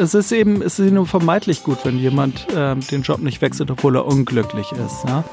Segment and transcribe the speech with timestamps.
[0.00, 3.70] es ist eben, es ist nur vermeintlich gut, wenn jemand äh, den Job nicht wechselt,
[3.70, 5.04] obwohl er unglücklich ist.
[5.06, 5.24] Ja?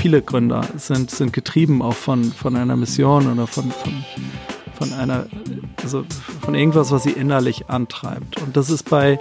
[0.00, 4.04] Viele Gründer sind, sind getrieben auch von, von einer Mission oder von, von,
[4.78, 5.26] von einer,
[5.82, 6.04] also
[6.40, 8.40] von irgendwas, was sie innerlich antreibt.
[8.40, 9.20] Und das ist bei,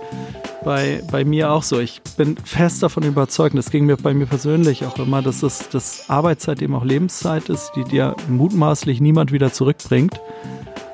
[0.64, 1.80] bei, bei mir auch so.
[1.80, 5.68] Ich bin fest davon überzeugt, das ging mir bei mir persönlich auch immer, dass das
[5.70, 10.22] dass Arbeitszeit eben auch Lebenszeit ist, die dir mutmaßlich niemand wieder zurückbringt.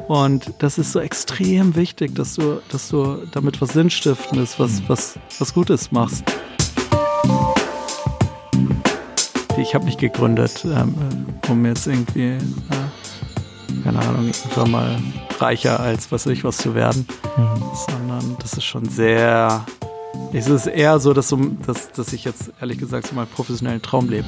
[0.07, 5.17] Und das ist so extrem wichtig, dass du, dass du damit was Sinnstiftendes, was, was,
[5.39, 6.23] was Gutes machst.
[9.57, 10.95] Ich habe nicht gegründet, ähm,
[11.47, 15.01] um jetzt irgendwie, äh, keine Ahnung, irgendwann mal
[15.39, 17.61] reicher als was weiß ich was zu werden, mhm.
[17.87, 19.65] sondern das ist schon sehr,
[20.33, 21.33] es ist eher so, dass,
[21.65, 24.27] dass, dass ich jetzt ehrlich gesagt so meinen professionellen Traum lebe.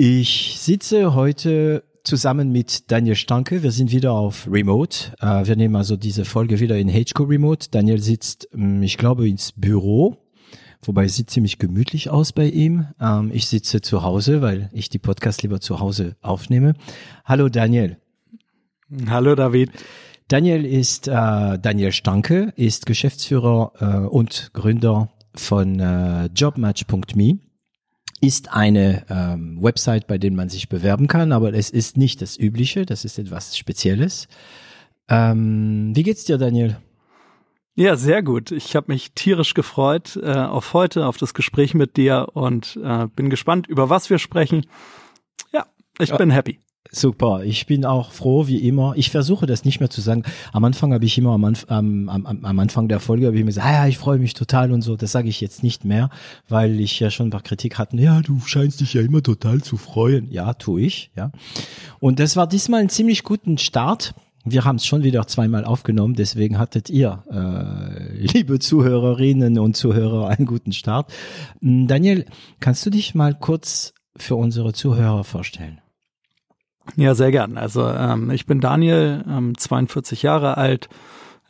[0.00, 3.64] Ich sitze heute zusammen mit Daniel Stanke.
[3.64, 5.12] Wir sind wieder auf Remote.
[5.20, 7.66] Äh, wir nehmen also diese Folge wieder in HCO Remote.
[7.72, 10.16] Daniel sitzt, mm, ich glaube, ins Büro.
[10.82, 12.86] Wobei es sieht ziemlich gemütlich aus bei ihm.
[13.00, 16.74] Ähm, ich sitze zu Hause, weil ich die Podcast lieber zu Hause aufnehme.
[17.24, 17.96] Hallo Daniel.
[19.08, 19.72] Hallo David.
[20.28, 25.80] Daniel ist äh, Daniel Stanke, ist Geschäftsführer äh, und Gründer von
[26.36, 27.47] Jobmatch.me
[28.20, 32.36] ist eine ähm, Website, bei der man sich bewerben kann, aber es ist nicht das
[32.36, 34.28] Übliche, das ist etwas Spezielles.
[35.08, 36.76] Ähm, wie geht's dir, Daniel?
[37.74, 38.50] Ja, sehr gut.
[38.50, 43.06] Ich habe mich tierisch gefreut äh, auf heute, auf das Gespräch mit dir und äh,
[43.06, 44.66] bin gespannt, über was wir sprechen.
[45.52, 45.66] Ja,
[45.98, 46.16] ich ja.
[46.16, 46.58] bin happy.
[46.90, 48.94] Super, ich bin auch froh, wie immer.
[48.96, 50.22] Ich versuche das nicht mehr zu sagen.
[50.52, 53.42] Am Anfang habe ich immer am, Anf am, am, am Anfang der Folge habe ich
[53.42, 54.96] mir gesagt, ah, ja, ich freue mich total und so.
[54.96, 56.08] Das sage ich jetzt nicht mehr,
[56.48, 57.98] weil ich ja schon ein paar Kritik hatten.
[57.98, 60.30] Ja, du scheinst dich ja immer total zu freuen.
[60.30, 61.10] Ja, tu ich.
[61.14, 61.30] Ja.
[62.00, 64.14] Und das war diesmal ein ziemlich guten Start.
[64.44, 70.28] Wir haben es schon wieder zweimal aufgenommen, deswegen hattet ihr, äh, liebe Zuhörerinnen und Zuhörer,
[70.28, 71.12] einen guten Start.
[71.60, 72.24] Hm, Daniel,
[72.60, 75.80] kannst du dich mal kurz für unsere Zuhörer vorstellen?
[76.96, 77.56] Ja, sehr gern.
[77.56, 80.88] Also ähm, ich bin Daniel, ähm, 42 Jahre alt,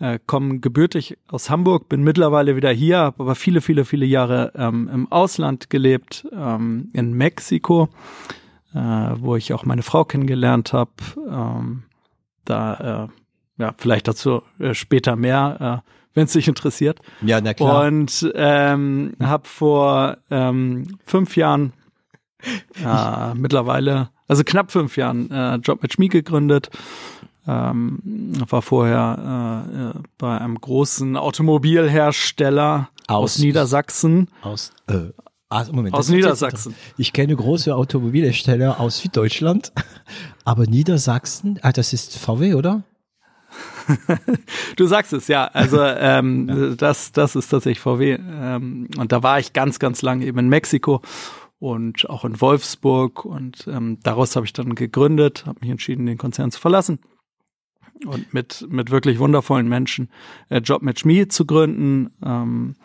[0.01, 4.53] äh, komme gebürtig aus Hamburg, bin mittlerweile wieder hier, habe aber viele, viele, viele Jahre
[4.55, 7.89] ähm, im Ausland gelebt, ähm, in Mexiko,
[8.75, 10.93] äh, wo ich auch meine Frau kennengelernt habe.
[11.17, 11.83] Ähm,
[12.45, 13.09] da,
[13.59, 17.01] äh, ja, vielleicht dazu äh, später mehr, äh, wenn es dich interessiert.
[17.23, 17.87] Ja, na klar.
[17.87, 21.73] Und ähm, habe vor ähm, fünf Jahren
[22.85, 26.71] äh, mittlerweile also knapp fünf Jahren äh, Job mit Schmied gegründet.
[27.47, 27.99] Ähm,
[28.51, 34.29] war vorher äh, äh, bei einem großen Automobilhersteller aus, aus Niedersachsen.
[34.43, 35.13] Aus, äh,
[35.49, 36.75] also Moment, aus Niedersachsen.
[36.99, 39.73] Ich kenne große Automobilhersteller aus Süddeutschland,
[40.45, 42.83] aber Niedersachsen, ah, das ist VW, oder?
[44.77, 45.47] du sagst es, ja.
[45.47, 46.75] Also ähm, ja.
[46.77, 48.19] das, das ist tatsächlich VW.
[48.21, 51.01] Ähm, und da war ich ganz, ganz lange eben in Mexiko
[51.59, 53.25] und auch in Wolfsburg.
[53.25, 57.01] Und ähm, daraus habe ich dann gegründet, habe mich entschieden, den Konzern zu verlassen
[58.07, 60.11] und mit, mit wirklich wundervollen Menschen
[60.49, 62.11] äh, Job mit Me zu gründen.
[62.25, 62.77] Ähm,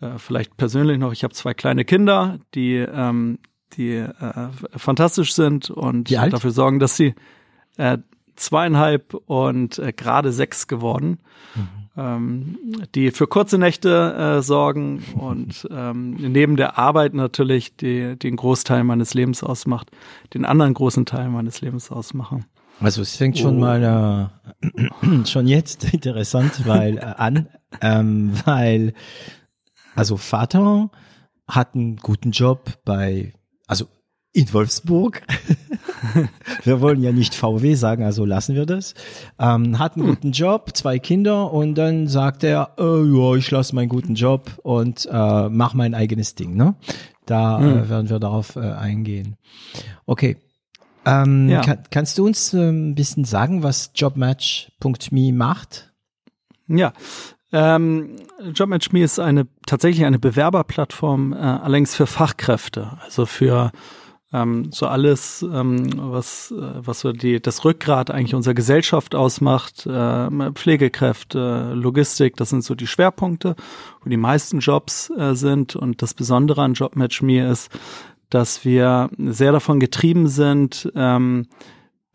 [0.00, 3.38] äh, vielleicht persönlich noch, ich habe zwei kleine Kinder, die, ähm,
[3.74, 7.14] die äh, fantastisch sind und dafür sorgen, dass sie
[7.76, 7.98] äh,
[8.36, 11.18] zweieinhalb und äh, gerade sechs geworden.
[11.54, 12.58] Mhm ähm,
[12.94, 18.84] die für kurze Nächte äh, sorgen und ähm, neben der Arbeit natürlich die, den Großteil
[18.84, 19.90] meines Lebens ausmacht,
[20.32, 22.46] den anderen großen Teil meines Lebens ausmachen.
[22.80, 23.60] Also es fängt schon oh.
[23.60, 24.30] mal
[24.62, 27.48] äh, schon jetzt interessant, weil äh, an,
[27.80, 28.94] ähm, weil
[29.96, 30.90] also Vater
[31.48, 33.32] hat einen guten Job bei
[33.66, 33.86] also
[34.32, 35.22] in Wolfsburg.
[36.64, 38.94] wir wollen ja nicht VW sagen, also lassen wir das.
[39.38, 40.14] Ähm, hat einen hm.
[40.14, 44.50] guten Job, zwei Kinder und dann sagt er, äh, ja, ich lasse meinen guten Job
[44.62, 46.54] und äh, mach mein eigenes Ding.
[46.54, 46.74] Ne?
[47.26, 47.66] Da hm.
[47.66, 49.36] äh, werden wir darauf äh, eingehen.
[50.06, 50.36] Okay.
[51.04, 51.62] Ähm, ja.
[51.62, 55.92] kann, kannst du uns äh, ein bisschen sagen, was Jobmatch.me macht?
[56.66, 56.92] Ja,
[57.52, 58.16] ähm,
[58.52, 63.72] JobMatch.me ist eine tatsächlich eine Bewerberplattform, äh, allerdings für Fachkräfte, also für
[64.32, 69.86] ähm, so alles, ähm, was, äh, was so die, das Rückgrat eigentlich unserer Gesellschaft ausmacht,
[69.86, 73.56] äh, Pflegekräfte, Logistik, das sind so die Schwerpunkte,
[74.02, 75.76] wo die meisten Jobs äh, sind.
[75.76, 77.70] Und das Besondere an JobMatch Me ist,
[78.28, 81.46] dass wir sehr davon getrieben sind, ähm,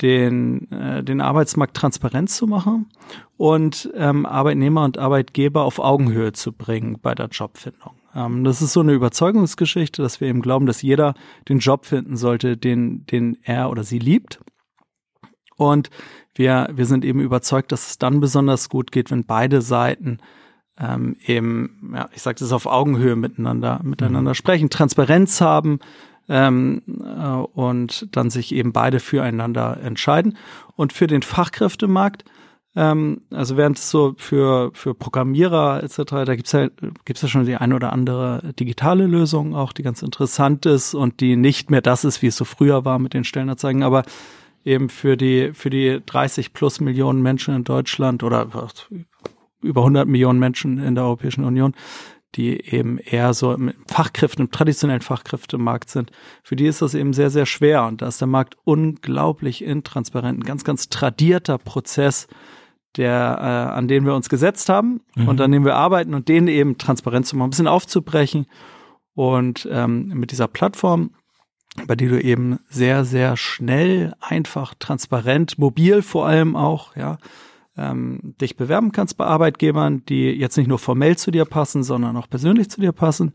[0.01, 2.89] den, äh, den Arbeitsmarkt transparent zu machen
[3.37, 8.02] und ähm, Arbeitnehmer und Arbeitgeber auf Augenhöhe zu bringen bei der Jobfindung.
[8.15, 11.13] Ähm, das ist so eine Überzeugungsgeschichte, dass wir eben glauben, dass jeder
[11.49, 14.39] den Job finden sollte, den, den er oder sie liebt.
[15.55, 15.89] Und
[16.35, 20.17] wir, wir sind eben überzeugt, dass es dann besonders gut geht, wenn beide Seiten
[20.79, 24.35] ähm, eben, ja, ich sage das auf Augenhöhe miteinander, miteinander mhm.
[24.35, 25.79] sprechen, Transparenz haben
[26.27, 30.37] ähm, äh, und dann sich eben beide füreinander entscheiden.
[30.75, 32.25] Und für den Fachkräftemarkt
[32.75, 36.69] ähm, also während es so für, für Programmierer etc., da gibt's ja,
[37.05, 41.19] gibt's ja schon die eine oder andere digitale Lösung auch, die ganz interessant ist und
[41.19, 44.03] die nicht mehr das ist, wie es so früher war mit den Stellenanzeigen, aber
[44.65, 48.47] eben für die, für die 30 plus Millionen Menschen in Deutschland oder
[49.61, 51.73] über 100 Millionen Menschen in der Europäischen Union,
[52.35, 56.11] die eben eher so im Fachkräften, im traditionellen Fachkräftemarkt sind,
[56.41, 57.85] für die ist das eben sehr, sehr schwer.
[57.85, 62.27] Und da ist der Markt unglaublich intransparent, ein ganz, ganz tradierter Prozess,
[62.97, 65.01] der, äh, an denen wir uns gesetzt haben.
[65.15, 65.27] Mhm.
[65.27, 68.45] und an dem wir arbeiten und den eben transparent zu machen, ein bisschen aufzubrechen.
[69.15, 71.11] Und ähm, mit dieser Plattform,
[71.87, 77.17] bei der du eben sehr, sehr schnell, einfach, transparent, mobil vor allem auch, ja,
[77.75, 82.15] ähm, dich bewerben kannst bei Arbeitgebern, die jetzt nicht nur formell zu dir passen, sondern
[82.17, 83.33] auch persönlich zu dir passen,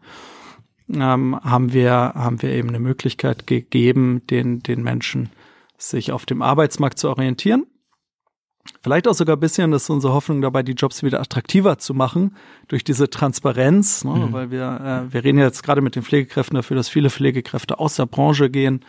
[0.92, 5.30] ähm, haben wir, haben wir eben eine Möglichkeit gegeben, den, den Menschen
[5.76, 7.66] sich auf dem Arbeitsmarkt zu orientieren
[8.82, 11.94] Vielleicht auch sogar ein bisschen, das ist unsere Hoffnung dabei, die Jobs wieder attraktiver zu
[11.94, 12.36] machen
[12.68, 14.12] durch diese Transparenz, ne?
[14.12, 14.32] mhm.
[14.32, 17.96] weil wir, äh, wir reden jetzt gerade mit den Pflegekräften dafür, dass viele Pflegekräfte aus
[17.96, 18.84] der Branche gehen,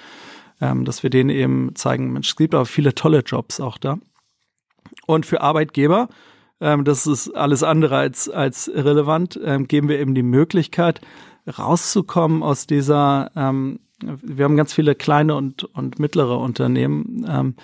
[0.61, 3.97] ähm, dass wir denen eben zeigen, Mensch, es gibt aber viele tolle Jobs auch da.
[5.07, 6.07] Und für Arbeitgeber,
[6.61, 11.01] ähm, das ist alles andere als, als irrelevant, ähm, geben wir eben die Möglichkeit,
[11.57, 17.61] rauszukommen aus dieser, ähm, wir haben ganz viele kleine und, und mittlere Unternehmen, ähm, äh,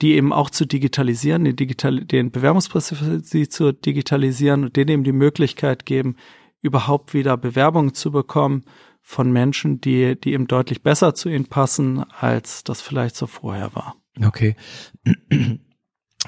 [0.00, 5.12] die eben auch zu digitalisieren, den, Digital den Bewerbungsprozess zu digitalisieren und denen eben die
[5.12, 6.16] Möglichkeit geben,
[6.60, 8.64] überhaupt wieder Bewerbungen zu bekommen
[9.00, 13.74] von Menschen, die, die eben deutlich besser zu ihnen passen, als das vielleicht so vorher
[13.74, 13.96] war.
[14.22, 14.56] Okay.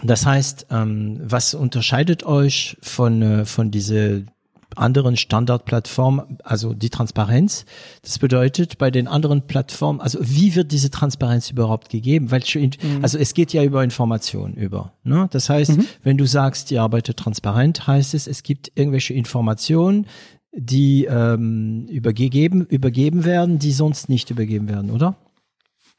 [0.02, 4.26] Das heißt, ähm, was unterscheidet euch von, äh, von diese
[4.74, 7.64] anderen Standardplattformen, also die Transparenz.
[8.02, 12.30] Das bedeutet, bei den anderen Plattformen, also wie wird diese Transparenz überhaupt gegeben?
[12.30, 12.72] Welche, mhm.
[13.02, 14.92] also es geht ja über Informationen über.
[15.04, 15.28] Ne?
[15.30, 15.86] Das heißt, mhm.
[16.02, 20.06] wenn du sagst, ihr arbeitet transparent, heißt es, es gibt irgendwelche Informationen,
[20.52, 25.16] die ähm, übergeben, übergeben werden, die sonst nicht übergeben werden, oder?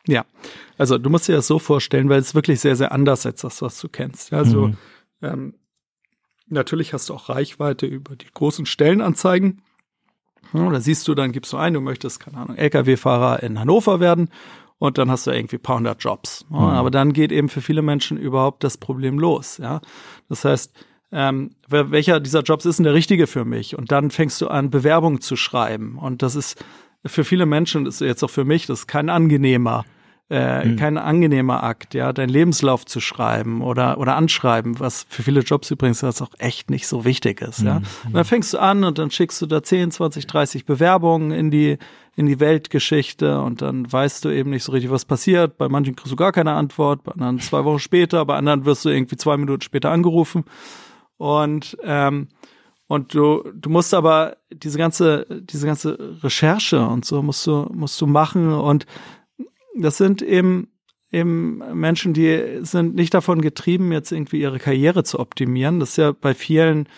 [0.08, 0.26] Ja,
[0.78, 3.62] also du musst dir das so vorstellen, weil es wirklich sehr, sehr anders als das,
[3.62, 4.34] was du kennst.
[4.34, 4.78] Also mhm.
[5.22, 5.54] ähm,
[6.50, 9.62] Natürlich hast du auch Reichweite über die großen Stellenanzeigen.
[10.54, 14.00] Ja, da siehst du, dann gibst du ein, du möchtest, keine Ahnung, Lkw-Fahrer in Hannover
[14.00, 14.30] werden
[14.80, 16.46] und dann hast du irgendwie paar hundert Jobs.
[16.50, 16.64] Ja, mhm.
[16.64, 19.58] Aber dann geht eben für viele Menschen überhaupt das Problem los.
[19.58, 19.82] Ja,
[20.30, 20.74] Das heißt,
[21.12, 23.78] ähm, welcher dieser Jobs ist denn der richtige für mich?
[23.78, 25.98] Und dann fängst du an, Bewerbungen zu schreiben.
[25.98, 26.64] Und das ist
[27.06, 29.86] für viele Menschen, das ist jetzt auch für mich, das ist kein angenehmer
[30.30, 30.76] äh, mhm.
[30.76, 35.72] kein angenehmer Akt, ja, deinen Lebenslauf zu schreiben oder oder anschreiben, was für viele Jobs
[35.72, 37.80] übrigens das auch echt nicht so wichtig ist, ja.
[37.80, 37.86] Mhm.
[38.08, 41.50] Und dann fängst du an und dann schickst du da 10, 20, 30 Bewerbungen in
[41.50, 41.78] die
[42.18, 45.58] in die Weltgeschichte und dann weißt du eben nicht so richtig, was passiert.
[45.58, 48.84] Bei manchen kriegst du gar keine Antwort, bei anderen zwei Wochen später, bei anderen wirst
[48.86, 50.44] du irgendwie zwei Minuten später angerufen
[51.18, 52.28] und ähm,
[52.88, 58.00] und du, du musst aber diese ganze, diese ganze Recherche und so musst du, musst
[58.00, 58.86] du machen und
[59.82, 60.70] das sind eben
[61.12, 65.80] eben Menschen, die sind nicht davon getrieben, jetzt irgendwie ihre Karriere zu optimieren.
[65.80, 66.90] Das ist ja bei vielen,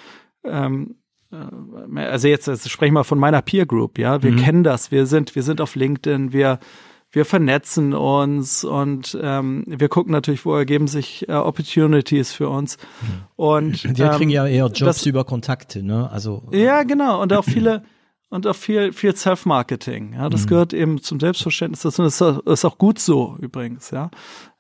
[0.44, 0.96] ähm,
[1.32, 4.24] äh, also jetzt, jetzt spreche ich mal von meiner Peer Group, ja.
[4.24, 4.38] Wir mhm.
[4.38, 6.60] kennen das, wir sind, wir sind auf LinkedIn, wir
[7.12, 12.78] wir vernetzen uns und ähm, wir gucken natürlich, wo ergeben sich äh, Opportunities für uns.
[13.02, 13.08] Mhm.
[13.36, 16.08] Und wir ähm, kriegen ja eher Jobs das, über Kontakte, ne?
[16.12, 17.20] Also ja, genau.
[17.20, 17.84] Und auch viele
[18.30, 20.14] und auch viel, viel Self-Marketing.
[20.14, 20.48] Ja, das mhm.
[20.48, 22.04] gehört eben zum Selbstverständnis dazu.
[22.04, 24.10] Das ist auch gut so übrigens, ja.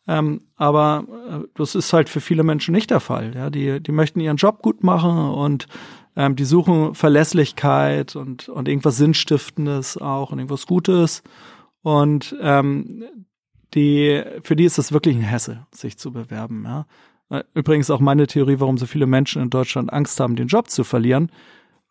[0.08, 3.36] Ähm, aber äh, das ist halt für viele Menschen nicht der Fall.
[3.36, 5.68] Ja, die, die möchten ihren Job gut machen und
[6.16, 11.22] ähm, die suchen Verlässlichkeit und, und irgendwas Sinnstiftendes auch und irgendwas Gutes.
[11.84, 13.04] Und ähm,
[13.76, 16.64] die, für die ist das wirklich ein Hassel, sich zu bewerben.
[16.66, 16.88] Ja.
[17.30, 20.72] Äh, übrigens auch meine Theorie, warum so viele Menschen in Deutschland Angst haben, den Job
[20.72, 21.32] zu verlieren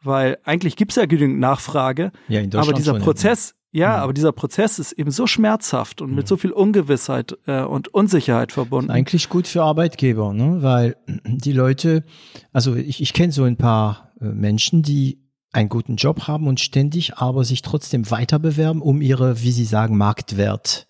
[0.03, 4.03] weil eigentlich gibt's ja genügend Nachfrage, ja, aber dieser Prozess, Ja, mhm.
[4.03, 6.17] aber dieser Prozess ist eben so schmerzhaft und mhm.
[6.17, 8.91] mit so viel Ungewissheit äh, und Unsicherheit verbunden.
[8.91, 10.63] Eigentlich gut für Arbeitgeber, ne?
[10.63, 12.05] weil die Leute,
[12.53, 16.61] also ich, ich kenne so ein paar äh, Menschen, die einen guten Job haben und
[16.61, 20.87] ständig aber sich trotzdem weiter bewerben, um ihre, wie sie sagen, Marktwert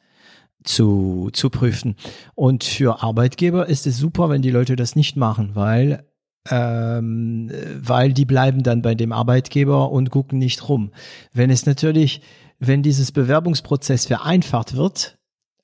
[0.64, 1.96] zu, zu prüfen.
[2.34, 6.07] Und für Arbeitgeber ist es super, wenn die Leute das nicht machen, weil
[6.50, 7.50] ähm,
[7.81, 10.93] weil die bleiben dann bei dem Arbeitgeber und gucken nicht rum.
[11.33, 12.21] Wenn es natürlich,
[12.59, 15.19] wenn dieses Bewerbungsprozess vereinfacht wird,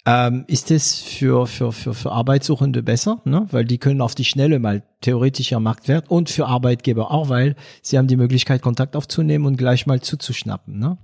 [0.07, 3.47] ähm, ist es für, für, für, für Arbeitssuchende besser, ne?
[3.51, 7.97] weil die können auf die Schnelle mal theoretischer Marktwert und für Arbeitgeber auch, weil sie
[7.97, 10.79] haben die Möglichkeit, Kontakt aufzunehmen und gleich mal zuzuschnappen.
[10.79, 10.99] Ne?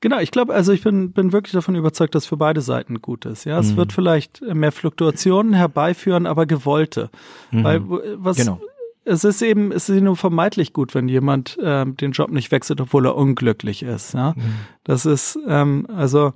[0.00, 3.24] Genau, ich glaube, also ich bin, bin wirklich davon überzeugt, dass für beide Seiten gut
[3.24, 3.44] ist.
[3.44, 3.76] Ja, es mhm.
[3.76, 7.08] wird vielleicht mehr Fluktuationen herbeiführen, aber gewollte.
[7.52, 7.64] Mhm.
[7.64, 7.82] Weil
[8.16, 8.60] was genau.
[9.04, 12.80] Es ist eben, es ist nur vermeidlich gut, wenn jemand ähm, den Job nicht wechselt,
[12.80, 14.14] obwohl er unglücklich ist.
[14.14, 14.54] Ja, mhm.
[14.84, 16.32] das ist ähm, also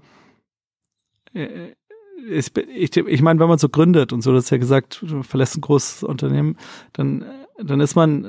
[1.32, 1.72] äh,
[2.28, 5.22] ich, ich, ich meine, wenn man so gründet und so, das ist ja gesagt, du
[5.22, 6.56] verlässt ein großes Unternehmen,
[6.92, 7.24] dann
[7.58, 8.26] dann ist man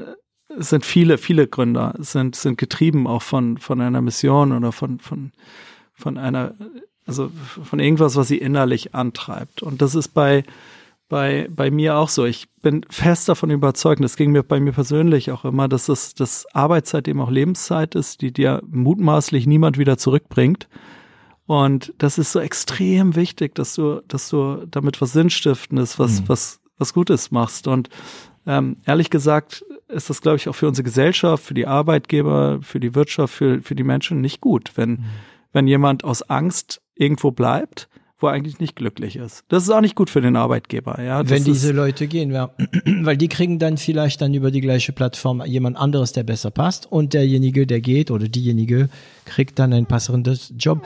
[0.57, 4.99] es sind viele, viele Gründer, sind, sind getrieben auch von, von einer Mission oder von,
[4.99, 5.31] von,
[5.93, 6.53] von einer,
[7.05, 7.31] also
[7.63, 9.61] von irgendwas, was sie innerlich antreibt.
[9.61, 10.43] Und das ist bei,
[11.09, 12.25] bei, bei mir auch so.
[12.25, 16.13] Ich bin fest davon überzeugt, das ging mir bei mir persönlich auch immer, dass das,
[16.13, 20.67] das Arbeitszeit eben auch Lebenszeit ist, die dir mutmaßlich niemand wieder zurückbringt.
[21.45, 26.29] Und das ist so extrem wichtig, dass du, dass du damit was Sinnstiftendes, was, mhm.
[26.29, 27.67] was, was Gutes machst.
[27.67, 27.89] Und
[28.45, 32.81] ähm, ehrlich gesagt, ist das, glaube ich, auch für unsere Gesellschaft, für die Arbeitgeber, für
[32.81, 35.05] die Wirtschaft, für, für die Menschen nicht gut, wenn, mhm.
[35.53, 37.87] wenn jemand aus Angst irgendwo bleibt,
[38.19, 39.43] wo er eigentlich nicht glücklich ist.
[39.47, 41.27] Das ist auch nicht gut für den Arbeitgeber, ja.
[41.29, 42.51] Wenn diese Leute gehen, ja.
[43.01, 46.91] Weil die kriegen dann vielleicht dann über die gleiche Plattform jemand anderes, der besser passt
[46.91, 48.89] und derjenige, der geht oder diejenige
[49.25, 50.81] kriegt dann ein passendes Job.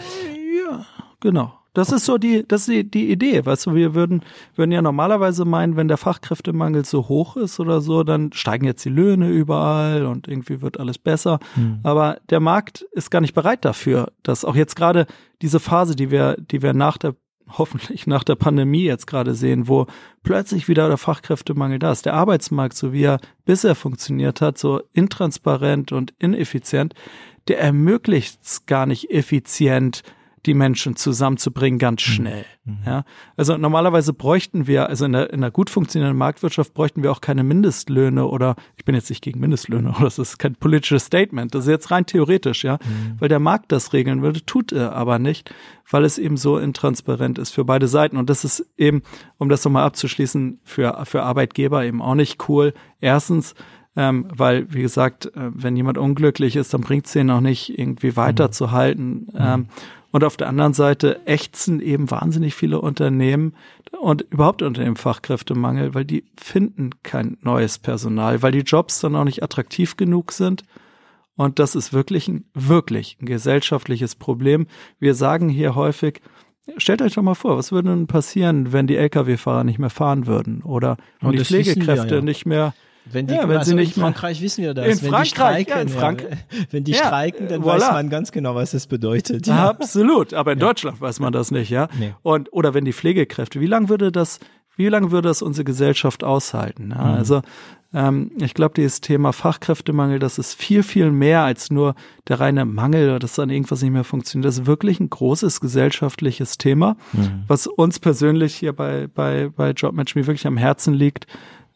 [0.68, 0.86] Ja,
[1.20, 1.54] genau.
[1.74, 3.46] Das ist so die, das ist die, die Idee.
[3.46, 4.24] Weißt du, wir würden,
[4.56, 8.84] würden ja normalerweise meinen, wenn der Fachkräftemangel so hoch ist oder so, dann steigen jetzt
[8.84, 11.40] die Löhne überall und irgendwie wird alles besser.
[11.56, 11.80] Mhm.
[11.84, 15.08] Aber der Markt ist gar nicht bereit dafür, dass auch jetzt gerade
[15.42, 17.16] diese Phase, die wir, die wir nach der
[17.58, 19.88] hoffentlich nach der Pandemie jetzt gerade sehen, wo
[20.24, 22.06] plötzlich wieder der Fachkräftemangel da ist.
[22.06, 26.94] Der Arbeitsmarkt, so wie er bisher funktioniert hat, so intransparent und ineffizient,
[27.48, 30.04] der ermöglicht es gar nicht effizient,
[30.46, 32.12] die Menschen zusammenzubringen, ganz mhm.
[32.12, 32.46] schnell.
[32.66, 32.78] Mhm.
[32.86, 33.04] Ja,
[33.38, 37.22] also normalerweise bräuchten wir, also in der, in einer gut funktionierenden Marktwirtschaft bräuchten wir auch
[37.22, 41.66] keine Mindestlöhne oder ich bin jetzt nicht gegen Mindestlöhne, das ist kein politisches Statement, das
[41.66, 43.16] ist jetzt rein theoretisch, ja, mhm.
[43.20, 45.54] weil der Markt das regeln würde, tut er aber nicht,
[45.90, 49.04] weil es eben so intransparent ist für beide Seiten und das ist eben,
[49.38, 52.74] um das nochmal abzuschließen, für, für Arbeitgeber eben auch nicht cool.
[53.00, 53.56] Erstens,
[53.96, 57.78] ähm, weil, wie gesagt, äh, wenn jemand unglücklich ist, dann bringt es ihn auch nicht
[57.78, 59.28] irgendwie weiterzuhalten.
[59.34, 59.38] Mhm.
[59.38, 59.68] Ähm,
[60.12, 63.56] und auf der anderen Seite ächzen eben wahnsinnig viele Unternehmen
[64.00, 69.16] und überhaupt unter dem Fachkräftemangel, weil die finden kein neues Personal, weil die Jobs dann
[69.16, 70.64] auch nicht attraktiv genug sind.
[71.38, 74.68] Und das ist wirklich ein, wirklich ein gesellschaftliches Problem.
[75.00, 76.22] Wir sagen hier häufig,
[76.78, 80.28] Stellt euch doch mal vor, was würde denn passieren, wenn die Lkw-Fahrer nicht mehr fahren
[80.28, 82.24] würden oder wenn die Pflegekräfte wir, ja.
[82.24, 82.74] nicht mehr
[83.06, 84.86] wenn, die, ja, wenn also sie nicht in Frankreich wissen wir das.
[84.86, 86.38] In wenn Frankreich, die streiken, ja, in Frank ja,
[86.72, 87.66] wenn die streiken, dann voilà.
[87.66, 89.48] weiß man ganz genau, was das bedeutet.
[89.48, 89.70] Ja.
[89.70, 91.88] Absolut, aber in Deutschland weiß man das nicht, ja.
[91.98, 92.14] Nee.
[92.22, 94.40] Und oder wenn die Pflegekräfte, wie lange würde das,
[94.76, 96.92] wie lange würde das unsere Gesellschaft aushalten?
[96.92, 97.14] Ja, mhm.
[97.14, 97.42] Also
[97.94, 101.96] ähm, ich glaube, dieses Thema Fachkräftemangel, das ist viel, viel mehr als nur
[102.28, 104.48] der reine Mangel oder dass dann irgendwas nicht mehr funktioniert.
[104.48, 107.44] Das ist wirklich ein großes gesellschaftliches Thema, mhm.
[107.48, 111.28] was uns persönlich hier bei, bei, bei Jobmatch mir wirklich am Herzen liegt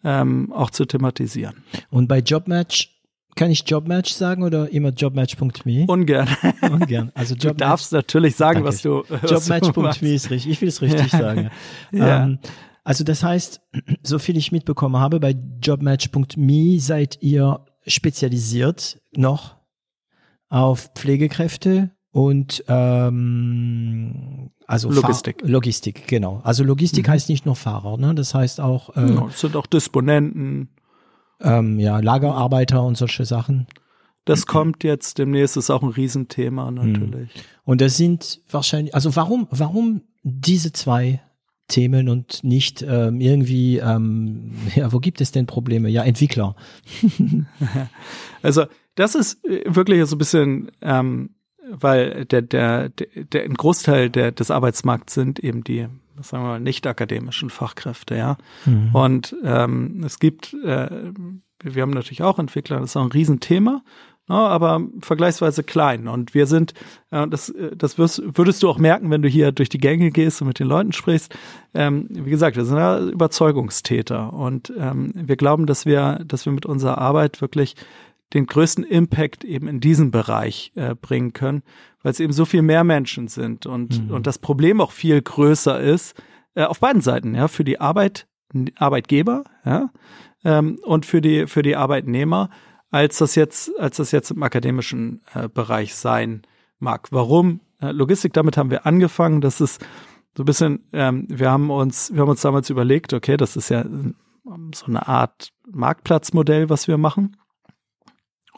[0.05, 1.55] ähm, auch zu thematisieren.
[1.89, 2.91] Und bei Jobmatch
[3.35, 5.85] kann ich Jobmatch sagen oder immer jobmatch.me?
[5.87, 6.29] Ungern.
[6.61, 7.11] Ungern.
[7.15, 7.57] Also Jobmatch.
[7.57, 8.69] Du darfst natürlich sagen, Danke.
[8.69, 9.03] was du.
[9.27, 10.51] Jobmatch.me ist richtig.
[10.51, 11.49] Ich will es richtig sagen.
[11.91, 12.23] ja.
[12.23, 12.39] Ähm,
[12.85, 13.61] also das heißt,
[14.03, 19.55] so viel ich mitbekommen habe, bei jobmatch.me seid ihr spezialisiert noch
[20.49, 25.41] auf Pflegekräfte und ähm, also Logistik.
[25.41, 26.39] Fahr Logistik, genau.
[26.45, 27.11] Also Logistik mhm.
[27.11, 28.15] heißt nicht nur Fahrer, ne?
[28.15, 28.95] Das heißt auch.
[28.95, 30.69] Äh, ja, es sind auch Disponenten.
[31.41, 33.67] Ähm, ja, Lagerarbeiter und solche Sachen.
[34.23, 37.35] Das kommt jetzt demnächst, ist auch ein Riesenthema natürlich.
[37.35, 37.41] Mhm.
[37.65, 41.21] Und das sind wahrscheinlich, also warum, warum diese zwei
[41.67, 45.89] Themen und nicht ähm, irgendwie, ähm, ja, wo gibt es denn Probleme?
[45.89, 46.55] Ja, Entwickler.
[48.41, 51.31] also das ist äh, wirklich so ein bisschen ähm,
[51.69, 55.87] weil der, der, der, ein Großteil der, des Arbeitsmarkts sind eben die,
[56.21, 58.37] sagen wir mal, nicht akademischen Fachkräfte, ja.
[58.65, 58.89] Mhm.
[58.93, 61.11] Und ähm, es gibt, äh,
[61.63, 63.81] wir haben natürlich auch Entwickler, das ist auch ein Riesenthema.
[64.27, 66.07] ne, aber vergleichsweise klein.
[66.07, 66.73] Und wir sind,
[67.11, 70.41] äh, das, das wirst, würdest du auch merken, wenn du hier durch die Gänge gehst
[70.41, 71.35] und mit den Leuten sprichst.
[71.73, 76.53] Ähm, wie gesagt, wir sind ja Überzeugungstäter und ähm, wir glauben, dass wir, dass wir
[76.53, 77.75] mit unserer Arbeit wirklich
[78.33, 81.63] den größten Impact eben in diesem Bereich äh, bringen können,
[82.01, 84.11] weil es eben so viel mehr Menschen sind und, mhm.
[84.11, 86.15] und das Problem auch viel größer ist,
[86.55, 88.27] äh, auf beiden Seiten, ja, für die Arbeit,
[88.75, 89.89] Arbeitgeber, ja,
[90.43, 92.49] ähm, und für die, für die Arbeitnehmer,
[92.91, 96.43] als das jetzt, als das jetzt im akademischen äh, Bereich sein
[96.79, 97.07] mag.
[97.11, 97.61] Warum?
[97.81, 99.41] Äh, Logistik, damit haben wir angefangen.
[99.41, 99.85] Das ist
[100.35, 103.69] so ein bisschen, ähm, wir haben uns, wir haben uns damals überlegt, okay, das ist
[103.69, 103.85] ja
[104.73, 107.35] so eine Art Marktplatzmodell, was wir machen.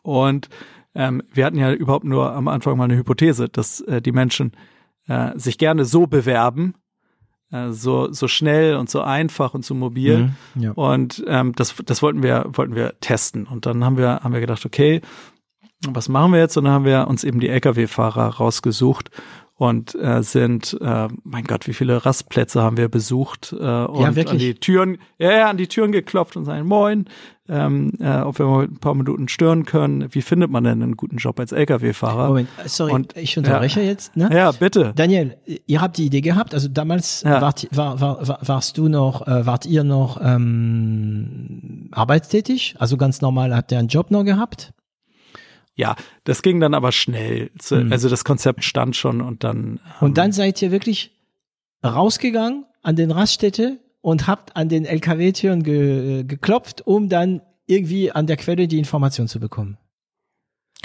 [0.07, 0.47] Und
[0.95, 4.53] ähm, wir hatten ja überhaupt nur am Anfang mal eine Hypothese, dass äh, die Menschen
[5.07, 6.75] äh, sich gerne so bewerben,
[7.51, 10.31] äh, so so schnell und so einfach und so mobil.
[10.55, 10.71] Mhm, ja.
[10.71, 13.45] Und ähm, das das wollten wir wollten wir testen.
[13.45, 15.01] Und dann haben wir haben wir gedacht, okay,
[15.89, 16.55] was machen wir jetzt?
[16.55, 19.11] Und dann haben wir uns eben die Lkw-Fahrer rausgesucht
[19.57, 24.23] und äh, sind, äh, mein Gott, wie viele Rastplätze haben wir besucht äh, und ja,
[24.23, 27.05] an die Türen, ja, ja, an die Türen geklopft und sagen, moin,
[27.49, 30.13] ähm, äh, ob wir mal ein paar Minuten stören können.
[30.13, 32.27] Wie findet man denn einen guten Job als Lkw-Fahrer?
[32.27, 34.15] Moment, sorry, und, ich unterbreche ja, jetzt.
[34.15, 34.29] Ne?
[34.31, 34.93] Ja, bitte.
[34.95, 37.41] Daniel, ihr habt die Idee gehabt, also damals ja.
[37.41, 42.75] wart, war, war, war, warst du noch, äh, wart ihr noch ähm, arbeitstätig?
[42.77, 44.73] Also ganz normal habt ihr einen Job noch gehabt?
[45.77, 47.51] Ja, das ging dann aber schnell.
[47.69, 47.91] Mhm.
[47.91, 49.79] Also das Konzept stand schon und dann.
[50.01, 51.11] Ähm, und dann seid ihr wirklich
[51.85, 58.25] rausgegangen an den Raststätte und habt an den LKW-Türen ge geklopft, um dann irgendwie an
[58.25, 59.77] der Quelle die Information zu bekommen.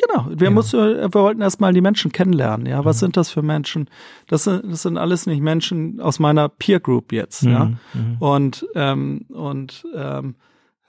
[0.01, 0.51] Genau, wir ja.
[0.51, 2.67] mussten, wir wollten erstmal die Menschen kennenlernen.
[2.67, 3.01] Ja, was mhm.
[3.01, 3.89] sind das für Menschen?
[4.27, 7.45] Das sind, das sind alles nicht Menschen aus meiner Peer Group jetzt.
[7.45, 7.51] Mhm.
[7.51, 8.17] Ja, mhm.
[8.19, 10.35] und ähm, und ähm,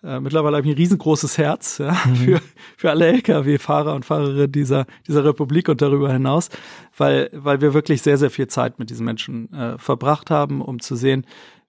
[0.04, 2.16] äh, mittlerweile habe ich ein riesengroßes Herz ja, mhm.
[2.16, 2.42] für,
[2.78, 6.50] für alle Lkw-Fahrer und Fahrerinnen dieser, dieser Republik und darüber hinaus,
[6.98, 10.80] weil, weil wir wirklich sehr, sehr viel Zeit mit diesen Menschen äh, verbracht haben, um
[10.80, 11.26] zu sehen,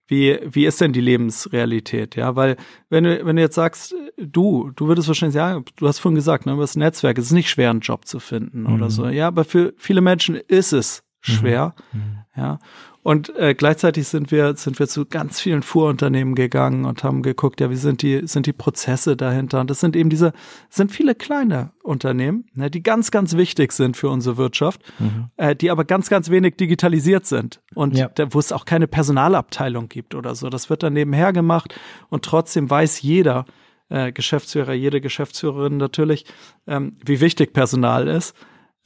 [0.07, 2.14] wie, wie ist denn die Lebensrealität?
[2.16, 2.57] Ja, weil
[2.90, 6.44] wenn du, wenn du jetzt sagst, du, du würdest wahrscheinlich sagen, du hast vorhin gesagt,
[6.44, 8.75] ne, über das Netzwerk, es ist nicht schwer, einen Job zu finden mhm.
[8.75, 9.09] oder so.
[9.09, 11.75] Ja, aber für viele Menschen ist es schwer.
[11.92, 12.01] Mhm.
[12.01, 12.18] mhm.
[12.37, 12.59] Ja.
[13.05, 17.61] Und äh, gleichzeitig sind wir sind wir zu ganz vielen Fuhrunternehmen gegangen und haben geguckt,
[17.61, 19.61] ja, wie sind die sind die Prozesse dahinter?
[19.61, 20.33] Und das sind eben diese
[20.71, 25.29] sind viele kleine Unternehmen, ne, die ganz ganz wichtig sind für unsere Wirtschaft, mhm.
[25.37, 28.09] äh, die aber ganz ganz wenig digitalisiert sind und ja.
[28.09, 30.49] da, wo es auch keine Personalabteilung gibt oder so.
[30.49, 33.45] Das wird dann nebenher gemacht und trotzdem weiß jeder
[33.90, 36.25] äh, Geschäftsführer, jede Geschäftsführerin natürlich,
[36.67, 38.35] ähm, wie wichtig Personal ist.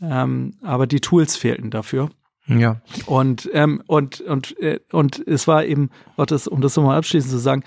[0.01, 2.11] Ähm, aber die Tools fehlten dafür.
[2.49, 2.81] Ja.
[3.07, 7.39] Und, ähm, und, und, äh, und es war eben, das, um das nochmal abschließend zu
[7.39, 7.63] sagen,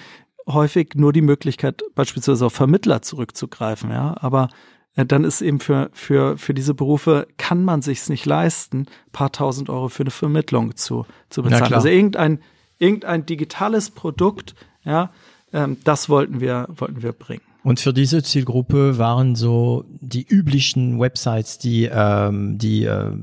[0.48, 4.15] häufig nur die Möglichkeit, beispielsweise auf Vermittler zurückzugreifen, ja.
[4.20, 4.50] Aber
[4.96, 9.32] äh, dann ist eben für, für, für diese Berufe kann man sich's nicht leisten, paar
[9.32, 11.74] tausend Euro für eine Vermittlung zu, zu bezahlen.
[11.74, 12.39] Also irgendein,
[12.80, 15.12] irgendein digitales Produkt, ja,
[15.54, 17.44] ähm, das wollten wir, wollten wir bringen.
[17.63, 23.13] Und für diese Zielgruppe waren so die üblichen Websites, die ähm, die äh,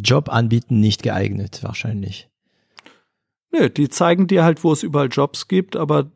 [0.00, 2.28] Job anbieten, nicht geeignet wahrscheinlich.
[3.52, 6.10] Nee, die zeigen dir halt, wo es überall Jobs gibt, aber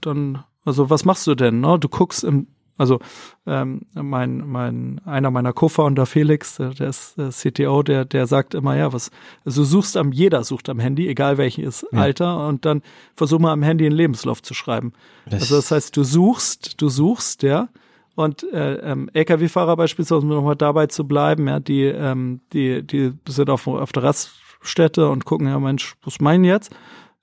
[0.00, 1.60] dann, also was machst du denn?
[1.60, 1.78] Ne?
[1.78, 3.00] Du guckst im also
[3.46, 8.54] ähm, mein, mein, einer meiner Co-Founder, Felix, der, der ist der CTO, der, der sagt
[8.54, 9.10] immer, ja, was,
[9.44, 11.98] also du suchst am, jeder sucht am Handy, egal welches ja.
[11.98, 12.82] Alter, und dann
[13.16, 14.92] versuch mal am Handy einen Lebenslauf zu schreiben.
[15.26, 17.68] Das also das heißt, du suchst, du suchst, ja,
[18.14, 23.12] und äh, ähm, LKW-Fahrer beispielsweise, um nochmal dabei zu bleiben, ja, die, ähm, die, die
[23.28, 26.74] sind auf, auf der Raststätte und gucken, ja, Mensch, was meinen jetzt?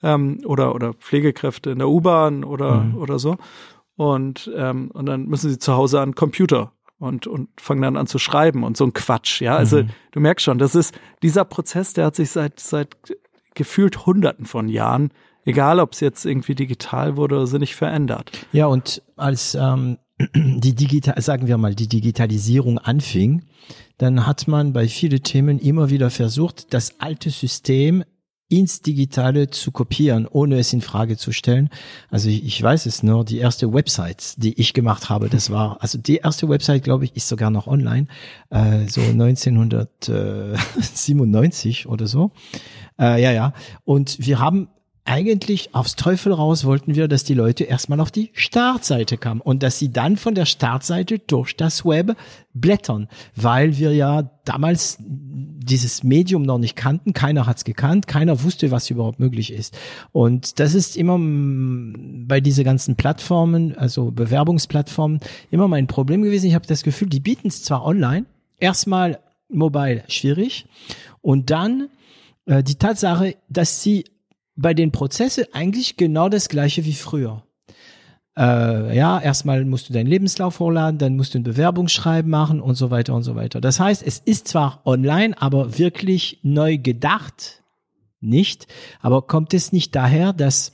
[0.04, 2.98] Ähm, oder, oder Pflegekräfte in der U-Bahn oder, mhm.
[2.98, 3.38] oder so
[3.96, 8.08] und, ähm, und dann müssen sie zu Hause an Computer und, und fangen dann an
[8.08, 9.42] zu schreiben und so ein Quatsch.
[9.42, 9.90] Ja, also mhm.
[10.12, 12.96] du merkst schon, das ist dieser Prozess, der hat sich seit, seit
[13.54, 15.12] gefühlt Hunderten von Jahren,
[15.46, 18.32] egal ob es jetzt irgendwie digital wurde oder so, nicht verändert.
[18.52, 19.98] Ja, und als ähm,
[20.36, 23.44] die digital, sagen wir mal, die Digitalisierung anfing,
[23.98, 28.04] dann hat man bei vielen Themen immer wieder versucht, das alte System
[28.48, 31.72] ins Digitale zu kopieren, ohne es in Frage zu stellen.
[32.10, 35.82] Also ich, ich weiß es nur, die erste Website, die ich gemacht habe, das war,
[35.82, 38.06] also die erste Website, glaube ich, ist sogar noch online,
[38.52, 42.30] äh, so 1997 oder so.
[43.00, 43.54] Äh, ja, ja.
[43.84, 44.70] Und wir haben
[45.06, 49.62] eigentlich aufs Teufel raus wollten wir, dass die Leute erstmal auf die Startseite kamen und
[49.62, 52.18] dass sie dann von der Startseite durch das Web
[52.54, 58.72] blättern, weil wir ja damals dieses Medium noch nicht kannten, keiner hat's gekannt, keiner wusste,
[58.72, 59.78] was überhaupt möglich ist.
[60.12, 65.20] Und das ist immer bei diese ganzen Plattformen, also Bewerbungsplattformen,
[65.52, 66.48] immer mein Problem gewesen.
[66.48, 68.26] Ich habe das Gefühl, die bieten es zwar online,
[68.58, 70.66] erstmal mobile schwierig
[71.22, 71.90] und dann
[72.48, 74.06] äh, die Tatsache, dass sie
[74.56, 77.44] bei den Prozessen eigentlich genau das gleiche wie früher.
[78.38, 82.76] Äh, ja, erstmal musst du deinen Lebenslauf hochladen, dann musst du ein Bewerbungsschreiben machen und
[82.76, 83.62] so weiter und so weiter.
[83.62, 87.64] Das heißt, es ist zwar online, aber wirklich neu gedacht
[88.20, 88.68] nicht.
[89.02, 90.74] Aber kommt es nicht daher, dass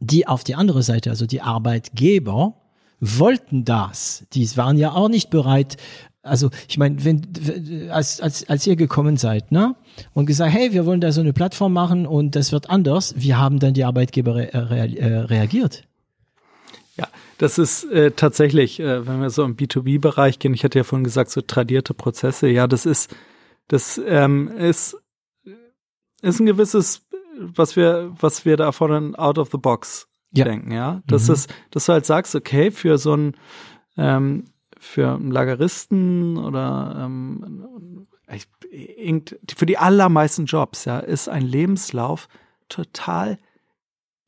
[0.00, 2.54] die auf die andere Seite, also die Arbeitgeber,
[3.00, 4.26] wollten das.
[4.32, 5.76] Die waren ja auch nicht bereit,
[6.22, 9.76] also ich meine, wenn als, als, als ihr gekommen seid, ne?
[10.14, 13.34] Und gesagt, hey, wir wollen da so eine Plattform machen und das wird anders, wie
[13.34, 15.84] haben dann die Arbeitgeber re re äh, reagiert?
[16.96, 17.08] Ja,
[17.38, 21.04] das ist äh, tatsächlich, äh, wenn wir so im B2B-Bereich gehen, ich hatte ja vorhin
[21.04, 23.14] gesagt, so tradierte Prozesse, ja, das ist,
[23.68, 24.96] das ähm, ist,
[26.22, 27.06] ist ein gewisses,
[27.38, 30.44] was wir, was wir da von out of the box ja.
[30.44, 31.02] denken, ja.
[31.06, 31.34] Das mhm.
[31.34, 33.36] ist, dass du halt sagst, okay, für so ein
[33.96, 34.44] ähm,
[34.78, 37.97] für einen Lageristen oder ähm,
[39.56, 42.28] für die allermeisten Jobs, ja, ist ein Lebenslauf
[42.68, 43.38] total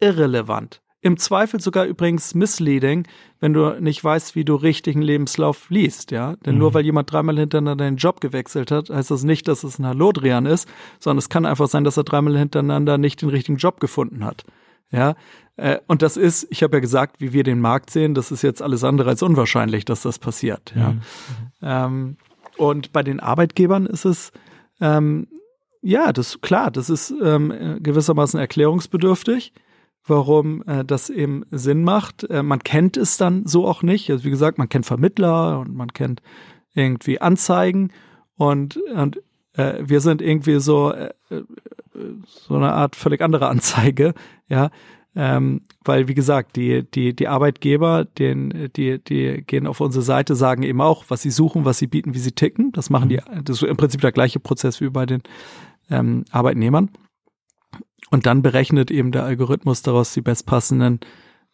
[0.01, 0.81] irrelevant.
[1.03, 3.07] Im Zweifel sogar übrigens misleading,
[3.39, 6.37] wenn du nicht weißt, wie du richtig einen Lebenslauf liest, ja.
[6.45, 6.61] Denn mhm.
[6.61, 9.87] nur weil jemand dreimal hintereinander den Job gewechselt hat, heißt das nicht, dass es ein
[9.87, 13.81] Halodrian ist, sondern es kann einfach sein, dass er dreimal hintereinander nicht den richtigen Job
[13.81, 14.45] gefunden hat.
[14.93, 15.15] Ja,
[15.57, 18.43] äh, und das ist, ich habe ja gesagt, wie wir den Markt sehen, das ist
[18.43, 20.75] jetzt alles andere als unwahrscheinlich, dass das passiert.
[20.77, 20.91] Ja.
[20.91, 21.01] Mhm.
[21.63, 22.17] Ähm,
[22.61, 24.33] und bei den Arbeitgebern ist es,
[24.83, 25.29] ähm,
[25.81, 29.55] ja, das klar, das ist ähm, gewissermaßen erklärungsbedürftig,
[30.05, 32.25] warum äh, das eben Sinn macht.
[32.25, 34.11] Äh, man kennt es dann so auch nicht.
[34.11, 36.21] Also wie gesagt, man kennt Vermittler und man kennt
[36.75, 37.93] irgendwie Anzeigen
[38.37, 39.23] und, und
[39.55, 41.43] äh, wir sind irgendwie so äh, äh
[42.27, 44.15] so eine Art völlig andere Anzeige,
[44.49, 44.71] ja,
[45.17, 50.37] ähm, weil wie gesagt, die die die Arbeitgeber, den die die gehen auf unsere Seite,
[50.37, 52.71] sagen eben auch, was sie suchen, was sie bieten, wie sie ticken.
[52.73, 53.45] Das machen die, mhm.
[53.45, 55.23] das ist im Prinzip der gleiche Prozess wie bei den
[55.91, 56.91] ähm, Arbeitnehmern.
[58.11, 61.01] Und dann berechnet eben der Algorithmus daraus die bestpassenden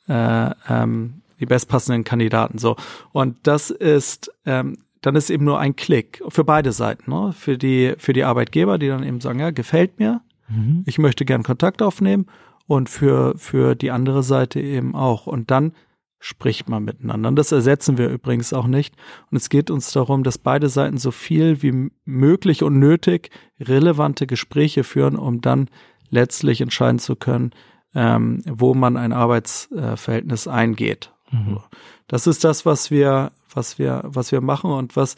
[0.09, 2.77] äh, ähm, die bestpassenden Kandidaten so.
[3.12, 7.33] Und das ist ähm, dann ist eben nur ein Klick für beide Seiten, ne?
[7.33, 10.83] für die für die Arbeitgeber, die dann eben sagen, ja gefällt mir, mhm.
[10.85, 12.27] ich möchte gern Kontakt aufnehmen
[12.66, 15.26] und für, für die andere Seite eben auch.
[15.26, 15.72] Und dann
[16.18, 17.29] spricht man miteinander.
[17.29, 18.94] Und das ersetzen wir übrigens auch nicht.
[19.31, 24.26] Und es geht uns darum, dass beide Seiten so viel wie möglich und nötig relevante
[24.26, 25.68] Gespräche führen, um dann
[26.11, 27.52] letztlich entscheiden zu können,
[27.94, 31.12] ähm, wo man ein Arbeitsverhältnis eingeht.
[31.31, 31.61] Mhm.
[32.09, 35.16] Das ist das, was wir, was wir, was wir machen und was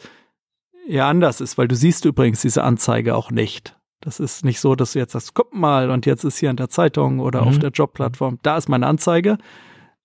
[0.87, 3.75] ja anders ist, weil du siehst übrigens diese Anzeige auch nicht.
[4.01, 6.55] Das ist nicht so, dass du jetzt sagst, guck mal, und jetzt ist hier in
[6.55, 7.47] der Zeitung oder mhm.
[7.47, 9.37] auf der Jobplattform, da ist meine Anzeige,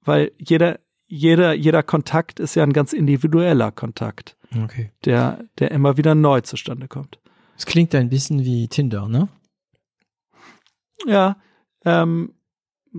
[0.02, 4.90] weil jeder, jeder, jeder Kontakt ist ja ein ganz individueller Kontakt, okay.
[5.04, 7.20] der, der immer wieder neu zustande kommt.
[7.56, 9.28] Es klingt ein bisschen wie Tinder, ne?
[11.06, 11.36] Ja,
[11.84, 12.34] ähm,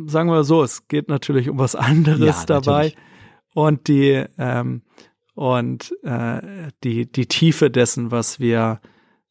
[0.06, 2.84] sagen wir so, es geht natürlich um was anderes ja, dabei.
[2.84, 2.98] Natürlich.
[3.54, 4.82] Und die, ähm,
[5.34, 8.80] und äh, die, die Tiefe dessen, was wir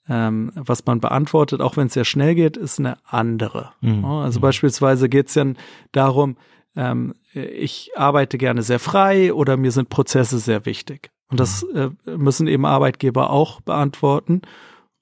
[0.08, 3.72] ähm, was man beantwortet, auch wenn es sehr schnell geht, ist eine andere.
[3.80, 4.04] Mhm.
[4.04, 4.42] Also mhm.
[4.42, 5.46] beispielsweise geht es ja
[5.92, 6.36] darum,
[6.76, 11.10] ähm, ich arbeite gerne sehr frei oder mir sind Prozesse sehr wichtig.
[11.30, 11.96] Und das mhm.
[12.06, 14.42] äh, müssen eben Arbeitgeber auch beantworten.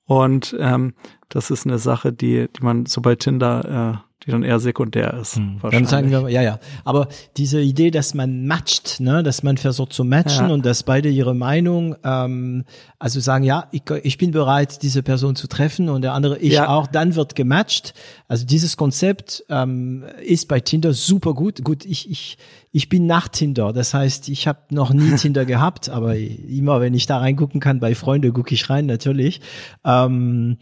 [0.05, 0.95] Und ähm,
[1.29, 5.15] das ist eine Sache, die, die man so bei Tinder äh, die dann eher sekundär
[5.15, 5.37] ist.
[5.37, 5.59] Hm.
[5.71, 6.59] Dann sagen wir, ja, ja.
[6.85, 10.55] Aber diese Idee, dass man matcht, ne, dass man versucht zu matchen ja.
[10.55, 12.65] und dass beide ihre Meinung, ähm,
[12.99, 16.55] also sagen, ja, ich, ich bin bereit, diese Person zu treffen und der andere ich
[16.55, 16.69] ja.
[16.69, 17.95] auch, dann wird gematcht.
[18.29, 21.65] Also dieses Konzept ähm, ist bei Tinder super gut.
[21.65, 22.39] Gut, ich, ich,
[22.71, 23.73] ich bin nach Tinder.
[23.73, 27.81] Das heißt, ich habe noch nie Tinder gehabt, aber immer, wenn ich da reingucken kann,
[27.81, 29.41] bei Freunde gucke ich rein, natürlich.
[29.85, 30.59] Ähm,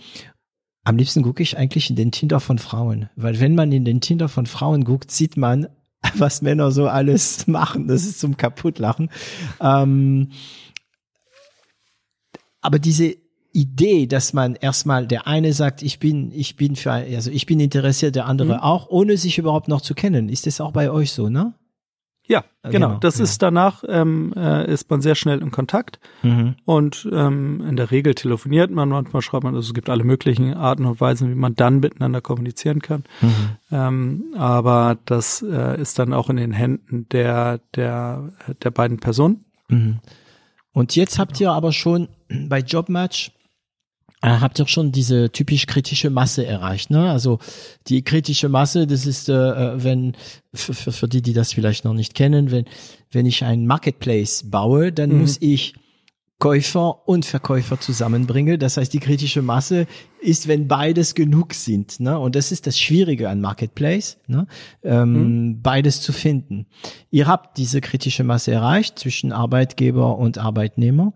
[0.85, 4.01] am liebsten gucke ich eigentlich in den Tinder von Frauen, weil wenn man in den
[4.01, 5.69] Tinder von Frauen guckt, sieht man,
[6.15, 7.89] was Männer so alles machen.
[7.89, 9.11] Das ist zum Kaputtlachen.
[9.61, 10.31] Ähm,
[12.61, 13.15] aber diese
[13.53, 17.59] Idee, dass man erstmal der eine sagt, ich bin, ich bin für, also ich bin
[17.59, 18.61] interessiert, der andere mhm.
[18.61, 20.29] auch, ohne sich überhaupt noch zu kennen.
[20.29, 21.55] Ist das auch bei euch so, ne?
[22.31, 22.73] Ja, genau.
[22.73, 22.99] genau.
[23.01, 23.25] Das ja.
[23.25, 26.55] ist danach, ähm, äh, ist man sehr schnell in Kontakt mhm.
[26.65, 30.55] und ähm, in der Regel telefoniert man, manchmal schreibt man, also es gibt alle möglichen
[30.55, 33.03] Arten und Weisen, wie man dann miteinander kommunizieren kann.
[33.21, 33.35] Mhm.
[33.73, 38.31] Ähm, aber das äh, ist dann auch in den Händen der, der,
[38.63, 39.45] der beiden Personen.
[39.67, 39.99] Mhm.
[40.73, 42.07] Und jetzt habt ihr aber schon
[42.49, 43.40] bei Jobmatch äh,
[44.23, 46.91] habt ihr schon diese typisch kritische Masse erreicht.
[46.91, 47.11] Ne?
[47.11, 47.39] Also
[47.87, 50.15] die kritische Masse, das ist, äh, äh wenn
[50.53, 52.67] für, für, für die, die das vielleicht noch nicht kennen, wenn
[53.13, 55.21] wenn ich ein Marketplace baue, dann mhm.
[55.21, 55.75] muss ich
[56.39, 58.57] Käufer und Verkäufer zusammenbringe.
[58.57, 59.87] Das heißt, die kritische Masse
[60.23, 62.01] ist, wenn beides genug sind.
[62.01, 62.19] Ne?
[62.19, 64.47] Und das ist das Schwierige an Marketplace, ne?
[64.83, 65.63] ähm, mhm.
[65.63, 66.67] beides zu finden.
[67.11, 71.13] Ihr habt diese kritische Masse erreicht zwischen Arbeitgeber und Arbeitnehmer.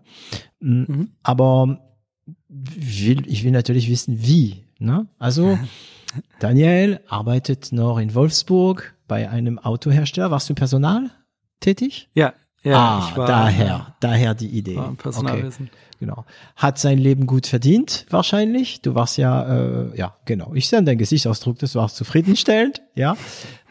[0.59, 1.13] Mhm.
[1.23, 1.84] Aber
[2.49, 4.63] will, ich will natürlich wissen, wie.
[4.79, 5.07] Ne?
[5.19, 5.57] Also,
[6.39, 10.31] Daniel arbeitet noch in Wolfsburg bei einem Autohersteller.
[10.31, 11.11] Warst du im Personal
[11.59, 12.09] tätig?
[12.13, 12.33] Ja,
[12.65, 12.77] ja.
[12.77, 14.79] Ah, ich war, daher, ja, daher die Idee.
[14.97, 15.67] Personalwesen.
[15.67, 16.25] Okay, genau.
[16.55, 18.81] Hat sein Leben gut verdient, wahrscheinlich.
[18.81, 20.51] Du warst ja, äh, ja, genau.
[20.55, 23.15] Ich sehe an deinem Gesichtsausdruck, das war zufriedenstellend, ja.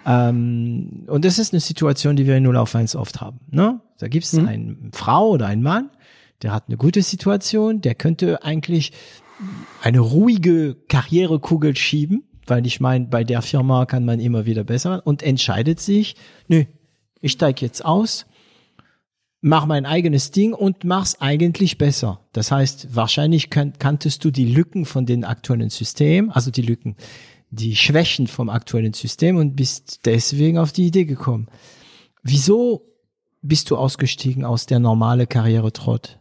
[0.07, 3.41] Ähm, und das ist eine Situation, die wir in 0 auf 1 oft haben.
[3.51, 3.81] Ne?
[3.99, 4.49] Da gibt es mhm.
[4.49, 5.91] eine Frau oder einen Mann,
[6.45, 8.93] der hat eine gute Situation, der könnte eigentlich
[9.83, 15.03] eine ruhige Karrierekugel schieben, weil ich meine, bei der Firma kann man immer wieder besser
[15.07, 16.65] und entscheidet sich, nö,
[17.21, 18.27] ich steige jetzt aus,
[19.41, 22.21] mach mein eigenes Ding und mach's eigentlich besser.
[22.33, 26.97] Das heißt, wahrscheinlich kan kanntest du die Lücken von den aktuellen Systemen, also die Lücken,
[27.51, 31.49] die Schwächen vom aktuellen System und bist deswegen auf die Idee gekommen.
[32.23, 32.83] Wieso
[33.41, 36.19] bist du ausgestiegen aus der normale Karriere Trott?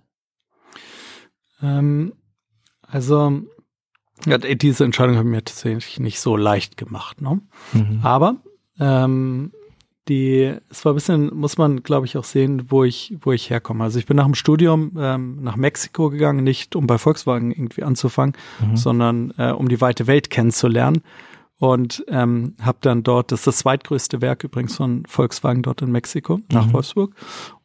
[1.64, 2.14] Ähm,
[2.88, 3.42] also,
[4.26, 7.22] ja, diese Entscheidung habe ich mir tatsächlich nicht so leicht gemacht.
[7.22, 7.42] Ne?
[7.74, 8.00] Mhm.
[8.04, 8.36] Aber
[8.80, 9.52] ähm,
[10.08, 13.50] die, es war ein bisschen, muss man, glaube ich, auch sehen, wo ich, wo ich
[13.50, 13.84] herkomme.
[13.84, 17.84] Also ich bin nach dem Studium ähm, nach Mexiko gegangen, nicht um bei Volkswagen irgendwie
[17.84, 18.76] anzufangen, mhm.
[18.76, 21.02] sondern äh, um die weite Welt kennenzulernen
[21.64, 25.94] und ähm, habe dann dort, das ist das zweitgrößte Werk übrigens von Volkswagen dort in
[25.94, 26.74] Mexiko, nach mhm.
[26.74, 27.16] Wolfsburg.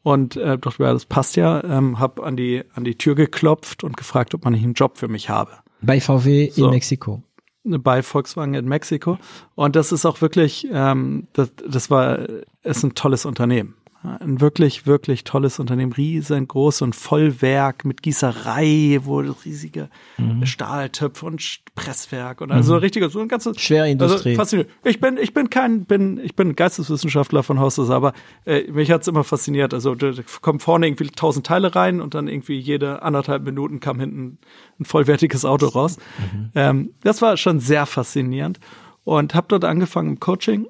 [0.05, 3.83] Und äh, dachte, ja, das passt ja, ähm, habe an die, an die Tür geklopft
[3.83, 5.51] und gefragt, ob man nicht einen Job für mich habe.
[5.81, 6.67] Bei VW so.
[6.67, 7.25] in Mexiko
[7.65, 9.19] bei Volkswagen in Mexiko.
[9.55, 12.21] Und das ist auch wirklich, ähm, das, das war,
[12.63, 13.75] ist ein tolles Unternehmen.
[14.03, 20.47] Ein wirklich, wirklich tolles Unternehmen, riesengroß und Vollwerk mit Gießerei, wo riesige mhm.
[20.47, 21.43] Stahltöpfe und
[21.75, 22.79] Presswerk und also mhm.
[22.79, 24.31] richtiger, so ein ganzes Schwerindustrie.
[24.31, 24.73] Also faszinierend.
[24.85, 28.13] Ich bin, ich bin kein, bin, ich bin Geisteswissenschaftler von Haus aus, aber
[28.47, 29.75] äh, mich hat's immer fasziniert.
[29.75, 33.99] Also da kommen vorne irgendwie tausend Teile rein und dann irgendwie jede anderthalb Minuten kam
[33.99, 34.39] hinten
[34.79, 35.97] ein vollwertiges Auto raus.
[36.19, 36.51] Mhm.
[36.55, 38.61] Ähm, das war schon sehr faszinierend
[39.03, 40.69] und habe dort angefangen im Coaching.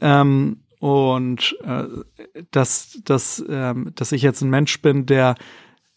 [0.00, 1.84] Ähm, und äh,
[2.50, 5.34] dass, dass, ähm, dass ich jetzt ein Mensch bin, der,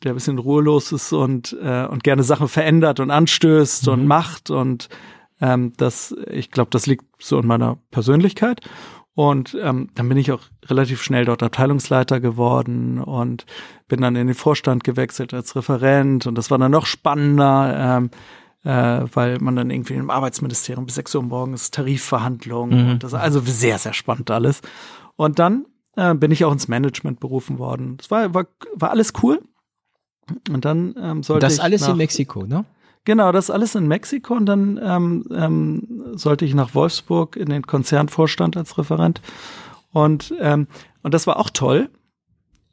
[0.02, 3.94] der ein bisschen ruhelos ist und, äh, und gerne Sachen verändert und anstößt mhm.
[3.94, 4.50] und macht.
[4.50, 4.88] Und
[5.42, 8.62] ähm, das, ich glaube, das liegt so in meiner Persönlichkeit.
[9.14, 13.46] Und ähm, dann bin ich auch relativ schnell dort Abteilungsleiter geworden und
[13.90, 16.28] bin dann in den Vorstand gewechselt als Referent.
[16.28, 17.98] Und das war dann noch spannender.
[17.98, 18.10] Ähm,
[18.64, 22.92] äh, weil man dann irgendwie im Arbeitsministerium bis 6 Uhr morgens Tarifverhandlungen mhm.
[22.92, 24.62] und das also sehr, sehr spannend alles.
[25.16, 25.66] Und dann
[25.96, 27.98] äh, bin ich auch ins Management berufen worden.
[27.98, 29.42] Das war, war, war alles cool.
[30.50, 31.58] Und dann ähm, sollte das ich.
[31.60, 32.66] Das alles nach, in Mexiko, ne?
[33.06, 37.66] Genau, das alles in Mexiko und dann ähm, ähm, sollte ich nach Wolfsburg in den
[37.66, 39.22] Konzernvorstand als Referent.
[39.94, 40.68] Und, ähm,
[41.04, 41.90] und das war auch toll.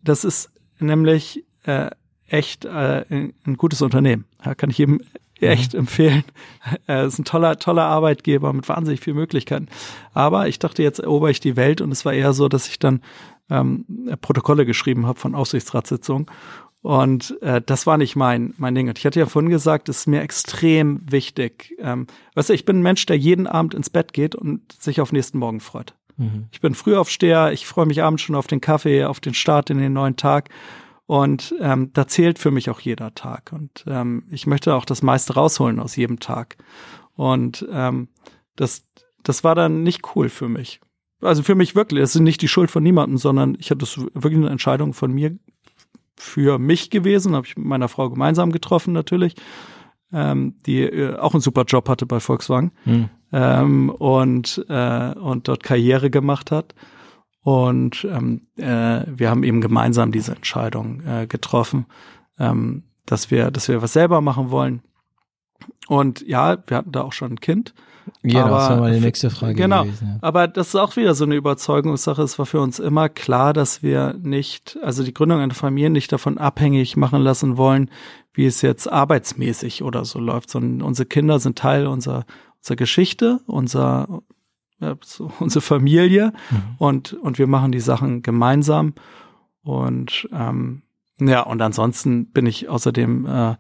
[0.03, 1.91] Das ist nämlich äh,
[2.27, 4.25] echt äh, ein gutes Unternehmen.
[4.45, 5.03] Ja, kann ich jedem
[5.41, 5.81] echt mhm.
[5.81, 6.25] empfehlen.
[6.87, 9.69] Er ist ein toller, toller Arbeitgeber mit wahnsinnig vielen Möglichkeiten.
[10.13, 12.79] Aber ich dachte, jetzt erober ich die Welt und es war eher so, dass ich
[12.79, 13.01] dann
[13.51, 13.85] ähm,
[14.21, 16.27] Protokolle geschrieben habe von Aufsichtsratssitzungen.
[16.83, 18.89] Und äh, das war nicht mein, mein Ding.
[18.89, 21.75] Und ich hatte ja vorhin gesagt, es ist mir extrem wichtig.
[21.79, 25.01] Ähm, weißt du, ich bin ein Mensch, der jeden Abend ins Bett geht und sich
[25.01, 25.95] auf nächsten Morgen freut.
[26.19, 26.47] Mhm.
[26.53, 29.79] Ich bin Frühaufsteher, ich freue mich abends schon auf den Kaffee, auf den Start in
[29.79, 30.51] den neuen Tag.
[31.07, 33.53] Und ähm, da zählt für mich auch jeder Tag.
[33.53, 36.57] Und ähm, ich möchte auch das meiste rausholen aus jedem Tag.
[37.15, 38.09] Und ähm,
[38.57, 38.87] das,
[39.23, 40.81] das war dann nicht cool für mich.
[41.21, 43.99] Also für mich wirklich, das ist nicht die Schuld von niemandem, sondern ich habe das
[43.99, 45.37] wirklich eine Entscheidung von mir
[46.17, 49.35] für mich gewesen, habe ich mit meiner Frau gemeinsam getroffen natürlich,
[50.13, 53.09] ähm, die äh, auch einen super Job hatte bei Volkswagen hm.
[53.33, 56.75] ähm, und, äh, und dort Karriere gemacht hat.
[57.45, 61.87] Und ähm, äh, wir haben eben gemeinsam diese Entscheidung äh, getroffen,
[62.39, 64.83] ähm, dass wir, dass wir was selber machen wollen.
[65.87, 67.75] Und ja, wir hatten da auch schon ein Kind.
[68.23, 69.55] Ja, aber, das war meine nächste Frage.
[69.55, 69.85] Genau.
[69.85, 70.19] Gewesen, ja.
[70.23, 72.23] Aber das ist auch wieder so eine Überzeugungssache.
[72.23, 76.13] Es war für uns immer klar, dass wir nicht, also die Gründung einer Familie nicht
[76.13, 77.91] davon abhängig machen lassen wollen,
[78.33, 82.25] wie es jetzt arbeitsmäßig oder so läuft, sondern unsere Kinder sind Teil unserer,
[82.59, 84.23] unserer Geschichte, unser,
[85.03, 86.57] so, unsere Familie Mhm.
[86.79, 88.95] und, und wir machen die Sachen gemeinsam.
[89.63, 90.83] Und ähm,
[91.21, 93.55] ja, und ansonsten bin ich außerdem äh,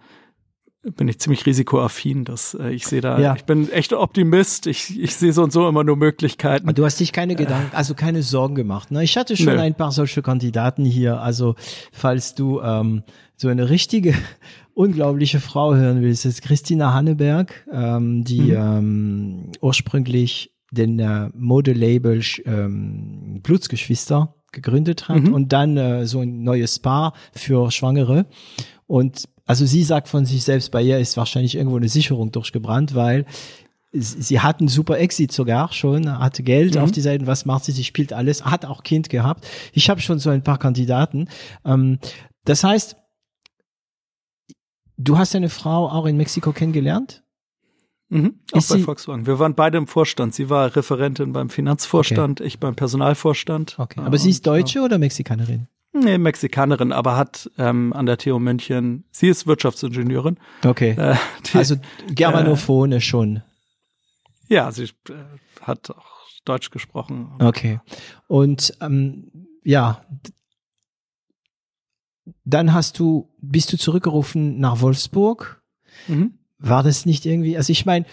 [0.96, 3.34] bin ich ziemlich risikoaffin, dass äh, ich sehe da, Ja.
[3.34, 6.66] ich bin echt Optimist, ich, ich sehe so und so immer nur Möglichkeiten.
[6.66, 8.90] Aber Du hast dich keine Gedanken, also keine Sorgen gemacht.
[8.90, 9.02] Ne?
[9.02, 9.60] Ich hatte schon Nö.
[9.60, 11.22] ein paar solche Kandidaten hier.
[11.22, 11.54] Also
[11.90, 13.02] falls du ähm,
[13.34, 14.14] so eine richtige,
[14.74, 23.40] unglaubliche Frau hören willst, ist Christina Hanneberg, ähm, die ähm, ursprünglich den äh, Modelabel ähm,
[23.42, 25.32] Blutsgeschwister gegründet hat Mhm.
[25.34, 28.26] und dann äh, so ein neues Paar für Schwangere.
[28.86, 32.94] Und also sie sagt von sich selbst, bei ihr ist wahrscheinlich irgendwo eine Sicherung durchgebrannt,
[32.94, 33.24] weil
[33.92, 36.80] sie hat einen super Exit sogar schon, hatte Geld Mhm.
[36.82, 39.46] auf die Seite, was macht sie, sie spielt alles, hat auch Kind gehabt.
[39.72, 41.28] Ich habe schon so ein paar Kandidaten.
[41.64, 41.98] Ähm,
[42.44, 42.96] das heißt,
[44.96, 47.23] du hast deine Frau auch in Mexiko kennengelernt?
[48.14, 49.26] Mhm, auch Ist bei sie- Volkswagen.
[49.26, 50.34] Wir waren beide im Vorstand.
[50.34, 53.76] Sie war Referentin beim Finanzvorstand, ich beim Personalvorstand.
[53.78, 54.00] Okay.
[54.00, 55.66] Ja, Aber sie ist Deutsche oder Mexikanerin?
[55.92, 60.38] Ja, nee, Mexikanerin, aber hat ähm, an der TU München, sie ist Wirtschaftsingenieurin.
[60.64, 60.90] Okay.
[60.92, 61.16] Äh,
[61.52, 61.76] die, Also
[62.08, 63.42] Germanophone schon.
[64.48, 64.90] ja, sie äh,
[65.62, 66.04] hat auch
[66.44, 67.32] Deutsch gesprochen.
[67.40, 67.80] Okay.
[68.28, 70.04] Und ähm, ja,
[72.44, 75.62] dann hast du, bist du zurückgerufen nach Wolfsburg.
[76.08, 76.38] Mhm.
[76.58, 78.06] War das nicht irgendwie, also ich meine,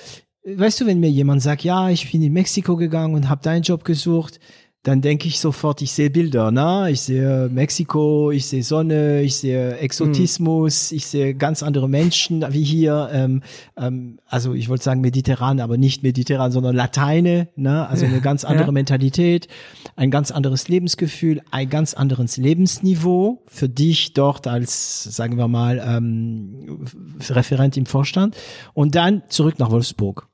[0.45, 3.63] weißt du, wenn mir jemand sagt, ja, ich bin in Mexiko gegangen und habe deinen
[3.63, 4.39] Job gesucht,
[4.83, 6.89] dann denke ich sofort, ich sehe Bilder, ne?
[6.89, 12.63] Ich sehe Mexiko, ich sehe Sonne, ich sehe Exotismus, ich sehe ganz andere Menschen wie
[12.63, 13.09] hier.
[13.13, 13.43] Ähm,
[13.77, 17.87] ähm, also ich wollte sagen mediterran, aber nicht mediterran, sondern Lateine, ne?
[17.87, 18.71] Also eine ganz andere Ja.
[18.71, 19.47] Mentalität,
[19.95, 25.79] ein ganz anderes Lebensgefühl, ein ganz anderes Lebensniveau für dich dort als, sagen wir mal,
[25.85, 26.87] ähm,
[27.29, 28.35] Referent im Vorstand
[28.73, 30.27] und dann zurück nach Wolfsburg.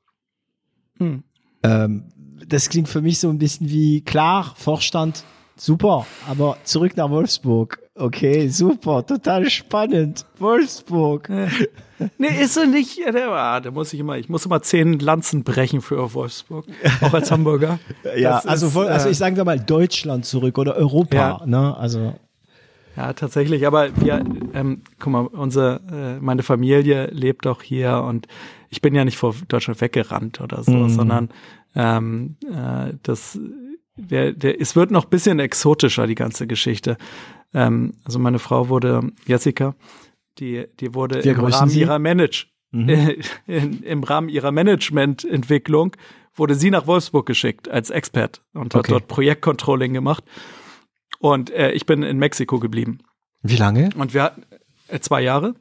[0.96, 1.22] Hm.
[1.62, 2.04] Ähm,
[2.48, 5.24] das klingt für mich so ein bisschen wie klar, Vorstand,
[5.56, 7.78] super, aber zurück nach Wolfsburg.
[7.94, 10.24] Okay, super, total spannend.
[10.38, 11.28] Wolfsburg.
[12.16, 13.00] Nee, ist sie nicht.
[13.12, 16.64] Ah, da muss ich immer, ich muss immer zehn Lanzen brechen für Wolfsburg,
[17.00, 17.80] auch als Hamburger.
[18.16, 21.42] Ja, Das also, ist, Vol- also äh, ich sage mal Deutschland zurück oder Europa, Ja.
[21.46, 21.76] ne?
[21.76, 22.14] Also
[22.96, 23.66] Ja, tatsächlich.
[23.66, 28.28] Aber wir, ähm, guck mal, unsere, äh, meine Familie lebt auch hier und
[28.70, 30.88] ich bin ja nicht vor Deutschland weggerannt oder so, Mhm.
[30.90, 31.28] sondern
[31.78, 33.38] ähm, äh, das,
[33.96, 36.98] der, der, es wird noch ein bisschen exotischer die ganze Geschichte.
[37.54, 39.74] Ähm, also meine Frau wurde Jessica,
[40.38, 41.80] die, die wurde Wir im Rahmen Sie.
[41.80, 42.90] ihrer Manage, Mhm.
[43.46, 45.96] in, im Rahmen ihrer Managemententwicklung
[46.34, 48.92] wurde sie nach Wolfsburg geschickt als Expert und hat Okay.
[48.92, 50.22] dort Projektcontrolling gemacht.
[51.18, 52.98] Und äh, ich bin in Mexiko geblieben.
[53.42, 53.88] wie lange?
[53.96, 54.42] Und wir hatten
[54.88, 55.54] äh, zwei Jahre.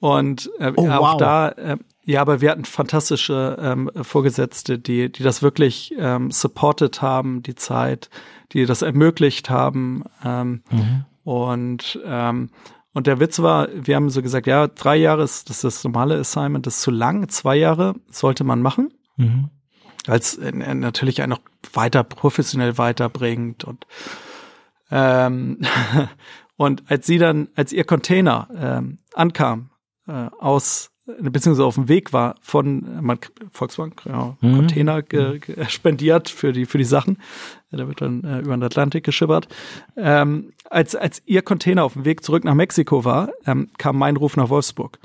[0.00, 1.16] Und äh, Oh, auch wow.
[1.18, 7.00] da, äh, ja, aber wir hatten fantastische ähm, Vorgesetzte, die, die das wirklich ähm, supported
[7.00, 8.10] haben, die Zeit,
[8.52, 10.04] die das ermöglicht haben.
[10.24, 11.04] Ähm, Mhm.
[11.24, 12.50] Und ähm,
[12.94, 15.84] und der Witz war, wir haben so gesagt, ja, drei Jahre ist das, ist das
[15.84, 17.28] normale Assignment, das ist zu lang.
[17.28, 19.50] Zwei Jahre sollte man machen Mhm.
[20.06, 21.40] als äh, natürlich einen noch
[21.72, 23.86] weiter professionell weiterbringt und
[24.90, 25.60] ähm,
[26.56, 29.70] und als sie dann, als ihr Container ähm, ankam
[30.08, 33.18] äh, aus beziehungsweise auf dem Weg war von äh, man,
[33.50, 34.56] Volkswagen ja, Mhm.
[34.56, 37.18] Container ge, ge, spendiert für die für die Sachen,
[37.70, 39.48] da wird dann äh, über den Atlantik geschippert.
[39.96, 44.16] Ähm, als als ihr Container auf dem Weg zurück nach Mexiko war, ähm, kam mein
[44.16, 44.98] Ruf nach Wolfsburg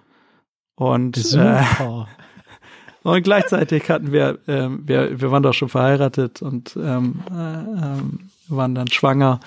[0.76, 1.64] und äh,
[3.04, 8.30] und gleichzeitig hatten wir, ähm, wir, wir waren doch schon verheiratet und ähm, äh, ähm,
[8.50, 9.40] waren dann schwanger.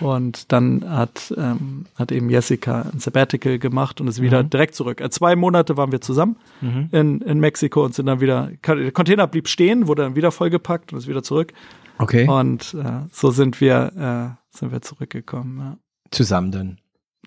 [0.00, 5.00] Und dann hat, ähm, hat eben Jessica ein Sabbatical gemacht und ist wieder direkt zurück.
[5.00, 6.88] Äh, zwei Monate waren wir zusammen Mhm.
[6.90, 10.92] in, in Mexiko und sind dann wieder, der Container blieb stehen, wurde dann wieder vollgepackt
[10.92, 11.52] und ist wieder zurück.
[11.98, 12.28] Okay.
[12.28, 15.58] Und äh, so sind wir, äh, sind wir zurückgekommen.
[15.58, 15.76] Ja
[16.10, 16.78] Zusammen dann.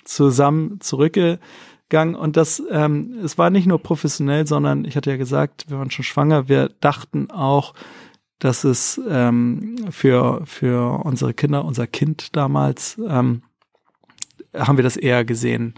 [0.03, 5.65] zusammen zurückgegangen und das, ähm, es war nicht nur professionell, sondern ich hatte ja gesagt,
[5.69, 7.73] wir waren schon schwanger, wir dachten auch,
[8.39, 13.43] dass es ähm, für, für unsere Kinder, unser Kind damals, ähm,
[14.55, 15.75] haben wir das eher gesehen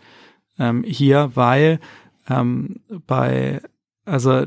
[0.59, 1.79] ähm, hier, weil
[2.29, 3.61] ähm, bei,
[4.05, 4.45] also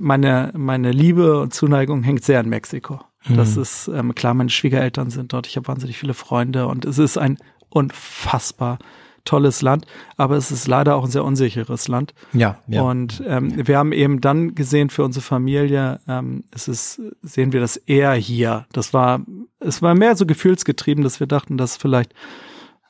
[0.00, 3.00] meine, meine Liebe und Zuneigung hängt sehr an Mexiko.
[3.28, 3.62] Das Mhm.
[3.62, 7.18] ist ähm, klar, meine Schwiegereltern sind dort, ich habe wahnsinnig viele Freunde und es ist
[7.18, 7.38] ein
[7.70, 8.78] unfassbar
[9.26, 12.14] tolles Land, aber es ist leider auch ein sehr unsicheres Land.
[12.32, 12.82] Ja, ja.
[12.82, 17.60] Und ähm, wir haben eben dann gesehen für unsere Familie, ähm, es ist, sehen wir
[17.60, 18.66] das eher hier.
[18.72, 19.20] Das war,
[19.60, 22.14] es war mehr so gefühlsgetrieben, dass wir dachten, dass vielleicht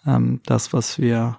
[0.06, 1.38] ähm, das, was wir,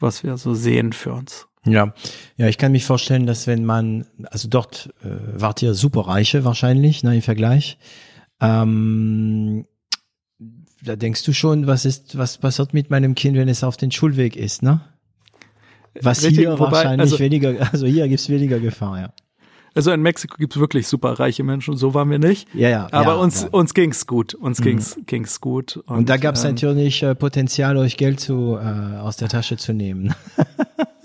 [0.00, 1.46] was wir so sehen für uns.
[1.64, 1.92] Ja,
[2.36, 7.02] ja, ich kann mich vorstellen, dass wenn man, also dort äh, wart ihr superreiche wahrscheinlich,
[7.02, 7.78] ne, im Vergleich.
[8.40, 9.66] Ähm,
[10.82, 13.90] da denkst du schon, was ist, was passiert mit meinem Kind, wenn es auf den
[13.90, 14.80] Schulweg ist, ne?
[16.00, 19.12] Was Richtig, hier wobei, wahrscheinlich also- weniger, also hier gibt's weniger Gefahr, ja.
[19.74, 22.48] Also in Mexiko gibt's wirklich super reiche Menschen, so waren wir nicht.
[22.52, 22.88] Ja, ja.
[22.90, 23.48] Aber ja, uns, ja.
[23.50, 24.34] uns ging's gut.
[24.34, 25.76] Uns ging's, ging's gut.
[25.86, 29.56] Und, Und da gab's ähm, natürlich äh, Potenzial, euch Geld zu, äh, aus der Tasche
[29.56, 30.14] zu nehmen.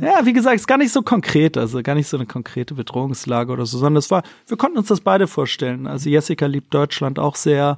[0.00, 3.52] Ja, wie gesagt, ist gar nicht so konkret, also gar nicht so eine konkrete Bedrohungslage
[3.52, 5.86] oder so, sondern es war, wir konnten uns das beide vorstellen.
[5.86, 7.76] Also Jessica liebt Deutschland auch sehr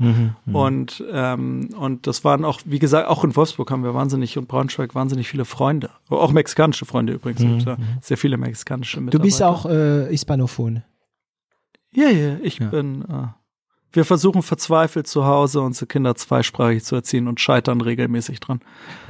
[0.53, 4.49] und ähm, und das waren auch, wie gesagt, auch in Wolfsburg haben wir wahnsinnig und
[4.49, 9.43] Braunschweig wahnsinnig viele Freunde, auch mexikanische Freunde übrigens, gibt ja sehr viele mexikanische Du bist
[9.43, 10.83] auch äh, Hispanophon.
[11.95, 12.67] Ja, ja, ich Ja.
[12.69, 13.03] bin.
[13.03, 13.42] Äh,
[13.93, 18.61] wir versuchen verzweifelt zu Hause unsere Kinder zweisprachig zu erziehen und scheitern regelmäßig dran.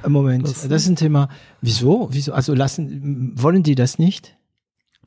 [0.04, 1.28] Äh, Moment, Das- das, ist ein Thema.
[1.60, 2.08] Wieso?
[2.12, 2.32] Wieso?
[2.32, 4.36] Also lassen, wollen die das nicht?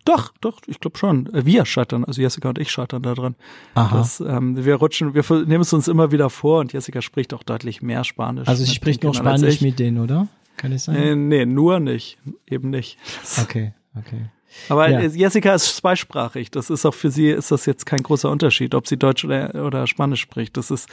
[0.05, 1.33] Doch, doch, ich glaube schon.
[1.33, 3.35] Äh, Wir scheitern, also Jessica und ich scheitern da dran.
[3.73, 3.97] Aha.
[3.97, 7.41] Das, ähm, wir rutschen, wir nehmen es uns immer wieder vor und Jessica spricht auch
[7.43, 8.47] deutlich mehr Spanisch.
[8.47, 9.61] also sie spricht als Spanisch ich.
[9.61, 10.27] mit denen, oder?
[10.57, 10.95] Kann es sein?
[10.95, 12.17] Äh, nee, nur nicht.
[12.47, 12.97] Eben nicht.
[13.41, 14.29] Okay, okay.
[14.69, 14.99] Aber Ja.
[15.01, 16.51] äh, Jessica ist zweisprachig.
[16.51, 19.65] Das ist auch für sie ist das jetzt kein großer Unterschied, ob sie Deutsch oder,
[19.65, 20.57] oder Spanisch spricht.
[20.57, 20.89] Das ist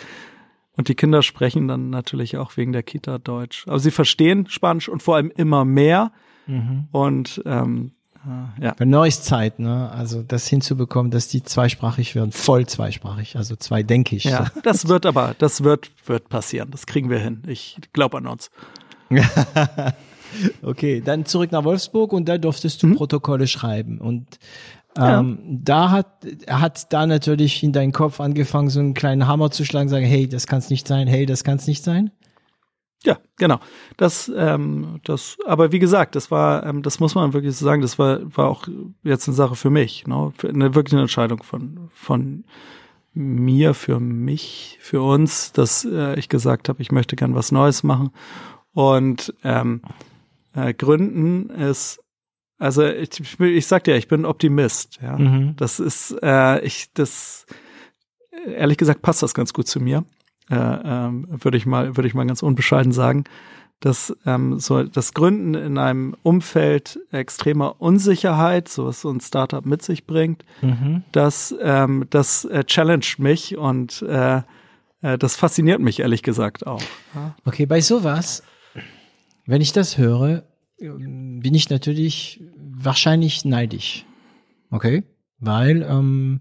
[0.74, 3.64] und die Kinder sprechen dann natürlich auch wegen der Kita Deutsch.
[3.68, 6.12] Aber sie verstehen Spanisch und vor allem immer mehr.
[6.46, 6.88] Mhm.
[6.92, 7.92] Und ähm,
[8.58, 9.90] äh, ja, Bei neues Zeit, ne?
[9.90, 14.24] Also das hinzubekommen, dass die zweisprachig werden, voll zweisprachig, also zwei denke ich.
[14.24, 16.70] ja, das wird aber, das wird wird passieren.
[16.70, 17.42] Das kriegen wir hin.
[17.46, 18.50] Ich glaube an uns.
[20.62, 24.38] Okay, dann zurück nach Wolfsburg und da durftest du Protokolle schreiben und
[24.96, 29.64] ähm, da hat hat da natürlich in deinen Kopf angefangen, so einen kleinen Hammer zu
[29.64, 32.10] schlagen, sagen, hey, das kann's nicht sein, hey, das kann's nicht sein.
[33.04, 33.58] Ja, genau.
[33.96, 37.82] Das, ähm, das, aber wie gesagt, das war, ähm, das muss man wirklich so sagen,
[37.82, 38.68] das war, war auch
[39.02, 40.32] jetzt eine Sache für mich, ne?
[40.36, 42.44] Für eine wirklich eine Entscheidung von, von
[43.12, 47.82] mir, für mich, für uns, dass äh, ich gesagt habe, ich möchte gern was Neues
[47.82, 48.10] machen.
[48.72, 49.82] Und ähm,
[50.54, 52.00] äh, Gründen ist,
[52.58, 55.18] also ich, ich, ich sag dir, ich bin Optimist, ja.
[55.18, 55.54] Mhm.
[55.56, 57.46] Das ist, äh, ich, das,
[58.46, 60.04] ehrlich gesagt, passt das ganz gut zu mir.
[60.50, 63.24] Äh, ähm, würde ich mal, würde ich mal ganz unbescheiden sagen,
[63.80, 69.64] dass ähm, so das Gründen in einem Umfeld extremer Unsicherheit, so was so ein Startup
[69.66, 71.02] mit sich bringt, Mhm.
[71.10, 74.42] das, ähm, das äh, challenged mich und äh,
[75.02, 76.82] äh, das fasziniert mich ehrlich gesagt auch.
[77.44, 78.44] Okay, bei sowas,
[79.52, 80.44] wenn ich das höre,
[80.78, 84.06] bin ich natürlich wahrscheinlich neidisch.
[84.70, 85.02] Okay,
[85.40, 86.40] weil ähm,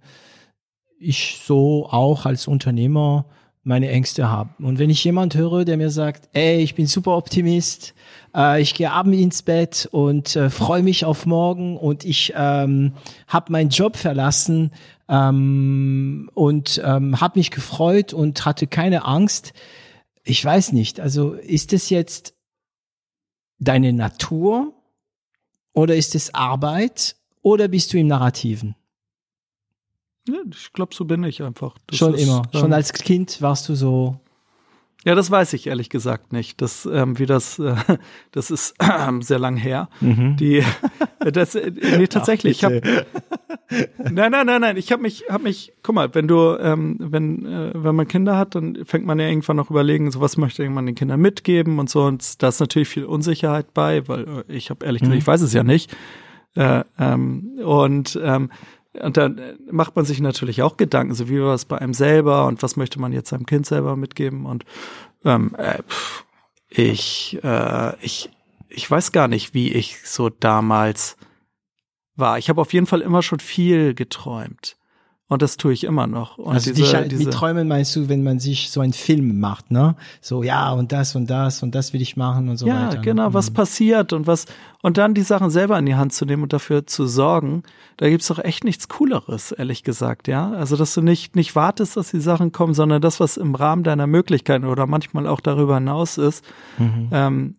[0.98, 3.26] ich so auch als Unternehmer
[3.64, 4.52] meine Ängste habe.
[4.64, 7.94] Und wenn ich jemand höre, der mir sagt, ey, ich bin super Optimist,
[8.34, 12.94] äh, ich gehe abends ins Bett und äh, freue mich auf morgen und ich ähm,
[13.28, 14.72] habe meinen Job verlassen
[15.10, 19.52] ähm, und ähm, habe mich gefreut und hatte keine Angst.
[20.24, 22.36] Ich weiß nicht, also ist es jetzt
[23.62, 24.74] deine Natur
[25.72, 28.76] oder ist es Arbeit oder bist du im Narrativen?
[30.28, 31.78] Ja, ich glaube, so bin ich einfach.
[31.88, 32.44] Das Schon ist, immer.
[32.52, 34.20] Schon ähm, als Kind warst du so.
[35.04, 36.62] Ja, das weiß ich ehrlich gesagt nicht.
[36.62, 37.76] Das, ähm, wie das, äh,
[38.32, 38.76] das ist
[39.22, 39.90] sehr lang her.
[40.00, 40.38] Mhm.
[40.38, 40.64] Die,
[41.20, 42.58] das, äh, nee, tatsächlich.
[42.58, 42.72] Ich hab,
[43.98, 44.78] nein, nein, nein, nein.
[44.78, 45.74] Ich habe mich, habe mich.
[45.82, 49.28] Guck mal, wenn du, ähm, wenn, äh, wenn man Kinder hat, dann fängt man ja
[49.28, 52.04] irgendwann noch überlegen, so was möchte man den Kindern mitgeben und so.
[52.04, 55.42] Und da ist natürlich viel Unsicherheit bei, weil äh, ich habe ehrlich gesagt, ich weiß
[55.42, 55.96] es ja nicht.
[56.54, 58.52] Äh, ähm, und ähm,
[59.00, 61.94] und dann äh, macht man sich natürlich auch Gedanken, so wie war es bei einem
[61.94, 64.66] selber und was möchte man jetzt seinem Kind selber mitgeben und
[65.24, 66.26] ähm, äh, pff,
[66.70, 68.30] ich, äh, ich,
[68.70, 71.18] ich weiß gar nicht, wie ich so damals
[72.16, 72.38] war.
[72.38, 74.78] Ich habe auf jeden Fall immer schon viel geträumt.
[75.32, 76.38] Und das tue ich immer noch.
[76.38, 79.40] Und Also diese, dich, diese, mit Träumen meinst du, wenn man sich so einen Film
[79.40, 79.96] macht, ne?
[80.20, 82.98] So, ja, und das und das und das will ich machen und so ja, weiter.
[82.98, 83.02] ne?
[83.02, 84.46] genau, was passiert und was,
[84.82, 87.64] und dann die Sachen selber in die Hand zu nehmen und dafür zu sorgen,
[87.96, 90.52] da gibt's doch echt nichts Cooleres, ehrlich gesagt, ja.
[90.52, 93.84] Also, dass du nicht, nicht wartest, dass die Sachen kommen, sondern das, was im Rahmen
[93.84, 96.44] deiner Möglichkeiten oder manchmal auch darüber hinaus ist.
[96.78, 97.08] Mhm.
[97.14, 97.56] Ähm,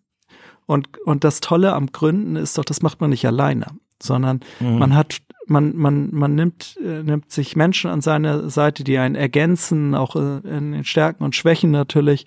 [0.67, 3.65] und, und das Tolle am Gründen ist doch, das macht man nicht alleine,
[3.99, 5.17] sondern man hat,
[5.47, 10.15] man, man, man nimmt, äh, nimmt sich Menschen an seine Seite, die einen ergänzen, auch
[10.15, 12.25] äh, in den Stärken und Schwächen natürlich.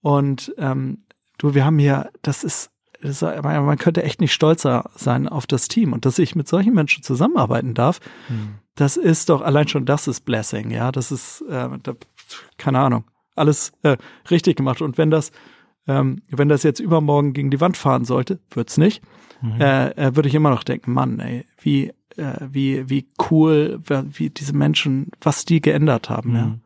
[0.00, 1.04] Und ähm,
[1.38, 5.68] du, wir haben hier, das ist ist, man könnte echt nicht stolzer sein auf das
[5.68, 8.00] Team und dass ich mit solchen Menschen zusammenarbeiten darf.
[8.30, 8.54] Mhm.
[8.76, 10.90] Das ist doch allein schon das ist Blessing, ja.
[10.90, 11.94] Das ist äh, da,
[12.56, 13.04] keine Ahnung,
[13.36, 13.98] alles äh,
[14.30, 14.80] richtig gemacht.
[14.80, 15.32] Und wenn das
[15.86, 19.02] ähm, wenn das jetzt übermorgen gegen die Wand fahren sollte, wird's nicht,
[19.42, 19.60] mhm.
[19.60, 24.30] äh, äh, würde ich immer noch denken, Mann, ey, wie äh, wie wie cool, wie
[24.30, 26.36] diese Menschen, was die geändert haben, mhm.
[26.36, 26.58] ja.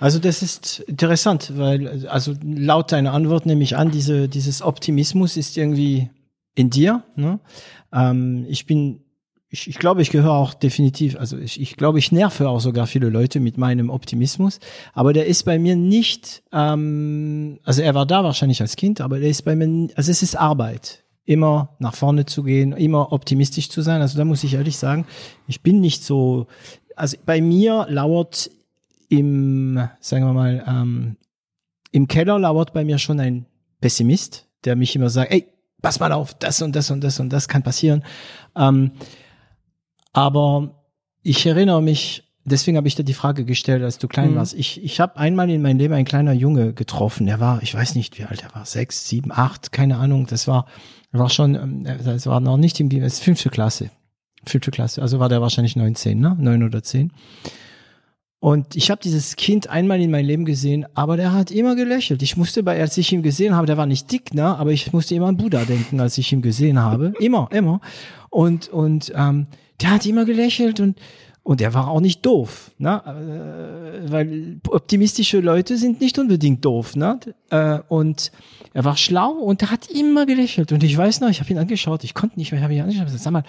[0.00, 5.36] Also das ist interessant, weil also laut deiner Antwort nehme ich an, diese, dieses Optimismus
[5.36, 6.10] ist irgendwie
[6.54, 7.02] in dir.
[7.16, 7.40] Ne?
[7.92, 9.00] Ähm, ich bin,
[9.48, 12.86] ich, ich glaube, ich gehöre auch definitiv, also ich, ich glaube, ich nerve auch sogar
[12.86, 14.60] viele Leute mit meinem Optimismus,
[14.92, 19.18] aber der ist bei mir nicht, ähm, also er war da wahrscheinlich als Kind, aber
[19.18, 23.68] der ist bei mir, also es ist Arbeit immer nach vorne zu gehen, immer optimistisch
[23.68, 24.00] zu sein.
[24.00, 25.06] Also da muss ich ehrlich sagen,
[25.46, 26.46] ich bin nicht so,
[26.96, 28.50] also bei mir lauert
[29.10, 31.16] im, sagen wir mal, ähm,
[31.92, 33.44] im Keller lauert bei mir schon ein
[33.78, 35.46] Pessimist, der mich immer sagt, ey,
[35.82, 38.04] pass mal auf, das und das und das und das kann passieren.
[38.56, 38.92] Ähm,
[40.14, 40.82] aber
[41.22, 44.36] ich erinnere mich, deswegen habe ich dir die Frage gestellt, als du klein mhm.
[44.36, 44.54] warst.
[44.54, 47.26] Ich, ich habe einmal in meinem Leben ein kleiner Junge getroffen.
[47.26, 50.26] Der war, ich weiß nicht, wie alt er war, sechs, sieben, acht, keine Ahnung.
[50.26, 50.66] Das war,
[51.12, 53.90] war schon, ähm, das war noch nicht im, das fünfte Klasse.
[54.44, 56.36] Fünfte Klasse, also war der wahrscheinlich neun, zehn, ne?
[56.38, 57.12] Neun oder zehn.
[58.40, 62.22] Und ich habe dieses Kind einmal in meinem Leben gesehen, aber der hat immer gelächelt.
[62.22, 64.92] Ich musste bei, als ich ihn gesehen habe, der war nicht dick, ne, aber ich
[64.92, 67.14] musste immer an Buddha denken, als ich ihn gesehen habe.
[67.18, 67.80] Immer, immer.
[68.30, 69.48] Und und ähm,
[69.80, 71.00] der hat immer gelächelt und
[71.48, 73.00] und er war auch nicht doof, ne?
[73.06, 77.18] Äh, weil optimistische Leute sind nicht unbedingt doof, ne?
[77.48, 78.32] Äh, und
[78.74, 80.72] er war schlau und er hat immer gelächelt.
[80.72, 82.82] Und ich weiß noch, ich habe ihn angeschaut, ich konnte nicht mehr, ich habe ihn
[82.82, 83.44] angeschaut, ich gesagt, sag mal,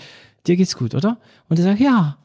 [0.47, 1.18] dir geht's gut, oder?
[1.50, 2.18] Und er sagt, ja.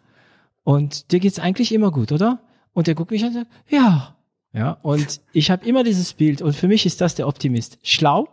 [0.63, 2.39] Und dir geht's eigentlich immer gut, oder?
[2.73, 4.15] Und der guckt mich an und sagt, ja.
[4.53, 7.81] Ja, und ich habe immer dieses Bild und für mich ist das der Optimist.
[7.83, 8.29] Schlau,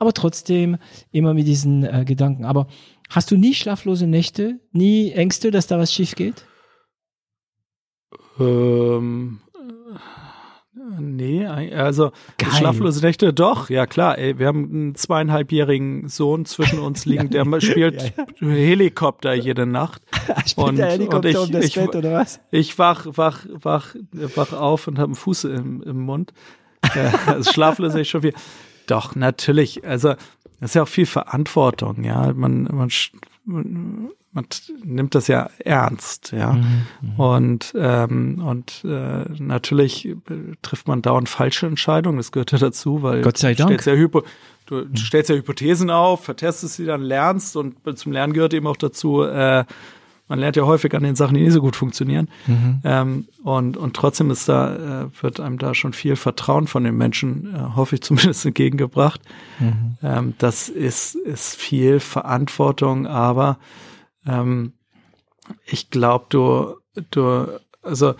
[0.00, 0.78] aber trotzdem
[1.12, 2.44] immer mit diesen äh, Gedanken.
[2.44, 2.66] Aber
[3.10, 6.44] hast du nie schlaflose Nächte, nie Ängste, dass da was schief geht?
[8.38, 9.40] Ähm,
[10.98, 12.50] Nee, also Geil.
[12.50, 14.18] schlaflose Nächte doch, ja klar.
[14.18, 18.48] Ey, wir haben einen zweieinhalbjährigen Sohn zwischen uns liegen, der spielt ja, ja.
[18.48, 20.02] Helikopter jede Nacht.
[20.46, 22.40] spielt und, der Helikopter und ich, um das ich, Bett oder was?
[22.50, 26.32] Ich wach, wach, wach, wach auf und habe einen Fuß im, im Mund.
[27.26, 28.34] also schlaflos ist schon viel.
[28.86, 29.84] Doch, natürlich.
[29.84, 30.10] Also
[30.60, 32.32] das ist ja auch viel Verantwortung, ja.
[32.34, 34.46] Man, man, man
[34.82, 36.52] nimmt das ja ernst, ja.
[36.52, 40.14] Mhm, mhm, und ähm, und äh, natürlich
[40.60, 42.18] trifft man dauernd falsche Entscheidungen.
[42.18, 43.86] Das gehört ja dazu, weil Gott sei Dank.
[43.86, 44.24] Ja Hypo,
[44.66, 44.96] du mhm.
[44.96, 49.22] stellst ja Hypothesen auf, vertestest sie dann, lernst und zum Lernen gehört eben auch dazu.
[49.22, 49.64] Äh,
[50.26, 52.28] man lernt ja häufig an den Sachen, die nicht so gut funktionieren.
[52.46, 52.80] Mhm.
[52.82, 56.96] Ähm, und, und trotzdem ist da, äh, wird einem da schon viel Vertrauen von den
[56.96, 59.20] Menschen, äh, hoffe ich zumindest, entgegengebracht.
[59.60, 59.96] Mhm.
[60.02, 63.58] Ähm, das ist, ist viel Verantwortung, aber
[64.26, 64.72] ähm,
[65.66, 66.76] ich glaube, du,
[67.10, 68.14] du, also,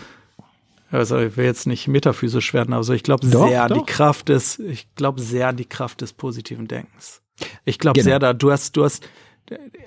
[0.90, 3.76] also ich will jetzt nicht metaphysisch werden, also ich glaube sehr doch.
[3.76, 7.22] an die Kraft des, ich glaube sehr an die Kraft des positiven Denkens.
[7.64, 8.04] Ich glaube genau.
[8.04, 9.08] sehr da, du hast, du hast,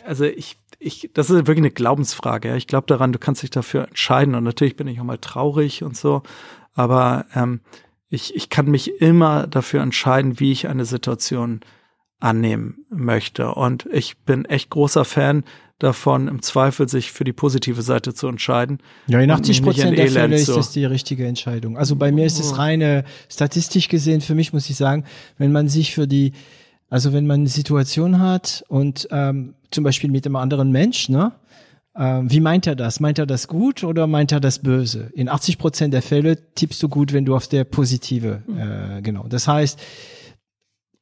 [0.06, 2.50] also ich, ich, das ist wirklich eine Glaubensfrage.
[2.50, 2.56] Ja.
[2.56, 5.84] Ich glaube daran, du kannst dich dafür entscheiden und natürlich bin ich auch mal traurig
[5.84, 6.24] und so,
[6.74, 7.62] aber ähm,
[8.10, 11.62] ich, ich kann mich immer dafür entscheiden, wie ich eine Situation
[12.20, 13.54] annehmen möchte.
[13.54, 15.44] Und ich bin echt großer Fan
[15.80, 18.80] davon, im Zweifel sich für die positive Seite zu entscheiden.
[19.08, 21.78] Ja, in 80 Prozent der Fälle ist das die richtige Entscheidung.
[21.78, 25.06] Also bei mir ist es reine statistisch gesehen, für mich muss ich sagen,
[25.38, 26.34] wenn man sich für die,
[26.90, 31.34] also wenn man eine Situation hat und ähm, zum Beispiel mit einem anderen Mensch, ne?
[31.96, 33.00] Ähm, wie meint er das?
[33.00, 35.10] Meint er das gut oder meint er das böse?
[35.16, 39.28] In 80 Prozent der Fälle tippst du gut, wenn du auf der positive, äh, genau.
[39.28, 39.80] Das heißt,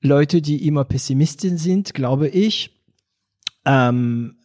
[0.02, 2.72] Leute, die immer Pessimisten sind, glaube ich,
[3.66, 4.38] ähm,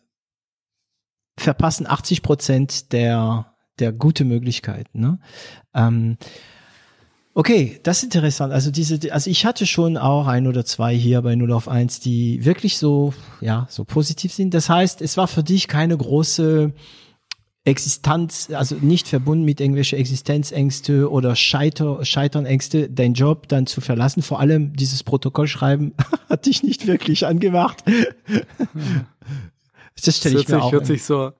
[1.41, 5.01] verpassen 80 Prozent der, der gute Möglichkeiten.
[5.01, 5.19] Ne?
[5.75, 6.19] Ähm,
[7.35, 8.53] okay, das ist interessant.
[8.53, 12.01] Also diese, also ich hatte schon auch ein oder zwei hier bei 0 auf 1,
[12.01, 14.55] die wirklich so, ja, so positiv sind.
[14.55, 16.73] Das heißt, es war für dich keine große
[17.65, 24.23] Existenz, also nicht verbunden mit irgendwelche Existenzängste oder Scheiter, Scheiternängste, dein Job dann zu verlassen.
[24.23, 25.93] Vor allem dieses Protokoll schreiben
[26.29, 27.85] hat dich nicht wirklich angemacht.
[30.05, 30.73] Das stelle ich mir sich, auch.
[30.73, 31.33] Hört sich so,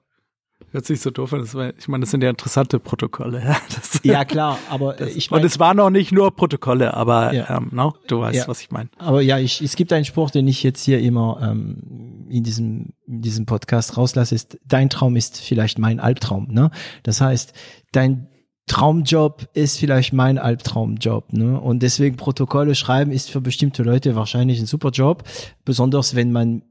[0.71, 1.73] hört sich so doof an.
[1.77, 3.41] Ich meine, das sind ja interessante Protokolle.
[3.45, 5.41] Ja, das, ja klar, aber das, ich meine.
[5.41, 7.57] Und es waren auch nicht nur Protokolle, aber ja.
[7.57, 8.47] ähm, no, du weißt, ja.
[8.47, 8.89] was ich meine.
[8.97, 12.93] Aber ja, ich, es gibt einen Spruch, den ich jetzt hier immer ähm, in diesem
[13.07, 14.35] in diesem Podcast rauslasse.
[14.35, 16.47] Ist dein Traum ist vielleicht mein Albtraum.
[16.49, 16.71] Ne?
[17.03, 17.53] Das heißt,
[17.91, 18.27] dein
[18.67, 21.59] Traumjob ist vielleicht mein Albtraumjob, ne?
[21.59, 25.23] Und deswegen Protokolle schreiben ist für bestimmte Leute wahrscheinlich ein super Job,
[25.65, 26.61] besonders wenn man,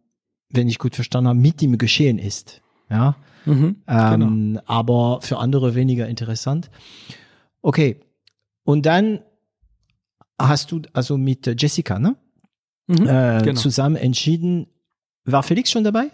[0.50, 3.16] wenn ich gut verstanden habe, mit dem Geschehen ist, ja.
[3.46, 4.62] Mhm, ähm, genau.
[4.66, 6.70] Aber für andere weniger interessant.
[7.62, 8.00] Okay.
[8.64, 9.20] Und dann
[10.38, 12.16] hast du also mit Jessica, ne?
[12.86, 13.58] Mhm, äh, genau.
[13.58, 14.66] zusammen entschieden.
[15.24, 16.10] War Felix schon dabei?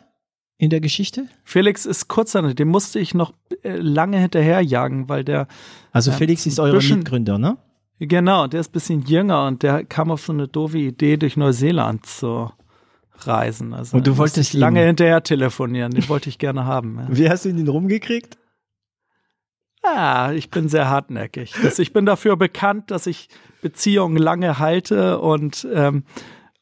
[0.58, 1.26] in der Geschichte?
[1.44, 3.32] Felix ist kurz an, dem musste ich noch
[3.62, 5.48] äh, lange hinterherjagen, weil der.
[5.92, 7.58] Also Felix ist euer Mitgründer, ne?
[7.98, 11.36] Genau, der ist ein bisschen jünger und der kam auf so eine doofe Idee, durch
[11.36, 12.50] Neuseeland zu
[13.20, 13.74] reisen.
[13.74, 16.98] Also und du wolltest lange hinterher telefonieren, den wollte ich gerne haben.
[16.98, 17.06] Ja.
[17.08, 18.38] Wie hast du ihn rumgekriegt?
[19.84, 21.54] Ja, ich bin sehr hartnäckig.
[21.62, 23.28] Das, ich bin dafür bekannt, dass ich
[23.62, 26.04] Beziehungen lange halte und ähm,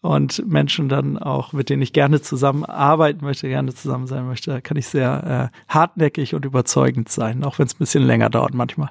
[0.04, 4.60] und Menschen dann auch, mit denen ich gerne zusammenarbeiten möchte, gerne zusammen sein möchte, da
[4.60, 8.52] kann ich sehr äh, hartnäckig und überzeugend sein, auch wenn es ein bisschen länger dauert
[8.52, 8.90] manchmal.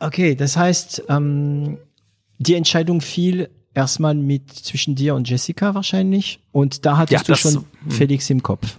[0.00, 1.78] Okay, das heißt, ähm,
[2.36, 7.38] die Entscheidung fiel erstmal mit zwischen dir und Jessica wahrscheinlich und da hattest ja, du
[7.38, 7.90] schon hm.
[7.90, 8.78] Felix im Kopf.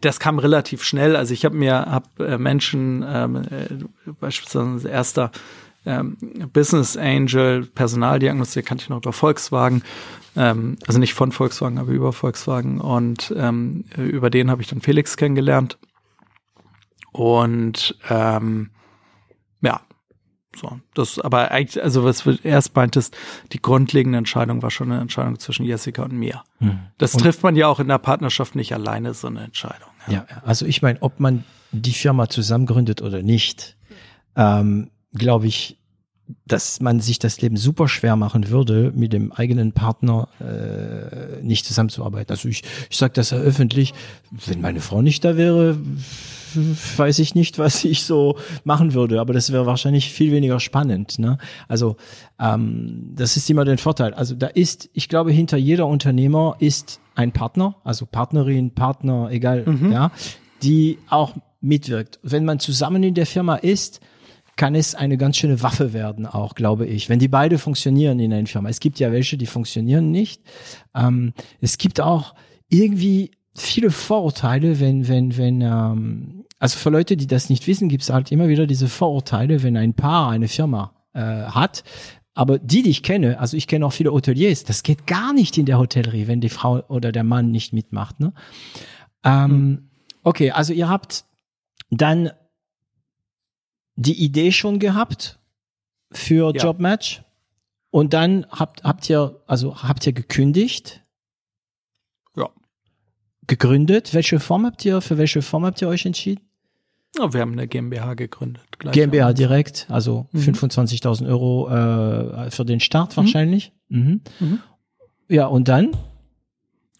[0.00, 1.14] Das kam relativ schnell.
[1.14, 5.30] Also ich habe mir hab, äh, Menschen, ähm, äh, beispielsweise erster
[5.84, 6.16] ähm,
[6.52, 9.82] Business Angel, Personaldiagnostik kannte ich noch über Volkswagen.
[10.34, 12.80] Ähm, also nicht von Volkswagen, aber über Volkswagen.
[12.80, 15.78] Und ähm, über den habe ich dann Felix kennengelernt.
[17.12, 18.70] Und ähm,
[20.56, 23.16] so, das aber eigentlich, also was du erst meintest,
[23.52, 26.42] die grundlegende Entscheidung war schon eine Entscheidung zwischen Jessica und mir.
[26.58, 26.78] Hm.
[26.98, 29.88] Das und trifft man ja auch in der Partnerschaft nicht alleine, so eine Entscheidung.
[30.08, 33.76] Ja, ja also ich meine, ob man die Firma zusammen gründet oder nicht,
[34.36, 35.78] ähm, glaube ich,
[36.44, 41.66] dass man sich das Leben super schwer machen würde, mit dem eigenen Partner äh, nicht
[41.66, 42.30] zusammenzuarbeiten.
[42.32, 43.94] Also ich, ich sage das ja öffentlich,
[44.30, 45.78] wenn meine Frau nicht da wäre,
[46.54, 51.18] weiß ich nicht, was ich so machen würde, aber das wäre wahrscheinlich viel weniger spannend.
[51.18, 51.38] Ne?
[51.68, 51.96] Also
[52.40, 54.14] ähm, das ist immer der Vorteil.
[54.14, 59.64] Also da ist, ich glaube, hinter jeder Unternehmer ist ein Partner, also Partnerin, Partner, egal,
[59.66, 59.92] mhm.
[59.92, 60.12] ja,
[60.62, 62.18] die auch mitwirkt.
[62.22, 64.00] Wenn man zusammen in der Firma ist,
[64.56, 68.32] kann es eine ganz schöne Waffe werden, auch glaube ich, wenn die beide funktionieren in
[68.32, 68.70] einer Firma.
[68.70, 70.42] Es gibt ja welche, die funktionieren nicht.
[70.94, 72.34] Ähm, es gibt auch
[72.68, 78.02] irgendwie viele Vorurteile, wenn, wenn, wenn, ähm, also für Leute, die das nicht wissen, gibt
[78.02, 81.84] es halt immer wieder diese Vorurteile, wenn ein Paar eine Firma äh, hat.
[82.34, 85.56] Aber die, die ich kenne, also ich kenne auch viele Hoteliers, das geht gar nicht
[85.56, 88.20] in der Hotellerie, wenn die Frau oder der Mann nicht mitmacht.
[88.20, 88.34] Ne?
[89.24, 89.90] Ähm, hm.
[90.22, 91.24] Okay, also ihr habt
[91.90, 92.30] dann
[93.94, 95.38] die Idee schon gehabt
[96.12, 96.64] für ja.
[96.64, 97.22] Jobmatch
[97.90, 101.02] und dann habt, habt ihr, also habt ihr gekündigt?
[103.46, 104.14] Gegründet?
[104.14, 106.40] Welche Form habt ihr, für welche Form habt ihr euch entschieden?
[107.16, 108.62] Ja, wir haben eine GmbH gegründet.
[108.78, 110.40] GmbH direkt, also mhm.
[110.40, 113.16] 25.000 Euro äh, für den Start mhm.
[113.22, 113.72] wahrscheinlich.
[113.88, 114.20] Mhm.
[114.40, 114.60] Mhm.
[115.28, 115.96] Ja, und dann?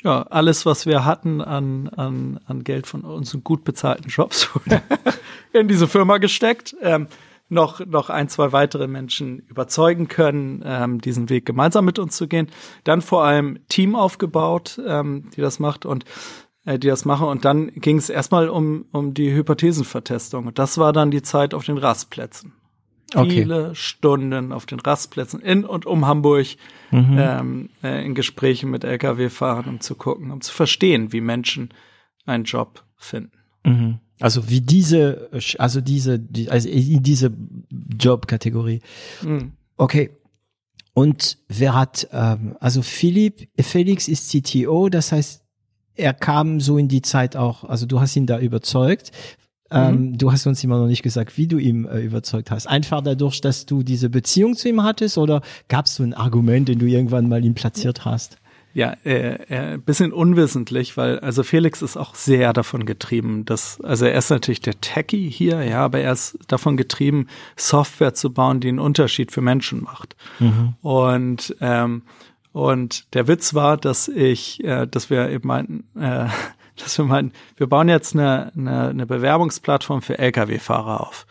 [0.02, 4.48] Ja, alles, was wir hatten an, an, an Geld von unseren gut bezahlten Jobs
[5.52, 6.76] in diese Firma gesteckt.
[6.80, 7.08] Ähm,
[7.48, 12.26] noch, noch ein, zwei weitere Menschen überzeugen können, ähm, diesen Weg gemeinsam mit uns zu
[12.26, 12.48] gehen.
[12.84, 16.04] Dann vor allem Team aufgebaut, ähm, die das macht und
[16.64, 17.28] äh, die das machen.
[17.28, 20.46] Und dann ging es erstmal um, um die Hypothesenvertestung.
[20.46, 22.52] Und das war dann die Zeit auf den Rastplätzen.
[23.14, 23.30] Okay.
[23.30, 26.46] Viele Stunden auf den Rastplätzen in und um Hamburg
[26.90, 27.16] mhm.
[27.18, 31.70] ähm, äh, in Gesprächen mit Lkw-Fahrern, um zu gucken, um zu verstehen, wie Menschen
[32.24, 33.38] einen Job finden.
[33.62, 34.00] Mhm.
[34.20, 37.32] Also wie diese, also diese, also in diese
[37.98, 38.80] Jobkategorie.
[39.22, 39.52] Mhm.
[39.76, 40.10] Okay.
[40.94, 45.42] Und wer hat, ähm, also Philipp, Felix ist CTO, das heißt,
[45.94, 49.12] er kam so in die Zeit auch, also du hast ihn da überzeugt.
[49.70, 50.18] Ähm, mhm.
[50.18, 52.66] Du hast uns immer noch nicht gesagt, wie du ihm äh, überzeugt hast.
[52.66, 56.68] Einfach dadurch, dass du diese Beziehung zu ihm hattest oder gab es so ein Argument,
[56.68, 58.38] den du irgendwann mal ihm platziert hast?
[58.76, 64.04] Ja, äh, äh, bisschen unwissentlich, weil also Felix ist auch sehr davon getrieben, dass also
[64.04, 68.60] er ist natürlich der Techie hier, ja, aber er ist davon getrieben, Software zu bauen,
[68.60, 70.14] die einen Unterschied für Menschen macht.
[70.40, 70.74] Mhm.
[70.82, 72.02] Und ähm,
[72.52, 76.26] und der Witz war, dass ich, äh, dass wir eben meinten, äh,
[76.76, 81.26] dass wir meinten, wir bauen jetzt eine, eine, eine Bewerbungsplattform für Lkw-Fahrer auf.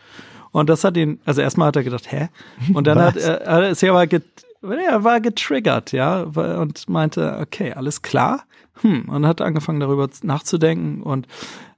[0.50, 2.28] Und das hat ihn, also erstmal hat er gedacht, hä?
[2.74, 4.24] Und dann hat er, er sich aber get,
[4.70, 8.44] er war getriggert, ja, und meinte, okay, alles klar.
[8.82, 11.26] Hm, und hat angefangen darüber nachzudenken und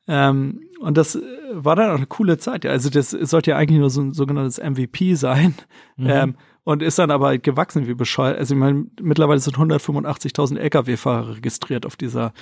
[0.08, 1.18] ähm, und das
[1.52, 2.64] war dann auch eine coole Zeit.
[2.64, 5.54] Also das sollte ja eigentlich nur so ein sogenanntes MVP sein.
[5.96, 6.06] Mhm.
[6.08, 8.38] Ähm, und ist dann aber gewachsen wie bescheuert.
[8.38, 12.32] Also ich meine, mittlerweile sind 185.000 Lkw-Fahrer registriert auf dieser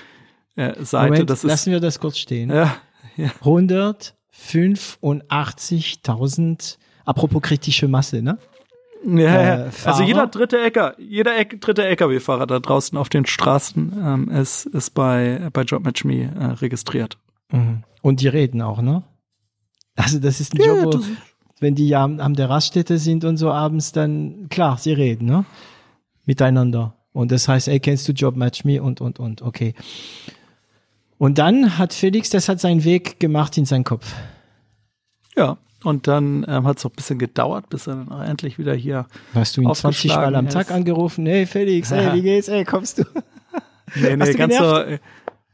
[0.54, 1.12] äh, Seite.
[1.12, 2.50] Moment, das ist, lassen wir das kurz stehen.
[2.50, 2.76] Ja,
[3.16, 3.30] ja.
[3.40, 8.38] 100 185.000, apropos kritische Masse, ne?
[9.06, 13.92] Ja, äh, also jeder dritte Äcker, jeder Eck, dritte LKW-Fahrer da draußen auf den Straßen
[14.04, 17.16] ähm, ist, ist bei, bei JobMatchMe äh, registriert.
[17.52, 17.84] Mhm.
[18.02, 19.04] Und die reden auch, ne?
[19.94, 21.00] Also das ist ein ja, Job, wo,
[21.60, 25.26] wenn die ja am, am der Raststätte sind und so abends, dann klar, sie reden,
[25.26, 25.44] ne?
[26.24, 26.94] Miteinander.
[27.12, 29.74] Und das heißt, ey, kennst du JobMatchMe und, und, und, okay.
[31.16, 34.14] Und dann hat Felix, das hat seinen Weg gemacht in seinen Kopf.
[35.36, 38.58] Ja, und dann ähm, hat es auch ein bisschen gedauert, bis er dann auch endlich
[38.58, 39.06] wieder hier.
[39.34, 41.26] Hast du ihn 20 Mal am Tag angerufen?
[41.26, 41.96] Hey Felix, ja.
[41.96, 42.48] hey, wie geht's?
[42.48, 43.04] Ey, kommst du?
[43.94, 44.78] Nee, nee, ganz so.
[44.78, 44.98] Äh,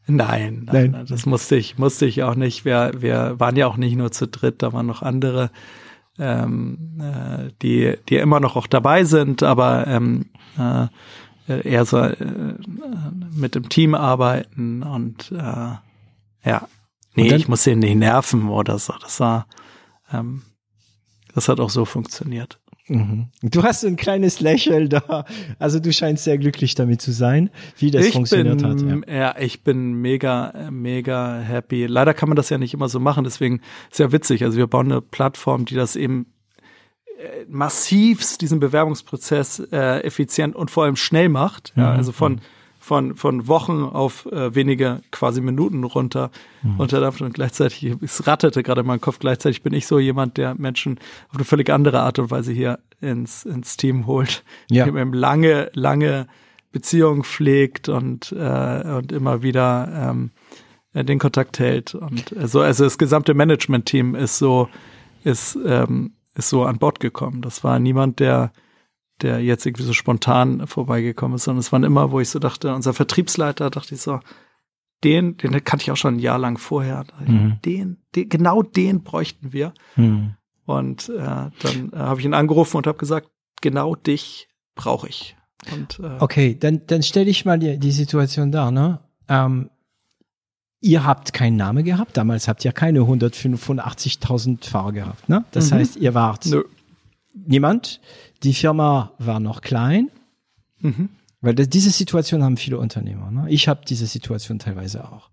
[0.07, 2.65] nein, nein, nein, das musste ich, musste ich auch nicht.
[2.65, 5.51] Wir, wir waren ja auch nicht nur zu dritt, da waren noch andere,
[6.19, 10.89] ähm, äh, die, die immer noch auch dabei sind, aber ähm, äh,
[11.47, 12.17] eher so äh,
[13.35, 15.77] mit dem Team arbeiten und äh,
[16.49, 16.69] ja,
[17.15, 18.95] nee, ich muss ihn nicht nerven oder so.
[19.01, 19.47] Das war
[20.13, 20.43] ähm,
[21.35, 22.59] das hat auch so funktioniert.
[22.89, 23.29] Mhm.
[23.43, 25.25] Du hast ein kleines Lächeln da.
[25.59, 29.07] Also du scheinst sehr glücklich damit zu sein, wie das ich funktioniert bin, hat.
[29.09, 29.15] Ja.
[29.15, 31.87] ja, ich bin mega, mega happy.
[31.87, 33.61] Leider kann man das ja nicht immer so machen, deswegen
[33.91, 34.45] ist ja witzig.
[34.45, 36.27] Also wir bauen eine Plattform, die das eben
[37.19, 41.73] äh, massivst diesen Bewerbungsprozess äh, effizient und vor allem schnell macht.
[41.77, 41.97] Ja, mhm.
[41.97, 42.41] also von
[42.93, 46.31] von, von Wochen auf äh, wenige quasi Minuten runter
[46.63, 46.77] mhm.
[46.77, 50.55] runterdampft und gleichzeitig, es ratterte gerade in meinem Kopf, gleichzeitig bin ich so jemand, der
[50.57, 50.99] Menschen
[51.31, 54.45] auf eine völlig andere Art und Weise hier ins, ins Team holt.
[54.71, 54.85] Ja.
[54.85, 56.27] Der eben lange, lange
[56.71, 60.31] Beziehungen pflegt und, äh, und immer wieder ähm,
[60.93, 61.95] äh, den Kontakt hält.
[61.95, 64.69] Und äh, so, also das gesamte Management-Team ist so,
[65.25, 67.41] ist, ähm, ist so an Bord gekommen.
[67.41, 68.53] Das war niemand, der
[69.23, 72.75] der jetzt irgendwie so spontan vorbeigekommen ist, sondern es waren immer, wo ich so dachte,
[72.75, 74.21] unser Vertriebsleiter, dachte ich so,
[75.05, 77.05] den, den kannte ich auch schon ein Jahr lang vorher.
[77.27, 77.59] Mhm.
[77.65, 79.73] Den, den, genau den bräuchten wir.
[79.97, 80.35] Mhm.
[80.65, 83.29] Und äh, dann äh, habe ich ihn angerufen und habe gesagt,
[83.61, 85.37] genau dich brauche ich.
[85.73, 88.71] Und, äh, okay, dann, dann stelle ich mal die, die Situation dar.
[88.71, 89.01] Ne?
[89.29, 89.71] Ähm,
[90.81, 92.17] ihr habt keinen Namen gehabt.
[92.17, 95.29] Damals habt ihr keine 185.000 Fahrer gehabt.
[95.29, 95.45] Ne?
[95.51, 95.77] Das mhm.
[95.77, 96.65] heißt, ihr wart Nö.
[97.33, 98.01] niemand.
[98.43, 100.11] Die Firma war noch klein,
[100.81, 101.11] mhm.
[101.41, 103.31] weil das, diese Situation haben viele Unternehmer.
[103.31, 103.47] Ne?
[103.51, 105.31] Ich habe diese Situation teilweise auch.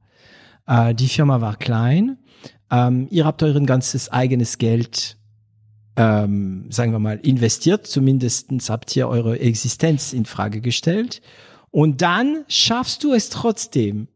[0.68, 2.18] Äh, die Firma war klein.
[2.70, 5.18] Ähm, ihr habt euren ganzes eigenes Geld,
[5.96, 7.88] ähm, sagen wir mal, investiert.
[7.88, 11.22] Zumindestens habt ihr eure Existenz in Frage gestellt.
[11.72, 14.08] Und dann schaffst du es trotzdem,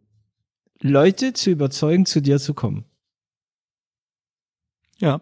[0.81, 2.85] Leute zu überzeugen, zu dir zu kommen.
[4.99, 5.21] Ja.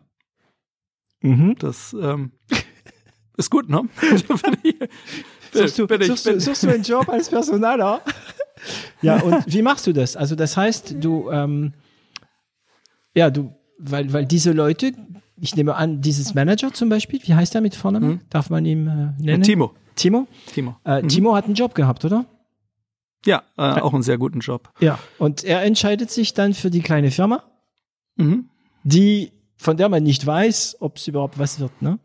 [1.22, 1.56] Mhm.
[1.60, 2.32] Das ähm,
[3.38, 3.84] ist gut, ne?
[5.54, 8.02] suchst, du, ich, suchst, suchst, du, einen Job als Personaler?
[9.02, 10.16] ja, und wie machst du das?
[10.16, 11.74] Also das heißt, du, ähm,
[13.14, 14.94] ja, du, weil, weil diese Leute,
[15.40, 18.10] ich nehme an, dieses Manager zum Beispiel, wie heißt er mit Vornamen?
[18.10, 18.20] Mhm.
[18.30, 19.44] Darf man ihn äh, nennen?
[19.44, 19.74] Timo.
[19.96, 20.28] Timo?
[20.54, 20.76] Timo.
[20.86, 21.08] Äh, mhm.
[21.10, 22.26] Timo hat einen Job gehabt, oder?
[23.26, 24.72] Ja, äh, auch einen sehr guten Job.
[24.80, 27.44] Ja, und er entscheidet sich dann für die kleine Firma,
[28.16, 28.50] mhm.
[28.84, 32.00] die, von der man nicht weiß, ob es überhaupt was wird, ne?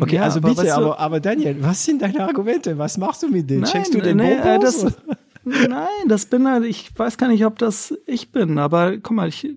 [0.00, 2.78] Okay, ja, also aber bitte, aber, aber Daniel, was sind deine Argumente?
[2.78, 3.62] Was machst du mit denen?
[3.62, 4.86] Nein, Checkst du den nee, äh, das,
[5.44, 9.28] Nein, das bin halt, ich weiß gar nicht, ob das ich bin, aber guck mal,
[9.28, 9.56] ich,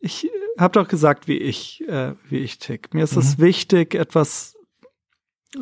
[0.00, 2.92] ich habe doch gesagt, wie ich, äh, wie ich tick.
[2.94, 3.22] Mir ist mhm.
[3.22, 4.56] es wichtig, etwas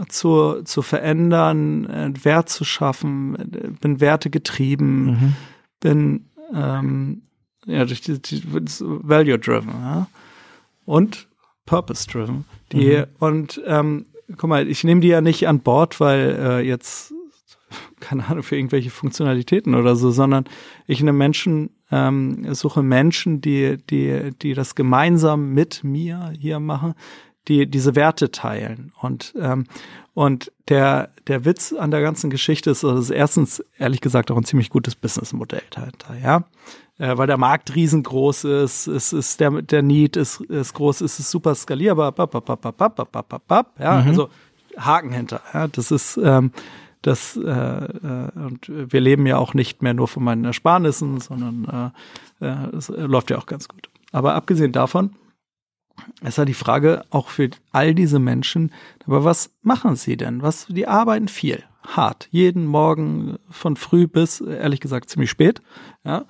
[0.08, 3.36] zu, zu verändern, äh, Wert zu schaffen,
[3.80, 5.36] bin Werte getrieben, mhm.
[5.80, 7.22] bin ähm,
[7.66, 10.06] ja durch die, die Value driven, ja.
[10.84, 11.28] Und
[11.66, 12.44] Purpose driven.
[12.72, 13.04] Die mhm.
[13.18, 14.06] und ähm,
[14.36, 17.12] guck mal, ich nehme die ja nicht an Bord, weil äh, jetzt
[18.00, 20.44] keine Ahnung für irgendwelche Funktionalitäten oder so, sondern
[20.86, 26.94] ich nehme Menschen, ähm, suche Menschen, die die die das gemeinsam mit mir hier machen,
[27.48, 29.64] die diese Werte teilen und ähm,
[30.14, 34.36] und der der Witz an der ganzen Geschichte ist, dass es erstens ehrlich gesagt auch
[34.36, 36.44] ein ziemlich gutes Businessmodell dahinter, ja
[36.98, 41.18] äh, weil der Markt riesengroß ist, es ist der, der Need ist, ist groß, es
[41.18, 44.08] ist super skalierbar, bap, bap, bap, bap, bap, bap, bap, bap, ja, mhm.
[44.08, 44.28] also
[44.76, 46.52] Haken hinter, ja, das ist, ähm,
[47.02, 51.92] das, äh, äh, und wir leben ja auch nicht mehr nur von meinen Ersparnissen, sondern
[52.40, 53.90] äh, äh, es läuft ja auch ganz gut.
[54.10, 55.14] Aber abgesehen davon,
[56.22, 58.72] ist ja die Frage auch für all diese Menschen,
[59.06, 60.42] aber was machen sie denn?
[60.42, 65.62] Was, die arbeiten viel, hart, jeden Morgen von früh bis, ehrlich gesagt, ziemlich spät,
[66.04, 66.24] ja.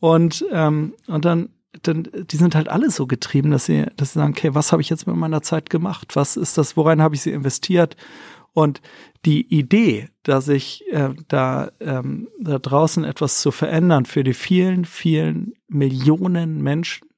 [0.00, 1.50] Und, ähm, und dann,
[1.82, 4.82] dann, die sind halt alle so getrieben, dass sie, dass sie sagen, okay, was habe
[4.82, 6.16] ich jetzt mit meiner Zeit gemacht?
[6.16, 7.96] Was ist das, worein habe ich sie investiert?
[8.52, 8.80] Und
[9.24, 14.84] die Idee, dass ich äh, da, ähm, da draußen etwas zu verändern für die vielen,
[14.84, 17.08] vielen Millionen Menschen,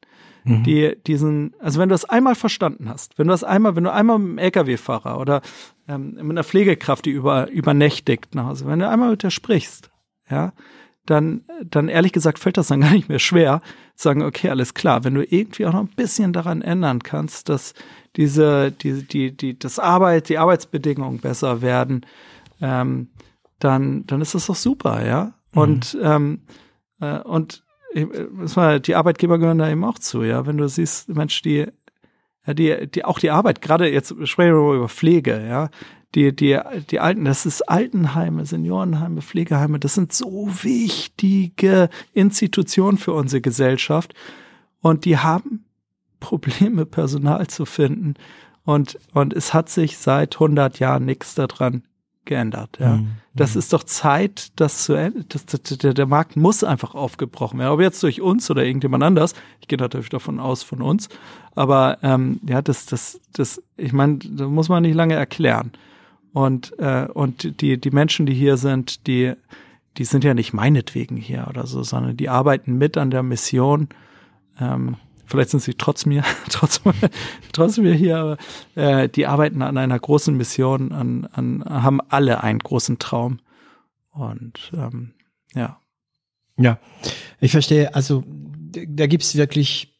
[0.45, 0.64] mhm.
[0.64, 3.93] die diesen, also wenn du das einmal verstanden hast, wenn du das einmal, wenn du
[3.93, 5.43] einmal mit einem LKW-Fahrer oder
[5.89, 9.91] ähm, mit einer Pflegekraft, die über, übernächtigt nach Hause, wenn du einmal mit der sprichst,
[10.28, 10.53] ja,
[11.07, 13.61] dann, dann ehrlich gesagt fällt das dann gar nicht mehr schwer,
[13.96, 17.48] zu sagen, okay, alles klar, wenn du irgendwie auch noch ein bisschen daran ändern kannst,
[17.48, 17.74] dass
[18.16, 22.07] diese, die, die, die, das Arbeit, die Arbeitsbedingungen besser werden,
[22.61, 23.09] ähm,
[23.59, 25.34] dann, dann ist das doch super, ja.
[25.53, 25.61] Mhm.
[25.61, 26.42] Und, ähm,
[27.01, 30.46] äh, und äh, die Arbeitgeber gehören da eben auch zu, ja.
[30.46, 31.66] Wenn du siehst, Mensch, die,
[32.46, 35.68] ja, die, die, auch die Arbeit, gerade jetzt sprechen wir über Pflege, ja
[36.15, 36.59] die, die,
[36.91, 44.15] die alten, das ist Altenheime, Seniorenheime, Pflegeheime, das sind so wichtige Institutionen für unsere Gesellschaft.
[44.81, 45.65] Und die haben
[46.19, 48.15] Probleme, Personal zu finden.
[48.65, 51.83] Und, und es hat sich seit 100 Jahren nichts daran
[52.25, 52.79] geändert.
[52.79, 52.97] Ja.
[52.97, 53.13] Mhm.
[53.35, 55.25] Das ist doch Zeit, das zu ändern.
[55.29, 57.73] Das, der, der Markt muss einfach aufgebrochen werden.
[57.73, 59.35] Ob jetzt durch uns oder irgendjemand anders.
[59.61, 61.09] Ich gehe natürlich davon aus, von uns.
[61.55, 65.73] Aber ähm, ja, das, das, das, ich meine, da muss man nicht lange erklären.
[66.33, 69.35] Und, äh, und die, die Menschen, die hier sind, die,
[69.97, 73.89] die sind ja nicht meinetwegen hier oder so, sondern die arbeiten mit an der Mission.
[74.61, 76.81] Ähm, vielleicht sind sie trotz mir, trotz,
[77.53, 78.37] trotz mir hier, aber
[78.74, 83.41] äh, die arbeiten an einer großen Mission, an, an, haben alle einen großen Traum.
[84.12, 85.14] Und ähm,
[85.55, 85.81] ja.
[86.57, 86.78] Ja,
[87.41, 87.95] ich verstehe.
[87.95, 89.99] Also da gibt's wirklich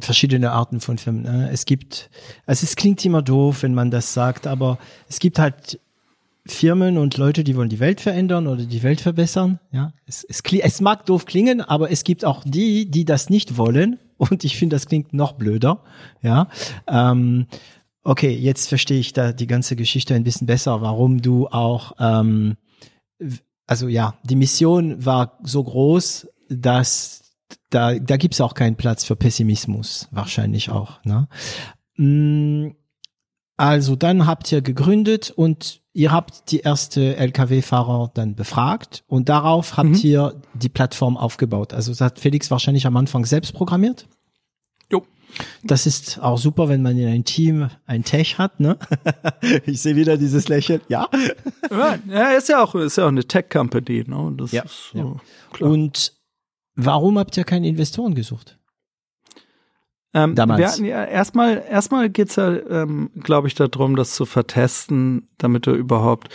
[0.00, 1.22] verschiedene Arten von Firmen.
[1.22, 1.50] Ne?
[1.52, 2.10] Es gibt,
[2.46, 4.78] also es klingt immer doof, wenn man das sagt, aber
[5.08, 5.80] es gibt halt
[6.46, 9.60] Firmen und Leute, die wollen die Welt verändern oder die Welt verbessern.
[9.72, 13.56] Ja, es, es, es mag doof klingen, aber es gibt auch die, die das nicht
[13.56, 13.98] wollen.
[14.18, 15.82] Und ich finde, das klingt noch blöder.
[16.20, 16.48] Ja,
[16.86, 17.46] ähm,
[18.02, 22.56] okay, jetzt verstehe ich da die ganze Geschichte ein bisschen besser, warum du auch, ähm,
[23.66, 27.19] also ja, die Mission war so groß, dass
[27.70, 31.02] da, da gibt's auch keinen Platz für Pessimismus, wahrscheinlich auch.
[31.04, 31.28] Ne?
[31.96, 32.72] Mm,
[33.56, 39.76] also dann habt ihr gegründet und ihr habt die erste Lkw-Fahrer dann befragt und darauf
[39.76, 40.00] habt mhm.
[40.02, 41.72] ihr die Plattform aufgebaut.
[41.72, 44.08] Also das hat Felix wahrscheinlich am Anfang selbst programmiert.
[44.90, 45.04] Jo.
[45.62, 48.78] Das ist auch super, wenn man in einem Team ein Tech hat, ne?
[49.66, 50.80] ich sehe wieder dieses Lächeln.
[50.88, 51.08] Ja.
[52.08, 54.32] ja, ist ja auch, ist ja auch eine Tech-Company, ne?
[54.36, 55.20] Das ja, so
[55.58, 55.66] ja.
[55.66, 56.19] Und
[56.74, 58.58] Warum habt ihr keine Investoren gesucht?
[60.12, 60.78] Ähm, Damals.
[60.78, 66.28] Ja, erstmal, erstmal geht's ja, ähm, glaube ich, darum, das zu vertesten, damit du überhaupt,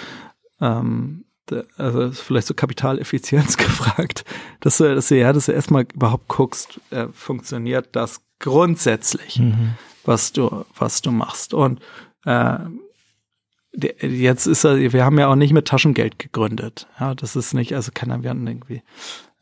[0.61, 1.25] ähm,
[1.77, 4.23] also ist vielleicht so Kapitaleffizienz gefragt,
[4.61, 9.73] dass du, dass du ja, dass du erstmal überhaupt guckst, äh, funktioniert das grundsätzlich, mhm.
[10.05, 11.53] was du, was du machst.
[11.53, 11.81] Und
[12.25, 12.57] äh,
[14.01, 16.87] jetzt ist er, wir haben ja auch nicht mit Taschengeld gegründet.
[16.99, 18.83] Ja, das ist nicht, also keiner, wir hatten irgendwie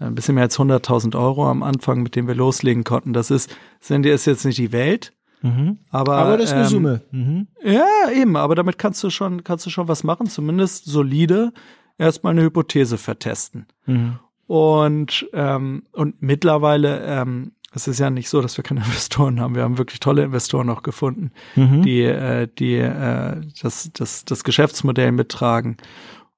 [0.04, 3.14] ein bisschen mehr als 100.000 Euro am Anfang, mit dem wir loslegen konnten.
[3.14, 5.80] Das ist, sind ist jetzt nicht die Welt, mhm.
[5.90, 7.02] aber aber das ist eine ähm, Summe.
[7.12, 7.48] Mhm.
[7.64, 8.36] Ja, eben.
[8.36, 11.54] Aber damit kannst du schon kannst du schon was machen, zumindest solide
[11.98, 13.68] erstmal eine Hypothese vertesten.
[13.86, 14.20] Mhm.
[14.48, 19.56] Und ähm, und mittlerweile ähm, es ist ja nicht so, dass wir keine Investoren haben.
[19.56, 21.82] Wir haben wirklich tolle Investoren auch gefunden, mhm.
[21.82, 25.78] die, äh, die äh, das, das, das Geschäftsmodell mittragen.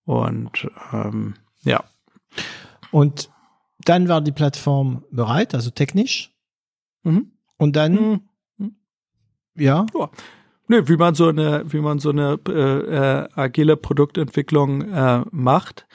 [0.05, 1.83] Und ähm, ja.
[2.91, 3.29] Und
[3.85, 6.33] dann war die Plattform bereit, also technisch.
[7.03, 7.31] Mhm.
[7.57, 8.21] Und dann,
[8.57, 8.75] mhm.
[9.55, 9.85] ja.
[9.93, 10.09] ja.
[10.67, 15.85] Nee, wie man so eine, wie man so eine äh, äh, agile Produktentwicklung äh, macht.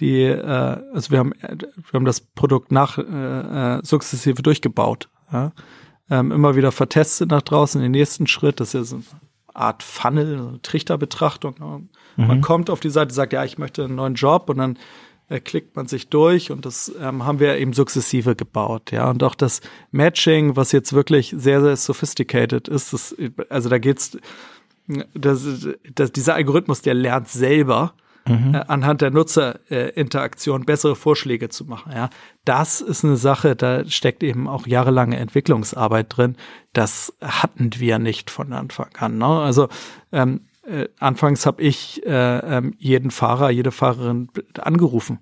[0.00, 5.08] Die, äh, also wir haben, wir haben das Produkt nach äh, äh, sukzessive durchgebaut.
[5.32, 5.52] Ja?
[6.10, 7.80] Ähm, immer wieder vertestet nach draußen.
[7.80, 9.04] Den nächsten Schritt, das ist ja so eine
[9.54, 11.54] Art Funnel, eine Trichterbetrachtung.
[11.58, 11.88] Ne?
[12.16, 12.42] Man mhm.
[12.42, 14.78] kommt auf die Seite, sagt, ja, ich möchte einen neuen Job und dann
[15.28, 19.10] äh, klickt man sich durch und das ähm, haben wir eben sukzessive gebaut, ja.
[19.10, 19.60] Und auch das
[19.90, 23.14] Matching, was jetzt wirklich sehr, sehr sophisticated ist, das,
[23.48, 24.16] also da geht's,
[25.14, 27.92] das, das, dieser Algorithmus, der lernt selber,
[28.26, 28.54] mhm.
[28.54, 31.92] äh, anhand der Nutzerinteraktion bessere Vorschläge zu machen.
[31.94, 32.10] Ja,
[32.44, 36.36] das ist eine Sache, da steckt eben auch jahrelange Entwicklungsarbeit drin.
[36.72, 39.18] Das hatten wir nicht von Anfang an.
[39.18, 39.26] Ne?
[39.26, 39.68] Also
[40.12, 45.20] ähm, äh, anfangs habe ich äh, ähm, jeden Fahrer, jede Fahrerin angerufen,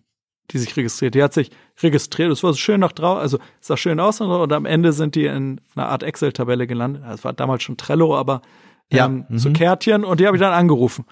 [0.50, 1.14] die sich registriert.
[1.14, 1.50] Die hat sich
[1.82, 2.32] registriert.
[2.32, 5.14] Es war so schön nach draußen, also es sah schön aus und am Ende sind
[5.14, 7.04] die in einer Art Excel-Tabelle gelandet.
[7.12, 8.42] Es war damals schon Trello, aber
[8.90, 9.08] ähm, ja.
[9.08, 9.38] Mhm.
[9.38, 11.04] so Kärtchen und die habe ich dann angerufen.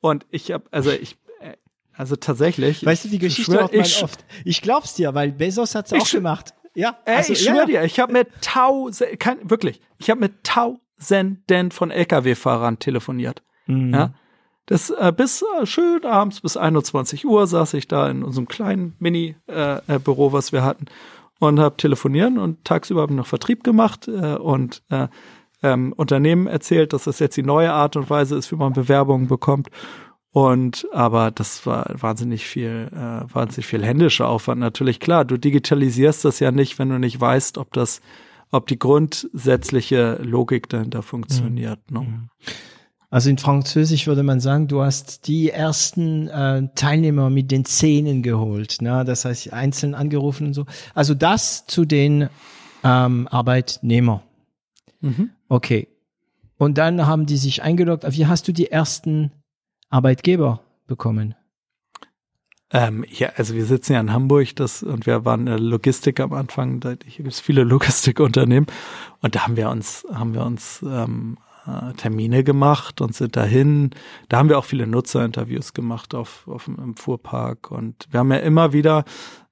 [0.00, 1.54] Und ich habe, also ich, äh,
[1.92, 2.84] also tatsächlich.
[2.84, 4.24] Weißt du, die Geschichte schwör, ich, oft.
[4.44, 6.54] Ich glaub's dir, weil Bezos hat's auch gemacht.
[6.74, 7.66] Ja, ey, also, ich schwöre ja.
[7.66, 13.42] dir, ich habe mit tausend, kein, wirklich, ich habe mit tausenden von LKW-Fahrern telefoniert.
[13.70, 13.94] Mhm.
[13.94, 14.10] Ja.
[14.66, 18.94] Das äh, bis äh, schön abends bis 21 Uhr saß ich da in unserem kleinen
[18.98, 20.86] Mini-Büro, äh, äh was wir hatten.
[21.40, 25.08] und habe telefonieren und tagsüber habe ich noch Vertrieb gemacht äh, und äh,
[25.62, 29.26] ähm, Unternehmen erzählt, dass das jetzt die neue Art und Weise ist, wie man Bewerbungen
[29.26, 29.68] bekommt.
[30.32, 34.60] Und aber das war wahnsinnig viel, äh, wahnsinnig viel händischer Aufwand.
[34.60, 38.00] Natürlich klar, du digitalisierst das ja nicht, wenn du nicht weißt, ob das,
[38.52, 41.80] ob die grundsätzliche Logik dahinter funktioniert.
[41.90, 41.98] Mhm.
[41.98, 42.28] Ne?
[43.10, 48.22] Also in Französisch würde man sagen, du hast die ersten äh, Teilnehmer mit den Zähnen
[48.22, 48.80] geholt.
[48.80, 49.04] Ne?
[49.04, 50.64] Das heißt, einzeln angerufen und so.
[50.94, 52.28] Also das zu den
[52.84, 54.22] ähm, Arbeitnehmer.
[55.00, 55.30] Mhm.
[55.48, 55.88] Okay.
[56.56, 58.04] Und dann haben die sich eingeloggt.
[58.08, 59.32] Wie hast du die ersten
[59.88, 61.34] Arbeitgeber bekommen?
[62.72, 66.20] Ähm, ja, also wir sitzen ja in Hamburg das, und wir waren in der Logistik
[66.20, 66.78] am Anfang.
[66.78, 68.68] Da, hier gibt es viele Logistikunternehmen
[69.20, 71.38] und da haben wir uns, haben wir uns ähm,
[71.70, 73.90] äh, Termine gemacht und sind dahin.
[74.28, 78.38] Da haben wir auch viele Nutzerinterviews gemacht auf, auf im Fuhrpark und wir haben ja
[78.38, 79.04] immer wieder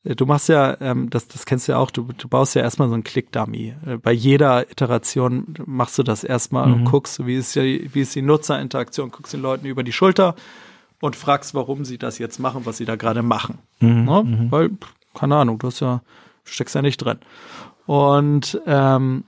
[0.04, 2.62] äh, Du machst ja, ähm, das, das kennst du ja auch, du, du baust ja
[2.62, 3.74] erstmal so einen Click-Dummy.
[3.86, 6.74] Äh, bei jeder Iteration machst du das erstmal mhm.
[6.74, 10.34] und guckst, wie ist, die, wie ist die Nutzerinteraktion, guckst den Leuten über die Schulter
[11.00, 13.58] und fragst, warum sie das jetzt machen, was sie da gerade machen.
[13.80, 14.04] Mhm.
[14.04, 14.22] Ne?
[14.24, 14.52] Mhm.
[14.52, 14.70] Weil,
[15.14, 16.02] keine Ahnung, du hast ja,
[16.44, 17.18] steckst ja nicht drin.
[17.86, 19.24] Und ähm,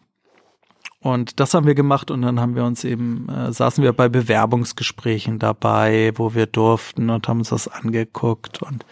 [1.03, 4.09] und das haben wir gemacht und dann haben wir uns eben, äh, saßen wir bei
[4.09, 8.85] Bewerbungsgesprächen dabei, wo wir durften und haben uns das angeguckt und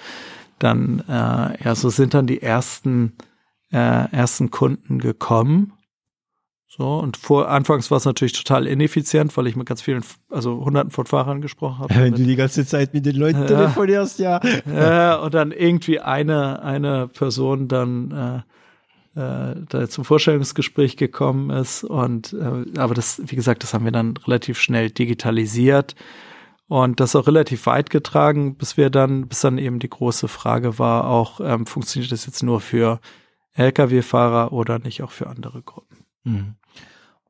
[0.58, 3.12] dann, äh, ja, so sind dann die ersten,
[3.70, 5.74] äh, ersten Kunden gekommen.
[6.66, 10.64] So, und vor, anfangs war es natürlich total ineffizient, weil ich mit ganz vielen, also
[10.64, 11.94] hunderten von Fahrern gesprochen habe.
[11.94, 14.40] Wenn du die ganze Zeit mit den Leuten ja, telefonierst, ja.
[14.66, 18.40] Äh, und dann irgendwie eine, eine Person dann, äh,
[19.18, 21.84] da zum Vorstellungsgespräch gekommen ist.
[21.84, 25.94] Und äh, aber das, wie gesagt, das haben wir dann relativ schnell digitalisiert
[26.68, 30.78] und das auch relativ weit getragen, bis wir dann, bis dann eben die große Frage
[30.78, 33.00] war, auch ähm, funktioniert das jetzt nur für
[33.54, 36.04] Lkw-Fahrer oder nicht auch für andere Gruppen?
[36.24, 36.54] Mhm.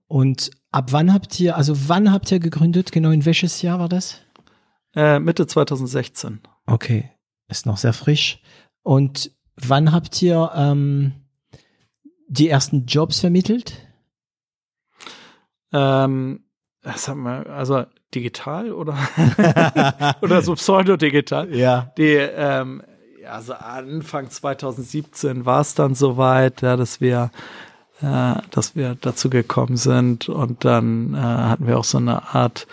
[0.09, 2.91] Und ab wann habt ihr, also wann habt ihr gegründet?
[2.91, 4.20] Genau in welches Jahr war das?
[4.95, 6.41] Äh, Mitte 2016.
[6.66, 7.11] Okay,
[7.47, 8.43] ist noch sehr frisch.
[8.82, 11.12] Und wann habt ihr ähm,
[12.28, 13.74] die ersten Jobs vermittelt?
[15.72, 16.44] Ähm,
[16.84, 18.96] haben wir, also digital oder
[20.22, 21.54] oder so pseudo-digital.
[21.54, 21.92] Ja.
[21.98, 22.82] Die, ähm,
[23.28, 27.30] also Anfang 2017 war es dann soweit, ja, dass wir
[28.00, 32.66] äh, dass wir dazu gekommen sind und dann äh, hatten wir auch so eine Art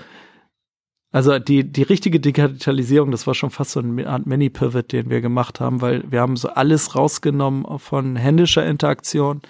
[1.15, 5.21] also die, die richtige Digitalisierung, das war schon fast so eine Art Mini-Pivot, den wir
[5.21, 9.41] gemacht haben, weil wir haben so alles rausgenommen von händischer Interaktion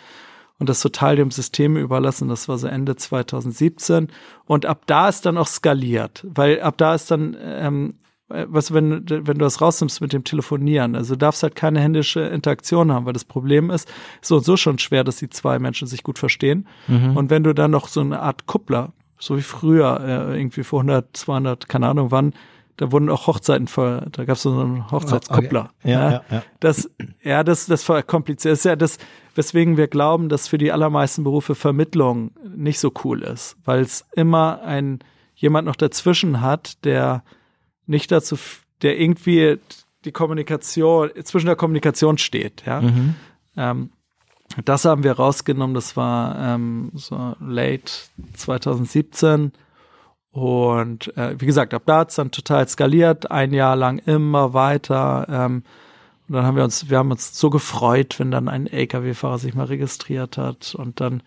[0.60, 2.28] und das total dem System überlassen.
[2.28, 4.10] Das war so Ende 2017.
[4.46, 7.96] Und ab da ist dann auch skaliert, weil ab da ist dann, ähm,
[8.28, 12.20] was, wenn, wenn du das rausnimmst mit dem Telefonieren, also du darfst halt keine händische
[12.20, 13.92] Interaktion haben, weil das Problem ist,
[14.22, 16.68] so und so schon schwer, dass die zwei Menschen sich gut verstehen.
[16.88, 17.18] Mhm.
[17.18, 20.82] Und wenn du dann noch so eine Art Kuppler so wie früher, äh, irgendwie vor
[20.82, 22.34] 100, 200, keine Ahnung wann,
[22.78, 25.72] da wurden auch Hochzeiten ver, da gab es so einen Hochzeitskuppler.
[25.80, 25.92] Okay.
[25.92, 26.90] Ja, ja, ja, Das,
[27.24, 28.52] ja, das, das verkompliziert.
[28.52, 28.98] Das ist ja das,
[29.34, 34.06] weswegen wir glauben, dass für die allermeisten Berufe Vermittlung nicht so cool ist, weil es
[34.16, 35.00] immer ein
[35.36, 37.24] jemand noch dazwischen hat, der
[37.86, 38.38] nicht dazu,
[38.82, 39.60] der irgendwie
[40.04, 42.64] die Kommunikation zwischen der Kommunikation steht.
[42.66, 42.82] Ja.
[42.82, 43.16] Mhm.
[43.58, 43.90] Ähm,
[44.64, 47.92] das haben wir rausgenommen, das war ähm, so late
[48.36, 49.52] 2017.
[50.32, 55.28] Und äh, wie gesagt, ab da hat's dann total skaliert, ein Jahr lang immer weiter.
[55.30, 55.64] Ähm,
[56.28, 59.54] und dann haben wir uns, wir haben uns so gefreut, wenn dann ein LKW-Fahrer sich
[59.54, 60.74] mal registriert hat.
[60.76, 61.22] Und dann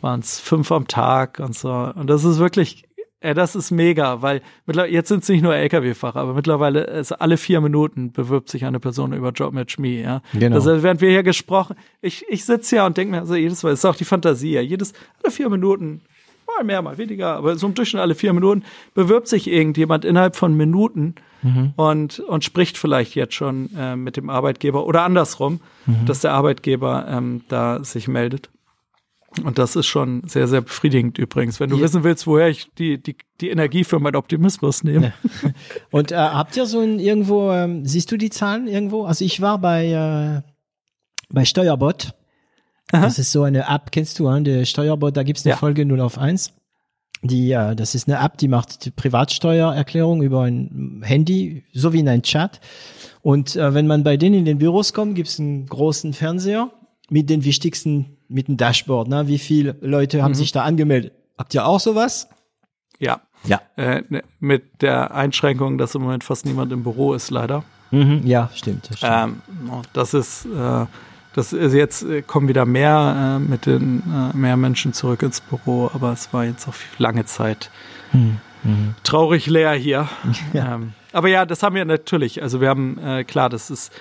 [0.00, 1.70] waren es fünf am Tag und so.
[1.70, 2.84] Und das ist wirklich
[3.22, 4.40] ja, das ist mega, weil
[4.88, 8.80] jetzt sind es nicht nur Lkw-Fahrer, aber mittlerweile ist alle vier Minuten bewirbt sich eine
[8.80, 10.22] Person über JobMatch Me, ja.
[10.32, 10.56] Genau.
[10.56, 13.72] Also während wir hier gesprochen, ich, ich sitze hier und denke mir, also jedes Mal,
[13.72, 16.00] ist auch die Fantasie, ja, jedes, alle vier Minuten,
[16.46, 18.64] mal mehr, mal weniger, aber so im Durchschnitt alle vier Minuten
[18.94, 21.74] bewirbt sich irgendjemand innerhalb von Minuten mhm.
[21.76, 26.06] und, und spricht vielleicht jetzt schon äh, mit dem Arbeitgeber oder andersrum, mhm.
[26.06, 28.48] dass der Arbeitgeber ähm, da sich meldet.
[29.44, 31.82] Und das ist schon sehr, sehr befriedigend übrigens, wenn du ja.
[31.82, 35.12] wissen willst, woher ich die, die, die Energie für meinen Optimismus nehme.
[35.42, 35.50] Ja.
[35.90, 39.04] Und äh, habt ihr so ein irgendwo, ähm, siehst du die Zahlen irgendwo?
[39.04, 40.50] Also ich war bei, äh,
[41.28, 42.14] bei Steuerbot.
[42.90, 43.02] Aha.
[43.02, 45.56] Das ist so eine App, kennst du, an der Steuerbot, da gibt's eine ja.
[45.56, 46.52] Folge 0 auf 1.
[47.22, 52.00] Die, äh, das ist eine App, die macht die Privatsteuererklärung über ein Handy, so wie
[52.00, 52.60] in ein Chat.
[53.22, 56.72] Und äh, wenn man bei denen in den Büros kommt, gibt's einen großen Fernseher
[57.10, 59.26] mit den wichtigsten mit dem Dashboard, ne?
[59.26, 60.36] Wie viele Leute haben mhm.
[60.36, 61.12] sich da angemeldet?
[61.36, 62.28] Habt ihr auch sowas?
[62.98, 63.20] Ja.
[63.44, 63.60] Ja.
[63.76, 67.64] Äh, ne, mit der Einschränkung, dass im Moment fast niemand im Büro ist, leider.
[67.90, 68.22] Mhm.
[68.24, 68.90] Ja, stimmt.
[68.90, 69.12] Das, stimmt.
[69.12, 70.86] Ähm, das ist, äh,
[71.34, 75.40] das ist jetzt äh, kommen wieder mehr äh, mit den äh, mehr Menschen zurück ins
[75.40, 77.70] Büro, aber es war jetzt auch lange Zeit
[78.10, 78.38] hm.
[78.62, 78.94] Mhm.
[79.02, 80.08] traurig leer hier.
[80.52, 80.74] Ja.
[80.74, 82.42] Ähm, aber ja, das haben wir natürlich.
[82.42, 83.92] Also wir haben äh, klar, das ist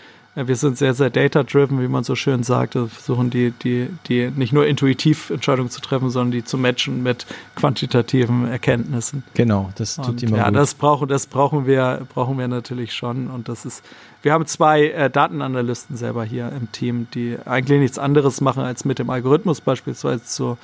[0.48, 2.76] wir sind sehr, sehr data-driven, wie man so schön sagt.
[2.76, 7.04] Wir versuchen die, die, die nicht nur intuitiv Entscheidungen zu treffen, sondern die zu matchen
[7.04, 7.26] mit
[7.56, 9.24] quantitativen Erkenntnissen.
[9.34, 10.56] Genau, das tut und, immer Ja, gut.
[10.56, 13.28] das brauchen, das brauchen wir, brauchen wir natürlich schon.
[13.28, 13.84] Und das ist,
[14.22, 18.86] wir haben zwei äh, Datenanalysten selber hier im Team, die eigentlich nichts anderes machen, als
[18.86, 20.58] mit dem Algorithmus beispielsweise zu,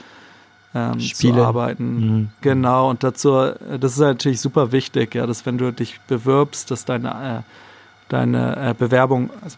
[0.74, 1.96] ähm, zu arbeiten.
[1.96, 2.30] Mhm.
[2.42, 6.72] Genau, und dazu, äh, das ist natürlich super wichtig, ja, dass wenn du dich bewirbst,
[6.72, 7.52] dass deine äh,
[8.10, 9.58] deine äh, Bewerbung, also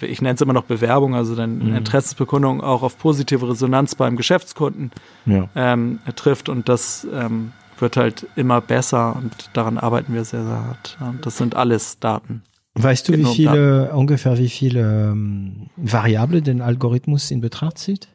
[0.00, 1.76] ich nenne es immer noch Bewerbung, also deine mhm.
[1.76, 4.92] Interessensbekundung auch auf positive Resonanz beim Geschäftskunden
[5.26, 5.48] ja.
[5.56, 10.64] ähm, trifft und das ähm, wird halt immer besser und daran arbeiten wir sehr, sehr
[10.64, 10.98] hart.
[11.00, 12.42] Und das sind alles Daten.
[12.74, 18.08] Weißt du, wie viele, ungefähr wie viele ähm, Variable den Algorithmus in Betracht zieht?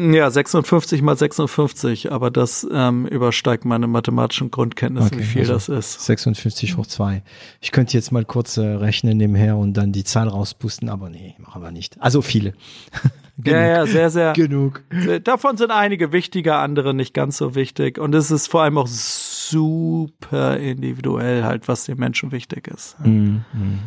[0.00, 5.54] Ja, 56 mal 56, aber das ähm, übersteigt meine mathematischen Grundkenntnisse, okay, wie viel also
[5.54, 6.06] das ist.
[6.06, 7.24] 56 hoch 2.
[7.60, 11.34] Ich könnte jetzt mal kurz äh, rechnen nebenher und dann die Zahl rauspusten, aber nee,
[11.38, 12.00] machen wir nicht.
[12.00, 12.54] Also viele.
[13.44, 14.34] ja, ja, sehr, sehr.
[14.34, 14.84] Genug.
[15.24, 17.98] Davon sind einige wichtiger, andere nicht ganz so wichtig.
[17.98, 22.96] Und es ist vor allem auch super individuell halt, was den Menschen wichtig ist.
[23.00, 23.80] Mm, mm, mm.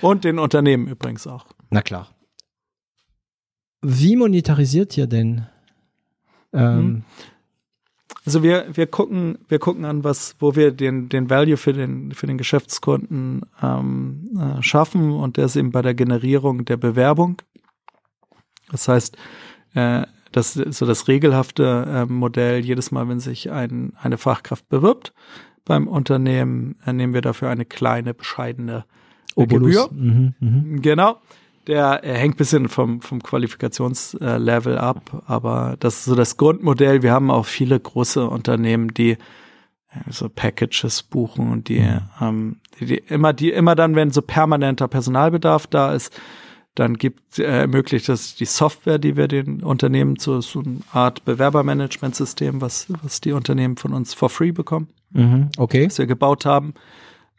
[0.00, 1.44] Und den Unternehmen übrigens auch.
[1.68, 2.08] Na klar.
[3.88, 5.46] Wie monetarisiert ihr denn?
[6.52, 7.04] Ähm, mhm.
[8.24, 12.10] also wir, wir gucken, wir gucken an, was, wo wir den, den Value für den,
[12.12, 17.42] für den Geschäftskunden ähm, äh, schaffen und der ist eben bei der Generierung der Bewerbung.
[18.72, 19.16] Das heißt,
[19.74, 22.64] äh, das ist so das regelhafte äh, Modell.
[22.64, 25.12] Jedes Mal, wenn sich ein, eine Fachkraft bewirbt
[25.64, 28.84] beim Unternehmen, äh, nehmen wir dafür eine kleine, bescheidene
[29.36, 29.88] Gebühr.
[29.92, 30.80] Mhm, mh.
[30.80, 31.20] Genau.
[31.66, 37.02] Der hängt bisschen vom, vom Qualifikationslevel ab, aber das ist so das Grundmodell.
[37.02, 39.16] Wir haben auch viele große Unternehmen, die
[40.10, 42.00] so Packages buchen und die, mhm.
[42.20, 46.18] ähm, die, die immer, die immer dann, wenn so permanenter Personalbedarf da ist,
[46.74, 51.24] dann gibt äh, ermöglicht das die Software, die wir den Unternehmen zu so eine Art
[51.24, 54.88] Bewerbermanagementsystem, was was die Unternehmen von uns for free bekommen.
[55.10, 55.86] Mhm, okay.
[55.86, 56.74] Was wir gebaut haben.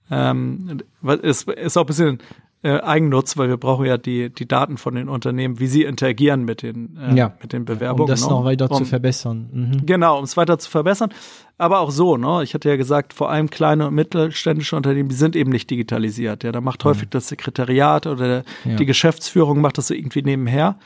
[0.09, 0.81] Ähm,
[1.21, 2.19] ist, ist auch ein bisschen
[2.63, 6.43] äh, Eigennutz, weil wir brauchen ja die, die Daten von den Unternehmen, wie sie interagieren
[6.43, 7.33] mit den, äh, ja.
[7.41, 8.03] mit den Bewerbungen.
[8.03, 8.29] Um das ne?
[8.29, 9.49] noch weiter um, zu verbessern.
[9.51, 9.85] Mhm.
[9.85, 11.13] Genau, um es weiter zu verbessern.
[11.59, 12.41] Aber auch so, ne?
[12.43, 16.43] Ich hatte ja gesagt, vor allem kleine und mittelständische Unternehmen, die sind eben nicht digitalisiert.
[16.43, 17.11] Ja, da macht häufig mhm.
[17.11, 18.75] das Sekretariat oder ja.
[18.75, 20.77] die Geschäftsführung macht das so irgendwie nebenher.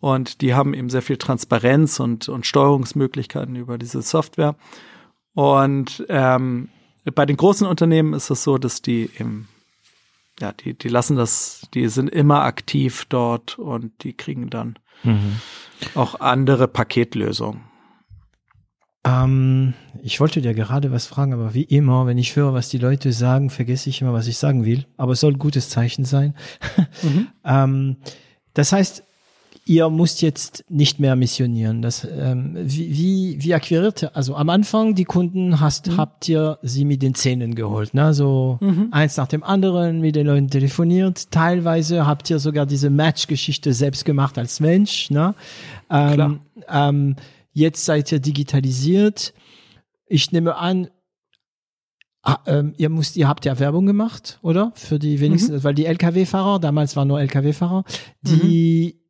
[0.00, 4.56] Und die haben eben sehr viel Transparenz und, und Steuerungsmöglichkeiten über diese Software.
[5.34, 6.68] Und ähm,
[7.14, 9.48] bei den großen Unternehmen ist es so, dass die eben
[10.40, 15.36] ja, die, die lassen das, die sind immer aktiv dort und die kriegen dann mhm.
[15.94, 17.62] auch andere Paketlösungen.
[19.04, 22.78] Ähm, ich wollte dir gerade was fragen, aber wie immer, wenn ich höre, was die
[22.78, 24.86] Leute sagen, vergesse ich immer, was ich sagen will.
[24.96, 26.34] Aber es soll ein gutes Zeichen sein.
[27.02, 27.28] Mhm.
[27.44, 27.96] ähm,
[28.54, 29.02] das heißt,
[29.64, 31.82] ihr müsst jetzt nicht mehr missionieren.
[31.82, 34.16] Das, ähm, wie, wie, wie akquiriert ihr?
[34.16, 35.96] Also am Anfang, die Kunden hast, mhm.
[35.98, 38.12] habt ihr sie mit den Zähnen geholt, ne?
[38.12, 38.88] So mhm.
[38.90, 41.30] eins nach dem anderen, mit den Leuten telefoniert.
[41.30, 45.34] Teilweise habt ihr sogar diese Match-Geschichte selbst gemacht als Mensch, ne?
[45.90, 46.38] Ähm, Klar.
[46.68, 47.16] Ähm,
[47.52, 49.32] jetzt seid ihr digitalisiert.
[50.06, 50.88] Ich nehme an,
[52.24, 54.70] Ah, ähm, ihr müsst, ihr habt ja Werbung gemacht, oder?
[54.76, 55.64] Für die wenigsten, mhm.
[55.64, 57.82] weil die LKW-Fahrer, damals waren nur LKW-Fahrer,
[58.22, 59.01] die mhm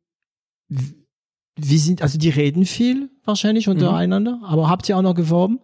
[0.69, 4.43] wie sind, also die reden viel wahrscheinlich untereinander, mhm.
[4.43, 5.59] aber habt ihr auch noch geworben?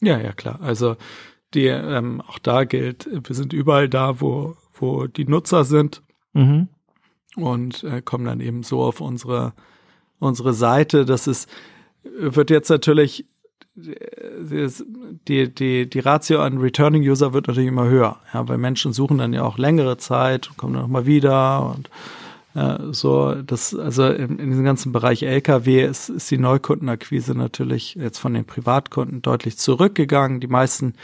[0.00, 0.60] Ja, ja, klar.
[0.60, 0.96] Also
[1.54, 6.02] die, ähm, auch da gilt, wir sind überall da, wo, wo die Nutzer sind
[6.32, 6.68] mhm.
[7.36, 9.52] und äh, kommen dann eben so auf unsere,
[10.18, 11.04] unsere Seite.
[11.04, 11.50] Das ist,
[12.02, 13.26] wird jetzt natürlich,
[13.74, 19.18] die, die, die Ratio an Returning User wird natürlich immer höher, ja, weil Menschen suchen
[19.18, 21.88] dann ja auch längere Zeit und kommen dann nochmal wieder und
[22.90, 28.18] so, das, also in, in diesem ganzen Bereich LKW ist, ist die Neukundenakquise natürlich jetzt
[28.18, 30.40] von den Privatkunden deutlich zurückgegangen.
[30.40, 30.94] Die meisten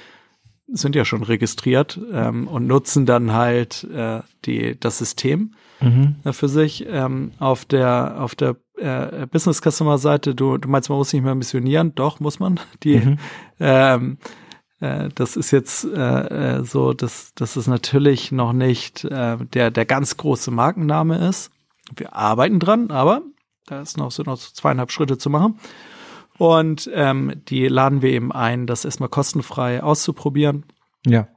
[0.69, 6.17] sind ja schon registriert ähm, und nutzen dann halt äh, die, das System mhm.
[6.25, 6.87] äh, für sich.
[6.89, 11.23] Ähm, auf der, auf der äh, Business Customer Seite, du, du meinst, man muss nicht
[11.23, 11.95] mehr missionieren?
[11.95, 12.59] Doch, muss man.
[12.83, 13.19] Die, mhm.
[13.61, 14.19] ähm,
[14.81, 19.71] äh, das ist jetzt äh, äh, so, dass, dass es natürlich noch nicht äh, der,
[19.71, 21.51] der ganz große Markenname ist.
[21.95, 23.23] Wir arbeiten dran, aber
[23.67, 25.59] da ist noch so noch so zweieinhalb Schritte zu machen.
[26.39, 30.65] Und ähm, die laden wir eben ein, das erstmal kostenfrei auszuprobieren.
[31.07, 31.29] Ja.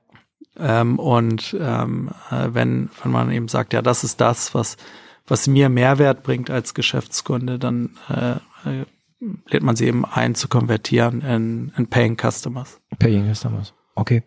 [0.58, 4.76] Ähm, und ähm, äh, wenn, wenn man eben sagt, ja, das ist das, was,
[5.26, 8.84] was mir Mehrwert bringt als Geschäftskunde, dann äh,
[9.20, 12.80] lädt man sie eben ein zu konvertieren in, in Paying Customers.
[13.00, 13.74] Paying Customers.
[13.96, 14.24] Okay.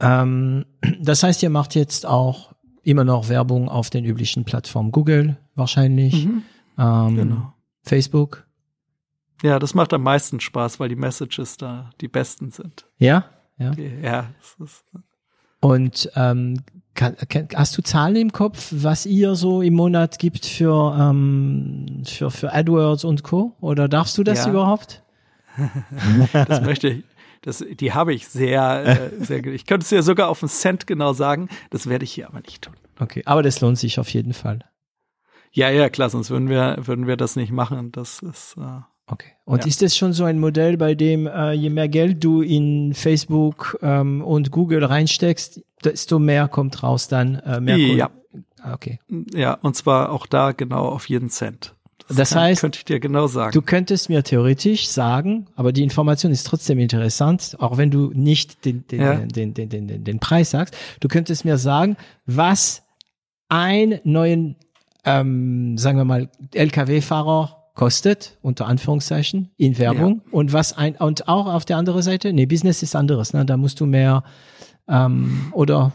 [0.00, 0.64] Ähm,
[1.00, 6.26] das heißt, ihr macht jetzt auch immer noch Werbung auf den üblichen Plattformen Google wahrscheinlich,
[6.26, 6.42] mhm.
[6.78, 7.52] ähm, genau.
[7.82, 8.46] Facebook.
[9.42, 12.86] Ja, das macht am meisten Spaß, weil die Messages da die besten sind.
[12.98, 13.26] Ja,
[13.58, 13.72] ja.
[14.02, 14.30] Ja.
[15.60, 16.62] Und ähm,
[16.98, 22.02] kann, kann, hast du Zahlen im Kopf, was ihr so im Monat gibt für ähm,
[22.04, 23.54] für für AdWords und Co.
[23.60, 24.50] Oder darfst du das ja.
[24.50, 25.04] überhaupt?
[26.32, 27.04] das möchte ich.
[27.42, 29.46] Das, die habe ich sehr, äh, sehr.
[29.46, 31.48] Ich könnte es dir sogar auf einen Cent genau sagen.
[31.70, 32.74] Das werde ich hier aber nicht tun.
[32.98, 34.58] Okay, aber das lohnt sich auf jeden Fall.
[35.52, 37.92] Ja, ja, klar, sonst würden wir, würden wir das nicht machen.
[37.92, 38.56] Das ist.
[38.58, 39.28] Äh, okay.
[39.44, 39.68] Und ja.
[39.68, 43.78] ist das schon so ein Modell, bei dem äh, je mehr Geld du in Facebook
[43.82, 47.36] ähm, und Google reinsteckst, desto mehr kommt raus dann?
[47.36, 48.10] Äh, mehr ja.
[48.60, 48.98] Ah, okay.
[49.32, 51.74] Ja, und zwar auch da genau auf jeden Cent.
[52.08, 53.52] Das, das kann, heißt, könnte ich dir genau sagen.
[53.52, 58.64] Du könntest mir theoretisch sagen, aber die Information ist trotzdem interessant, auch wenn du nicht
[58.64, 59.14] den, den, ja.
[59.16, 60.74] den, den, den, den, den Preis sagst.
[61.00, 62.82] Du könntest mir sagen, was
[63.48, 64.56] ein neuen,
[65.04, 70.22] ähm, sagen wir mal, LKW-Fahrer kostet, unter Anführungszeichen, in Werbung.
[70.26, 70.32] Ja.
[70.32, 73.46] Und was ein, und auch auf der anderen Seite, nee, Business ist anderes, ne?
[73.46, 74.24] Da musst du mehr,
[74.88, 75.92] ähm, oder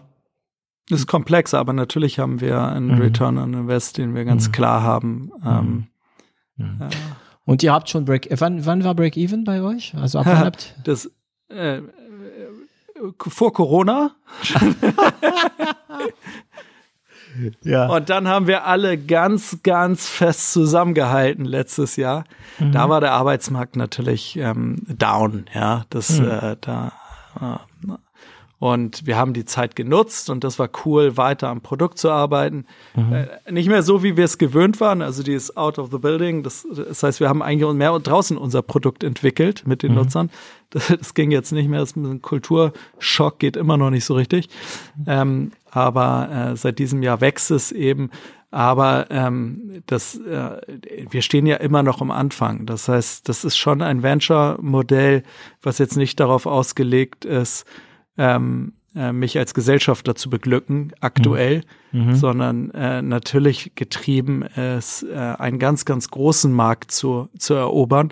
[0.89, 3.01] das ist komplex, aber natürlich haben wir einen mhm.
[3.01, 4.51] Return on Invest, den wir ganz mhm.
[4.53, 5.31] klar haben.
[5.45, 5.87] Ähm,
[6.55, 6.65] mhm.
[6.65, 6.77] Mhm.
[6.79, 6.89] Ja.
[7.43, 9.93] Und ihr habt schon Break, wann, wann war Break-Even bei euch?
[9.95, 10.75] Also ab wann habt?
[10.85, 11.11] Das,
[11.49, 11.81] äh,
[13.27, 14.15] vor Corona.
[17.63, 17.87] ja.
[17.87, 22.25] Und dann haben wir alle ganz, ganz fest zusammengehalten letztes Jahr.
[22.59, 22.71] Mhm.
[22.71, 25.85] Da war der Arbeitsmarkt natürlich ähm, down, ja.
[25.89, 26.27] Das mhm.
[26.27, 26.93] äh, da
[27.39, 27.57] äh,
[28.63, 32.65] und wir haben die Zeit genutzt und das war cool, weiter am Produkt zu arbeiten.
[32.95, 33.11] Mhm.
[33.11, 35.01] Äh, nicht mehr so, wie wir es gewöhnt waren.
[35.01, 36.43] Also die ist out of the building.
[36.43, 39.97] Das, das heißt, wir haben eigentlich mehr draußen unser Produkt entwickelt mit den mhm.
[39.97, 40.29] Nutzern.
[40.69, 41.81] Das, das, ging jetzt nicht mehr.
[41.81, 44.47] Das ein Kulturschock geht immer noch nicht so richtig.
[45.07, 48.09] Ähm, aber äh, seit diesem Jahr wächst es eben.
[48.51, 50.61] Aber ähm, das, äh,
[51.09, 52.67] wir stehen ja immer noch am Anfang.
[52.67, 55.23] Das heißt, das ist schon ein Venture-Modell,
[55.63, 57.65] was jetzt nicht darauf ausgelegt ist,
[58.15, 62.05] ähm, äh, mich als Gesellschafter zu beglücken, aktuell, mhm.
[62.05, 62.15] mhm.
[62.15, 68.09] sondern äh, natürlich getrieben ist, äh, einen ganz, ganz großen Markt zu, zu erobern.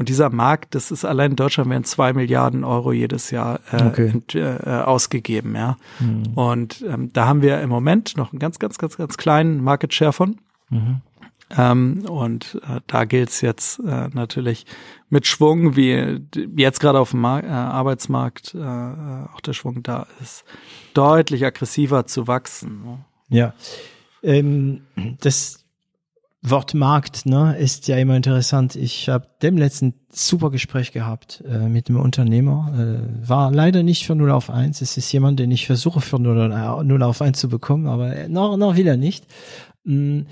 [0.00, 3.82] Und dieser Markt, das ist allein in Deutschland werden zwei Milliarden Euro jedes Jahr äh,
[3.82, 4.22] okay.
[4.32, 5.76] äh, ausgegeben, ja.
[5.98, 6.32] Mhm.
[6.36, 9.92] Und ähm, da haben wir im Moment noch einen ganz, ganz, ganz, ganz kleinen Market
[9.92, 10.40] Share von.
[10.70, 11.02] Mhm.
[11.50, 14.64] Ähm, und äh, da gilt's jetzt äh, natürlich
[15.10, 16.22] mit Schwung, wie
[16.56, 20.44] jetzt gerade auf dem Mar äh, Arbeitsmarkt äh, äh, auch der Schwung da ist,
[20.94, 22.84] deutlich aggressiver zu wachsen.
[22.84, 22.98] Ne?
[23.28, 23.52] Ja,
[24.22, 24.80] ähm,
[25.20, 25.59] das
[26.42, 28.74] Wort Markt ne, ist ja immer interessant.
[28.74, 32.72] Ich habe dem letzten super Gespräch gehabt äh, mit einem Unternehmer.
[32.74, 34.80] Äh, war leider nicht für 0 auf 1.
[34.80, 38.56] Es ist jemand, den ich versuche für 0, 0 auf 1 zu bekommen, aber noch,
[38.56, 39.26] noch wieder nicht.
[39.84, 40.22] Mm,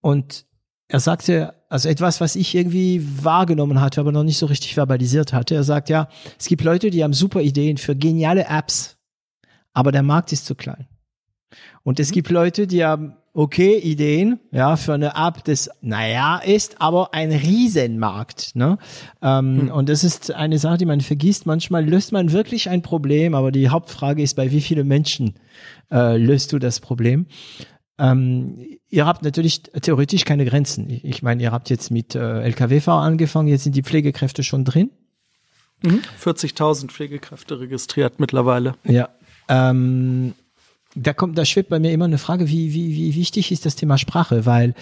[0.00, 0.46] und
[0.86, 5.32] er sagte, also etwas, was ich irgendwie wahrgenommen hatte, aber noch nicht so richtig verbalisiert
[5.32, 5.56] hatte.
[5.56, 6.08] Er sagt, ja,
[6.38, 8.96] es gibt Leute, die haben super Ideen für geniale Apps,
[9.72, 10.86] aber der Markt ist zu klein.
[11.82, 12.14] Und es mhm.
[12.14, 17.32] gibt Leute, die haben okay Ideen, ja, für eine App, das naja ist, aber ein
[17.32, 18.54] Riesenmarkt.
[18.54, 18.78] Ne?
[19.22, 19.70] Ähm, mhm.
[19.70, 21.46] Und das ist eine Sache, die man vergisst.
[21.46, 25.34] Manchmal löst man wirklich ein Problem, aber die Hauptfrage ist, bei wie vielen Menschen
[25.90, 27.26] äh, löst du das Problem?
[27.98, 30.88] Ähm, ihr habt natürlich theoretisch keine Grenzen.
[30.90, 34.90] Ich meine, ihr habt jetzt mit äh, Lkw-Fahrer angefangen, jetzt sind die Pflegekräfte schon drin.
[35.82, 36.00] Mhm.
[36.22, 38.74] 40.000 Pflegekräfte registriert mittlerweile.
[38.84, 39.08] Ja.
[39.48, 40.34] Ähm,
[40.94, 43.76] da kommt, da schwebt bei mir immer eine Frage, wie, wie, wie wichtig ist das
[43.76, 44.46] Thema Sprache?
[44.46, 44.74] Weil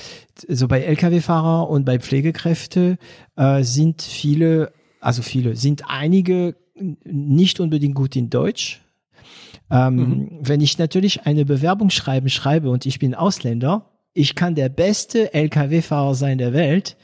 [0.48, 2.98] so bei Lkw-Fahrer und bei Pflegekräfte
[3.36, 6.56] äh, sind viele, also viele, sind einige
[7.04, 8.80] nicht unbedingt gut in Deutsch,
[9.70, 10.28] ähm, mhm.
[10.40, 15.32] Wenn ich natürlich eine Bewerbung schreiben schreibe und ich bin Ausländer, ich kann der beste
[15.32, 16.96] LKW-Fahrer sein der Welt.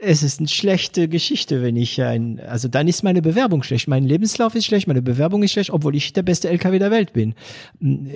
[0.00, 4.04] Es ist eine schlechte Geschichte, wenn ich ein, also dann ist meine Bewerbung schlecht, mein
[4.04, 7.34] Lebenslauf ist schlecht, meine Bewerbung ist schlecht, obwohl ich der beste LKW der Welt bin.
[7.80, 8.12] Hm,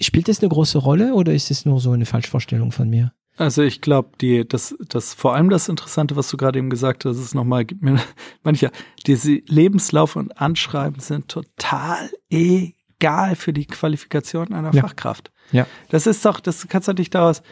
[0.00, 3.12] spielt das eine große Rolle oder ist es nur so eine Falschvorstellung von mir?
[3.36, 7.04] Also ich glaube, die, das, das vor allem das Interessante, was du gerade eben gesagt
[7.04, 8.00] hast, ist nochmal, gibt mir
[8.42, 8.70] mancher,
[9.06, 14.80] diese Lebenslauf und Anschreiben sind total egal für die Qualifikation einer ja.
[14.80, 15.30] Fachkraft.
[15.52, 15.66] Ja.
[15.90, 17.42] Das ist doch, das kannst du nicht daraus,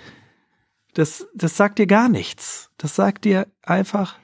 [0.95, 2.71] das, das sagt dir gar nichts.
[2.79, 4.17] Das sagt dir einfach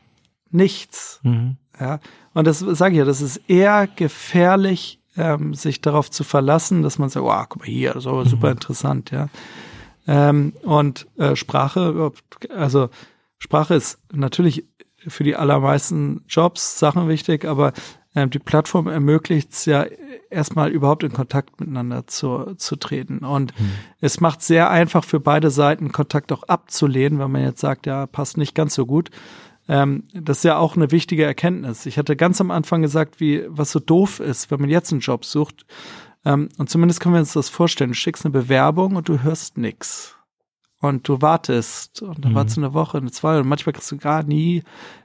[0.50, 1.20] nichts.
[1.22, 1.56] Mhm.
[1.78, 2.00] Ja.
[2.34, 6.98] Und das sage ich ja, das ist eher gefährlich, ähm, sich darauf zu verlassen, dass
[6.98, 8.52] man sagt, wow, guck mal hier, so super mhm.
[8.52, 9.28] interessant, ja.
[10.06, 12.12] Ähm, und äh, Sprache,
[12.54, 12.88] also
[13.38, 14.64] Sprache ist natürlich
[14.98, 17.72] für die allermeisten Jobs Sachen wichtig, aber
[18.14, 19.86] die Plattform ermöglicht es ja
[20.30, 23.18] erstmal überhaupt in Kontakt miteinander zu, zu treten.
[23.18, 23.70] Und mhm.
[24.00, 28.06] es macht sehr einfach für beide Seiten Kontakt auch abzulehnen, wenn man jetzt sagt, ja,
[28.06, 29.10] passt nicht ganz so gut.
[29.68, 31.86] Ähm, das ist ja auch eine wichtige Erkenntnis.
[31.86, 35.00] Ich hatte ganz am Anfang gesagt, wie, was so doof ist, wenn man jetzt einen
[35.00, 35.64] Job sucht.
[36.24, 37.90] Ähm, und zumindest können wir uns das vorstellen.
[37.90, 40.16] Du schickst eine Bewerbung und du hörst nix
[40.80, 42.36] und du wartest und dann mhm.
[42.36, 44.62] wartest du eine Woche, eine zwei und manchmal kriegst du gar nie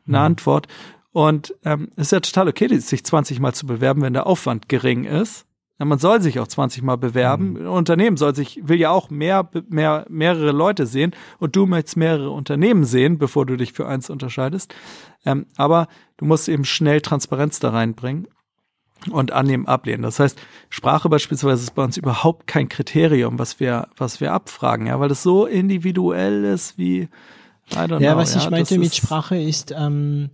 [0.07, 0.23] eine mhm.
[0.23, 0.67] Antwort.
[1.15, 4.67] Und ähm, es ist ja total okay, sich 20 Mal zu bewerben, wenn der Aufwand
[4.67, 5.45] gering ist.
[5.79, 7.51] Ja, man soll sich auch 20 Mal bewerben.
[7.51, 7.57] Mhm.
[7.61, 11.95] Ein Unternehmen soll sich, will ja auch mehr, mehr, mehrere Leute sehen und du möchtest
[11.95, 14.75] mehrere Unternehmen sehen, bevor du dich für eins unterscheidest.
[15.25, 15.87] Ähm, aber
[16.17, 18.27] du musst eben schnell Transparenz da reinbringen
[19.09, 20.03] und annehmen, ablehnen.
[20.03, 20.37] Das heißt,
[20.69, 25.07] Sprache beispielsweise ist bei uns überhaupt kein Kriterium, was wir, was wir abfragen, ja, weil
[25.07, 27.03] das so individuell ist wie,
[27.71, 30.29] I don't ja, know, was ich ja, meinte mit Sprache ist, ähm,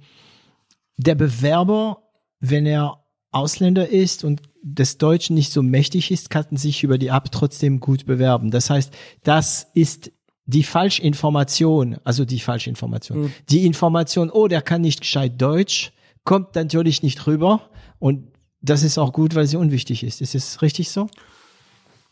[1.02, 2.04] der Bewerber,
[2.40, 7.08] wenn er Ausländer ist und des Deutschen nicht so mächtig ist, kann sich über die
[7.08, 8.52] App trotzdem gut bewerben.
[8.52, 10.12] Das heißt, das ist
[10.46, 13.22] die Falschinformation, also die Falschinformation.
[13.22, 13.34] Mhm.
[13.50, 15.92] Die Information, oh, der kann nicht gescheit Deutsch,
[16.24, 17.70] kommt natürlich nicht rüber
[18.00, 18.28] und
[18.62, 20.22] das ist auch gut, weil sie unwichtig ist.
[20.22, 21.08] Ist es richtig so?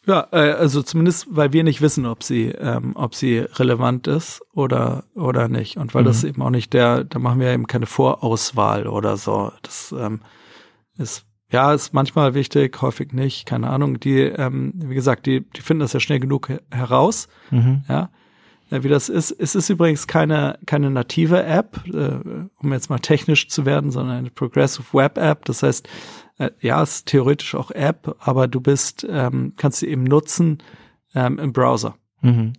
[0.06, 4.42] Ja, äh, also zumindest, weil wir nicht wissen, ob sie, ähm, ob sie relevant ist
[4.54, 5.78] oder oder nicht.
[5.78, 6.08] Und weil mhm.
[6.08, 9.52] das eben auch nicht der, da machen wir eben keine Vorauswahl oder so.
[9.62, 10.22] Das ähm,
[10.98, 14.00] ist ja ist manchmal wichtig, häufig nicht, keine Ahnung.
[14.00, 17.28] Die, ähm, wie gesagt, die, die finden das ja schnell genug heraus.
[17.52, 17.84] Mhm.
[17.88, 18.10] Ja.
[18.72, 22.20] Ja, wie das ist, es ist übrigens keine, keine native App, äh,
[22.60, 25.46] um jetzt mal technisch zu werden, sondern eine Progressive Web App.
[25.46, 25.90] Das heißt,
[26.40, 30.58] äh, ja, ist theoretisch auch App, aber du bist, ähm, kannst sie eben nutzen
[31.14, 31.96] ähm, im Browser.
[32.22, 32.54] Mhm.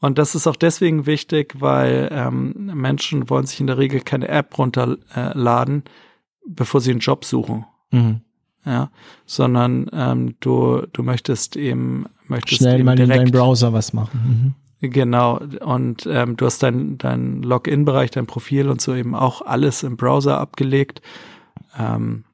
[0.00, 4.28] Und das ist auch deswegen wichtig, weil ähm, Menschen wollen sich in der Regel keine
[4.28, 5.84] App runterladen,
[6.46, 7.64] bevor sie einen Job suchen.
[7.90, 8.20] Mhm.
[8.66, 8.90] Ja,
[9.26, 13.92] sondern ähm, du, du möchtest eben, möchtest schnell eben mal direkt, in deinem Browser was
[13.92, 14.54] machen.
[14.80, 14.90] Mhm.
[14.90, 19.82] Genau, und ähm, du hast dein, dein Login-Bereich, dein Profil und so eben auch alles
[19.82, 21.00] im Browser abgelegt.
[21.78, 22.24] Ähm,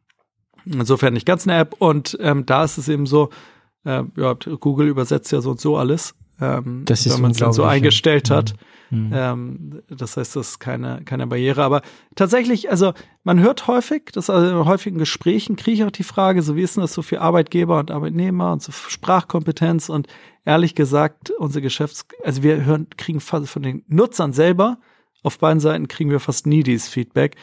[0.65, 1.75] Insofern nicht ganz eine App.
[1.79, 3.31] Und ähm, da ist es eben so,
[3.85, 6.15] äh, ja, Google übersetzt ja so und so alles.
[6.41, 8.37] Ähm, das ist wenn man es dann so eingestellt ja.
[8.37, 8.55] hat.
[8.91, 9.11] Mhm.
[9.15, 11.63] Ähm, das heißt, das ist keine, keine Barriere.
[11.63, 11.83] Aber
[12.17, 12.93] tatsächlich, also
[13.23, 16.63] man hört häufig, das also in häufigen Gesprächen kriege ich auch die Frage, so wie
[16.63, 20.09] ist denn das so für Arbeitgeber und Arbeitnehmer und so Sprachkompetenz und
[20.45, 24.79] ehrlich gesagt, unsere Geschäfts-, also wir hören, kriegen fast von den Nutzern selber,
[25.23, 27.37] auf beiden Seiten kriegen wir fast nie dieses Feedback.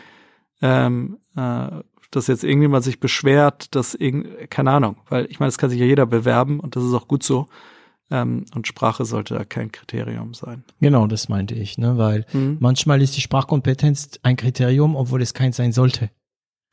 [0.61, 1.68] Ähm, äh,
[2.11, 5.79] dass jetzt irgendjemand sich beschwert, dass irgend, keine Ahnung, weil ich meine, es kann sich
[5.79, 7.47] ja jeder bewerben und das ist auch gut so.
[8.09, 10.63] Ähm, und Sprache sollte da kein Kriterium sein.
[10.79, 11.97] Genau, das meinte ich, ne?
[11.97, 12.57] weil mhm.
[12.61, 16.09] manchmal ist die Sprachkompetenz ein Kriterium, obwohl es keins sein sollte.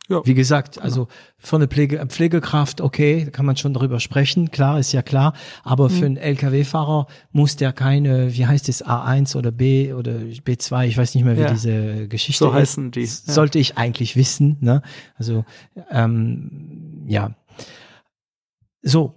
[0.09, 0.21] Ja.
[0.27, 1.09] Wie gesagt, also
[1.39, 5.33] für eine Pflege, Pflegekraft, okay, da kann man schon darüber sprechen, klar, ist ja klar.
[5.63, 5.95] Aber mhm.
[5.95, 10.99] für einen Lkw-Fahrer muss der keine, wie heißt es, A1 oder B oder B2, ich
[10.99, 11.51] weiß nicht mehr, wie ja.
[11.51, 12.55] diese Geschichte so ist.
[12.55, 13.05] heißen die.
[13.05, 13.07] Ja.
[13.07, 14.83] Sollte ich eigentlich wissen, ne?
[15.17, 15.47] Also,
[15.91, 17.35] ähm, ja.
[18.83, 19.15] So.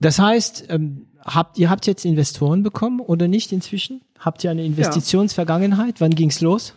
[0.00, 4.02] Das heißt, ähm, habt ihr habt jetzt Investoren bekommen oder nicht inzwischen?
[4.18, 6.00] Habt ihr eine Investitionsvergangenheit?
[6.00, 6.74] Wann ging's los?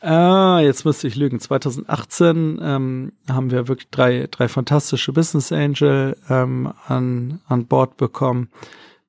[0.00, 1.40] Ah, jetzt müsste ich lügen.
[1.40, 8.48] 2018 ähm, haben wir wirklich drei, drei fantastische Business Angel ähm, an, an Bord bekommen,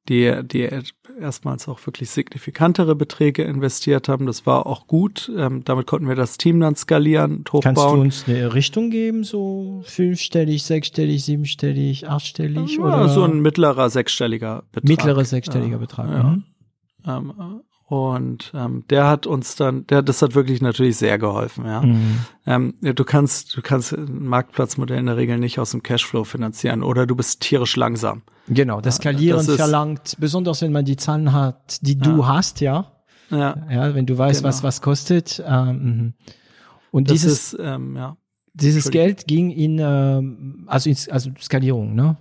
[0.07, 0.69] die, die
[1.19, 4.25] erstmals auch wirklich signifikantere Beträge investiert haben.
[4.25, 5.31] Das war auch gut.
[5.35, 7.61] Ähm, damit konnten wir das Team dann skalieren hochbauen.
[7.61, 12.77] Kannst du uns eine Richtung geben, so fünfstellig, sechsstellig, siebenstellig, achtstellig?
[12.77, 13.09] Ja, oder?
[13.09, 14.89] So ein mittlerer sechsstelliger Betrag.
[14.89, 16.09] Mittlerer sechsstelliger Betrag.
[16.09, 16.23] Ja.
[16.23, 16.43] Mhm.
[17.05, 21.81] Ähm, und ähm, der hat uns dann, der, das hat wirklich natürlich sehr geholfen, ja.
[21.81, 22.19] Mhm.
[22.45, 26.83] Ähm, du kannst, du kannst ein Marktplatzmodell in der Regel nicht aus dem Cashflow finanzieren
[26.83, 28.23] oder du bist tierisch langsam.
[28.49, 32.27] Genau, das Skalieren das verlangt, besonders wenn man die Zahlen hat, die du ja.
[32.27, 32.91] hast, ja.
[33.29, 33.55] Ja.
[33.71, 34.49] Ja, wenn du weißt, genau.
[34.49, 35.41] was was kostet.
[35.47, 36.13] Ähm, mhm.
[36.91, 38.17] und das dieses, ist, ähm, ja.
[38.53, 42.17] dieses Geld ging in, ähm, also in, also Skalierung, ne?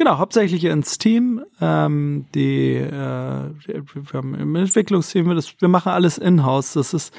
[0.00, 1.44] Genau, hauptsächlich ins Team.
[1.60, 6.72] Ähm, die, äh, wir haben im Entwicklungsteam, das, wir machen alles in-house.
[6.72, 7.14] Das ist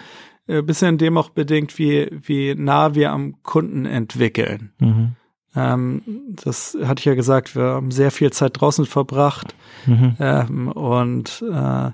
[0.47, 4.73] äh, bisschen dem auch bedingt, wie, wie nah wir am Kunden entwickeln.
[4.79, 5.15] Mhm.
[5.55, 6.01] Ähm,
[6.43, 9.53] das hatte ich ja gesagt, wir haben sehr viel Zeit draußen verbracht
[9.85, 10.15] mhm.
[10.19, 11.91] ähm, und äh,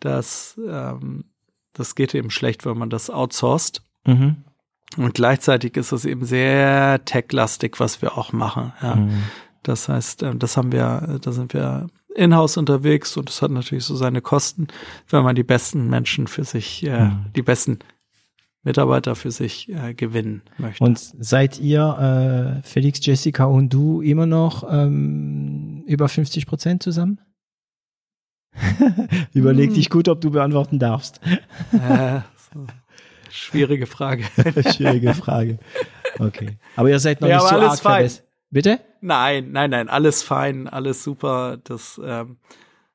[0.00, 1.24] das, ähm,
[1.74, 3.82] das geht eben schlecht, wenn man das outsourced.
[4.06, 4.36] Mhm.
[4.96, 8.72] Und gleichzeitig ist es eben sehr tech-lastig, was wir auch machen.
[8.80, 8.96] Ja.
[8.96, 9.24] Mhm.
[9.64, 13.84] Das heißt, äh, das haben wir, da sind wir in-house unterwegs und es hat natürlich
[13.84, 14.68] so seine Kosten,
[15.08, 17.26] wenn man die besten Menschen für sich, äh, mhm.
[17.34, 17.80] die besten
[18.62, 20.82] Mitarbeiter für sich äh, gewinnen möchte.
[20.82, 27.20] Und seid ihr, äh, Felix, Jessica und du, immer noch ähm, über 50 Prozent zusammen?
[29.34, 29.74] Überleg hm.
[29.74, 31.20] dich gut, ob du beantworten darfst.
[31.72, 32.20] Äh,
[32.54, 32.66] so.
[33.28, 34.24] Schwierige Frage.
[34.72, 35.58] Schwierige Frage.
[36.20, 36.56] Okay.
[36.76, 38.10] Aber ihr seid noch ja, nicht so arg fein.
[38.50, 38.80] Bitte?
[39.04, 41.58] Nein, nein, nein, alles fein, alles super.
[41.62, 42.38] Das, ähm,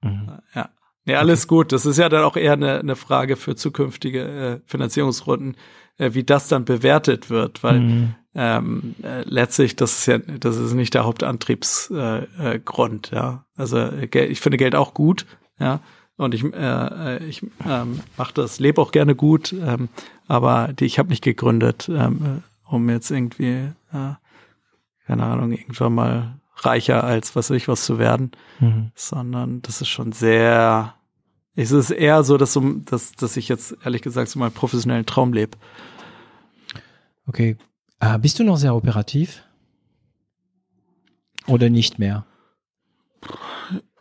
[0.01, 0.39] mhm.
[0.55, 0.69] ja.
[1.05, 1.71] Nee, alles gut.
[1.71, 5.55] Das ist ja dann auch eher eine, eine Frage für zukünftige äh, Finanzierungsrunden,
[5.99, 8.15] äh, wie das dann bewertet wird, weil mhm.
[8.33, 13.45] ähm, äh, letztlich das ist ja, das ist nicht der Hauptantriebsgrund, äh, äh, ja.
[13.55, 15.27] Also äh, ich finde Geld auch gut,
[15.59, 15.79] ja.
[16.17, 19.89] Und ich, äh, ich ähm, mache das, lebe auch gerne gut, ähm,
[20.27, 23.69] aber die, ich habe nicht gegründet, ähm, um jetzt irgendwie,
[25.09, 28.29] keine Ahnung, irgendwann mal reicher als was weiß ich was zu werden,
[28.59, 28.91] mhm.
[28.93, 30.93] sondern das ist schon sehr
[31.55, 35.33] es ist eher so, dass, dass, dass ich jetzt ehrlich gesagt so meinen professionellen Traum
[35.33, 35.57] lebe.
[37.25, 37.57] Okay.
[37.99, 39.43] Äh, bist du noch sehr operativ?
[41.47, 42.25] Oder nicht mehr?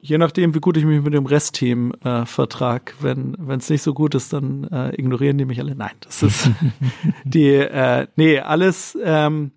[0.01, 2.95] Je nachdem, wie gut ich mich mit dem Restteam äh, vertrag.
[3.01, 5.75] Wenn es nicht so gut ist, dann äh, ignorieren die mich alle.
[5.75, 6.51] Nein, das ist
[7.25, 9.53] die, äh, nee, alles, ähm,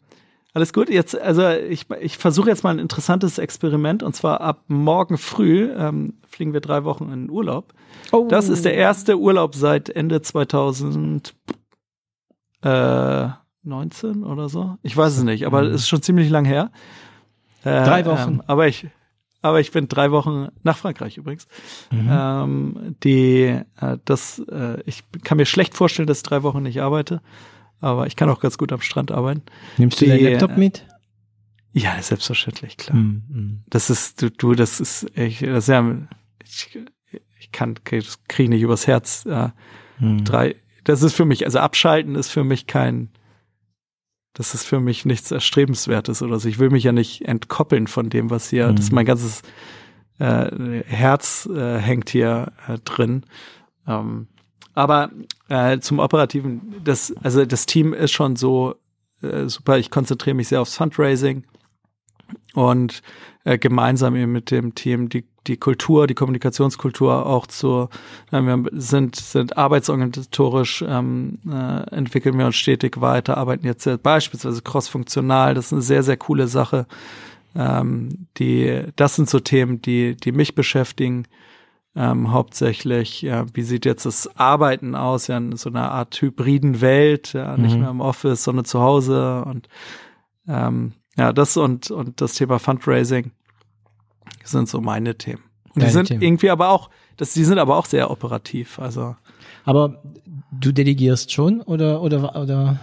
[0.53, 0.89] alles gut.
[0.89, 5.71] Jetzt, also ich, ich versuche jetzt mal ein interessantes Experiment und zwar ab morgen früh
[5.71, 7.73] ähm, fliegen wir drei Wochen in Urlaub.
[8.11, 8.27] Oh.
[8.29, 11.33] Das ist der erste Urlaub seit Ende 2019
[12.63, 13.29] äh,
[14.25, 14.77] oder so.
[14.83, 15.75] Ich weiß es nicht, aber es mhm.
[15.75, 16.71] ist schon ziemlich lang her.
[17.63, 18.33] Äh, drei Wochen.
[18.33, 18.87] Ähm, aber ich,
[19.41, 21.47] aber ich bin drei Wochen nach Frankreich übrigens.
[21.91, 22.09] Mhm.
[22.11, 26.81] Ähm, die, äh, das, äh, ich kann mir schlecht vorstellen, dass ich drei Wochen nicht
[26.81, 27.21] arbeite
[27.81, 29.41] aber ich kann auch ganz gut am Strand arbeiten.
[29.77, 30.85] Nimmst du deinen Laptop mit?
[31.73, 32.97] Ja, selbstverständlich, klar.
[32.97, 33.63] Mm, mm.
[33.69, 35.97] Das ist, du, du, das ist, ich, das ist ja,
[36.43, 36.79] ich,
[37.39, 39.25] ich kann, das kriege ich nicht übers Herz.
[39.25, 39.49] Äh,
[39.99, 40.23] mm.
[40.23, 43.09] Drei, das ist für mich, also abschalten ist für mich kein,
[44.33, 46.47] das ist für mich nichts Erstrebenswertes oder so.
[46.49, 49.41] Ich will mich ja nicht entkoppeln von dem, was hier, das ist mein ganzes
[50.19, 53.25] äh, Herz äh, hängt hier äh, drin.
[53.87, 54.27] Ähm,
[54.73, 55.11] aber
[55.49, 58.75] äh, zum Operativen, das, also das Team ist schon so
[59.21, 59.77] äh, super.
[59.77, 61.43] Ich konzentriere mich sehr aufs Fundraising
[62.53, 63.01] und
[63.43, 67.89] äh, gemeinsam eben mit dem Team die die Kultur, die Kommunikationskultur auch zu,
[68.31, 74.61] äh, wir sind, sind arbeitsorganisatorisch, ähm, äh, entwickeln wir uns stetig weiter, arbeiten jetzt beispielsweise
[74.61, 76.85] crossfunktional, das ist eine sehr, sehr coole Sache.
[77.55, 81.25] Ähm, die, das sind so Themen, die, die mich beschäftigen
[81.95, 86.81] ähm, hauptsächlich, ja, wie sieht jetzt das Arbeiten aus, ja, in so einer Art hybriden
[86.81, 87.81] Welt, ja, nicht mhm.
[87.81, 89.67] mehr im Office, sondern zu Hause und
[90.47, 93.31] ähm, ja, das und, und das Thema Fundraising
[94.43, 95.43] sind so meine Themen.
[95.73, 96.21] Und Deine die sind Themen.
[96.21, 99.15] irgendwie aber auch, das, die sind aber auch sehr operativ, also.
[99.65, 100.01] Aber
[100.51, 102.79] du delegierst schon oder, oder, oder?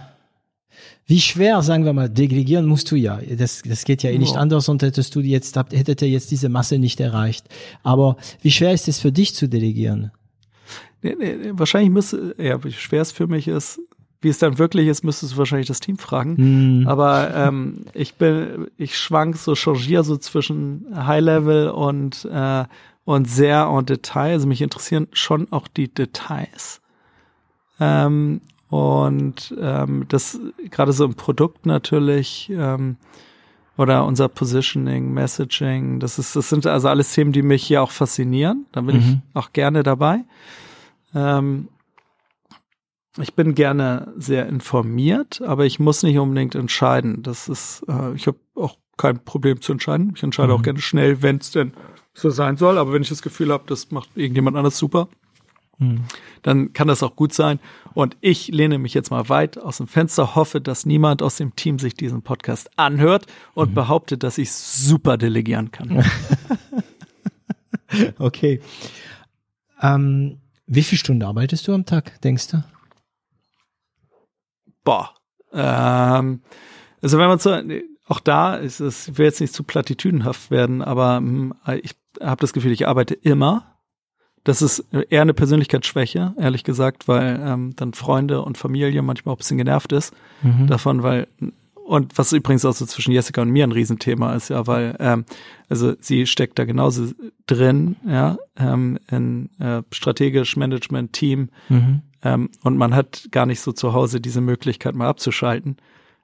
[1.09, 3.19] Wie schwer, sagen wir mal, delegieren musst du ja.
[3.35, 4.39] Das, das geht ja eh nicht oh.
[4.39, 7.47] anders und hättest du jetzt, hättet ihr jetzt diese Masse nicht erreicht.
[7.81, 10.11] Aber wie schwer ist es für dich zu delegieren?
[11.01, 13.81] Nee, nee, wahrscheinlich müsste, ja, wie schwer es für mich ist,
[14.21, 16.83] wie es dann wirklich ist, müsstest du wahrscheinlich das Team fragen.
[16.83, 16.87] Mm.
[16.87, 22.65] Aber ähm, ich bin, ich schwank so, changiere so zwischen High Level und äh,
[23.05, 24.33] und sehr en Detail.
[24.33, 26.81] Also mich interessieren schon auch die Details.
[27.79, 30.39] Ähm, und ähm, das
[30.69, 32.97] gerade so im Produkt natürlich ähm,
[33.77, 37.91] oder unser Positioning, Messaging, das ist, das sind also alles Themen, die mich hier auch
[37.91, 38.65] faszinieren.
[38.71, 39.01] Da bin mhm.
[39.01, 40.25] ich auch gerne dabei.
[41.15, 41.69] Ähm,
[43.17, 47.23] ich bin gerne sehr informiert, aber ich muss nicht unbedingt entscheiden.
[47.23, 50.13] Das ist, äh, ich habe auch kein Problem zu entscheiden.
[50.15, 50.59] Ich entscheide mhm.
[50.59, 51.73] auch gerne schnell, wenn es denn
[52.13, 52.77] so sein soll.
[52.77, 55.07] Aber wenn ich das Gefühl habe, das macht irgendjemand anders super,
[55.79, 56.03] hm.
[56.41, 57.59] dann kann das auch gut sein.
[57.93, 61.55] Und ich lehne mich jetzt mal weit aus dem Fenster, hoffe, dass niemand aus dem
[61.55, 63.75] Team sich diesen Podcast anhört und mhm.
[63.75, 66.03] behauptet, dass ich super delegieren kann.
[68.19, 68.61] okay.
[69.81, 72.63] Ähm, wie viele Stunden arbeitest du am Tag, denkst du?
[74.83, 75.15] Boah.
[75.53, 76.41] Ähm,
[77.01, 77.57] also wenn man so,
[78.07, 82.41] auch da ist es, ich will jetzt nicht zu platitüdenhaft werden, aber hm, ich habe
[82.41, 83.78] das Gefühl, ich arbeite immer
[84.43, 89.37] das ist eher eine Persönlichkeitsschwäche, ehrlich gesagt, weil ähm, dann Freunde und Familie manchmal auch
[89.37, 90.67] ein bisschen genervt ist mhm.
[90.67, 91.27] davon, weil
[91.89, 95.25] und was übrigens auch so zwischen Jessica und mir ein Riesenthema ist, ja, weil ähm,
[95.69, 97.07] also sie steckt da genauso
[97.47, 102.01] drin, ja, ähm, in äh, strategisch Management Team mhm.
[102.23, 105.77] ähm, und man hat gar nicht so zu Hause diese Möglichkeit mal abzuschalten.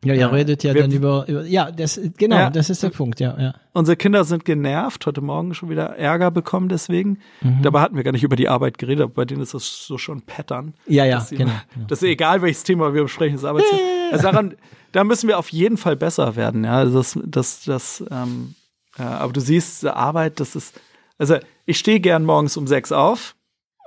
[0.06, 2.90] Ja, ihr redet ja wir, dann über, über, ja, das, genau, ja, das ist der
[2.90, 3.54] Punkt, ja, ja.
[3.74, 7.20] Unsere Kinder sind genervt, heute Morgen schon wieder Ärger bekommen deswegen.
[7.42, 7.62] Mhm.
[7.64, 9.98] Dabei hatten wir gar nicht über die Arbeit geredet, aber bei denen ist das so
[9.98, 10.76] schon Pattern.
[10.88, 11.88] Ja, ja, genau, genau.
[11.88, 13.82] Das ist egal, welches Thema wir besprechen, das Arbeitsthema.
[14.12, 14.56] also daran,
[14.92, 18.56] da müssen wir auf jeden Fall besser werden, ja, also das, das, das, ähm,
[18.98, 20.80] ja, aber du siehst, Arbeit, das ist,
[21.18, 23.36] also ich stehe gern morgens um sechs auf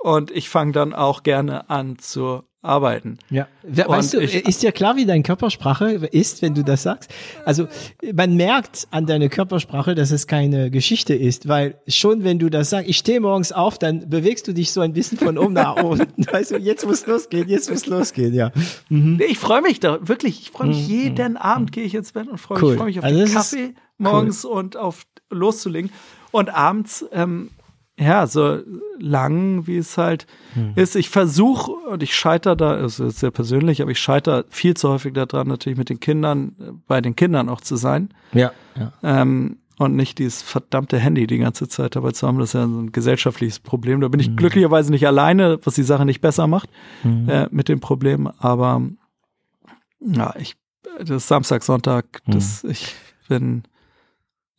[0.01, 3.17] und ich fange dann auch gerne an zu arbeiten.
[3.29, 6.83] Ja, weißt und du, ich, ist dir klar, wie deine Körpersprache ist, wenn du das
[6.83, 7.09] sagst?
[7.45, 7.67] Also
[8.13, 12.69] man merkt an deiner Körpersprache, dass es keine Geschichte ist, weil schon wenn du das
[12.69, 15.81] sagst, ich stehe morgens auf, dann bewegst du dich so ein bisschen von oben nach
[15.81, 16.25] unten.
[16.31, 18.51] Weißt du, jetzt muss losgehen, jetzt muss losgehen, ja.
[18.89, 19.21] Mhm.
[19.25, 20.93] Ich freue mich da wirklich, ich freue mich mhm.
[20.93, 22.69] jeden Abend gehe ich ins Bett und freue cool.
[22.71, 24.51] mich, freu mich auf also den Kaffee morgens cool.
[24.51, 25.91] und auf loszulegen
[26.31, 27.51] und abends ähm,
[27.99, 28.59] ja, so
[28.97, 30.71] lang, wie es halt hm.
[30.75, 30.95] ist.
[30.95, 34.89] Ich versuche und ich scheitere da, es ist sehr persönlich, aber ich scheitere viel zu
[34.89, 38.09] häufig daran, natürlich mit den Kindern, bei den Kindern auch zu sein.
[38.31, 38.51] Ja.
[38.77, 38.93] ja.
[39.03, 42.37] Ähm, und nicht dieses verdammte Handy die ganze Zeit dabei zu haben.
[42.39, 44.01] Das ist ja so ein gesellschaftliches Problem.
[44.01, 44.35] Da bin ich hm.
[44.37, 46.69] glücklicherweise nicht alleine, was die Sache nicht besser macht
[47.01, 47.29] hm.
[47.29, 48.29] äh, mit dem Problem.
[48.39, 48.81] Aber
[50.01, 50.55] ja, ich,
[50.99, 52.71] das ist Samstag, Sonntag, das, hm.
[52.71, 52.95] ich
[53.27, 53.63] bin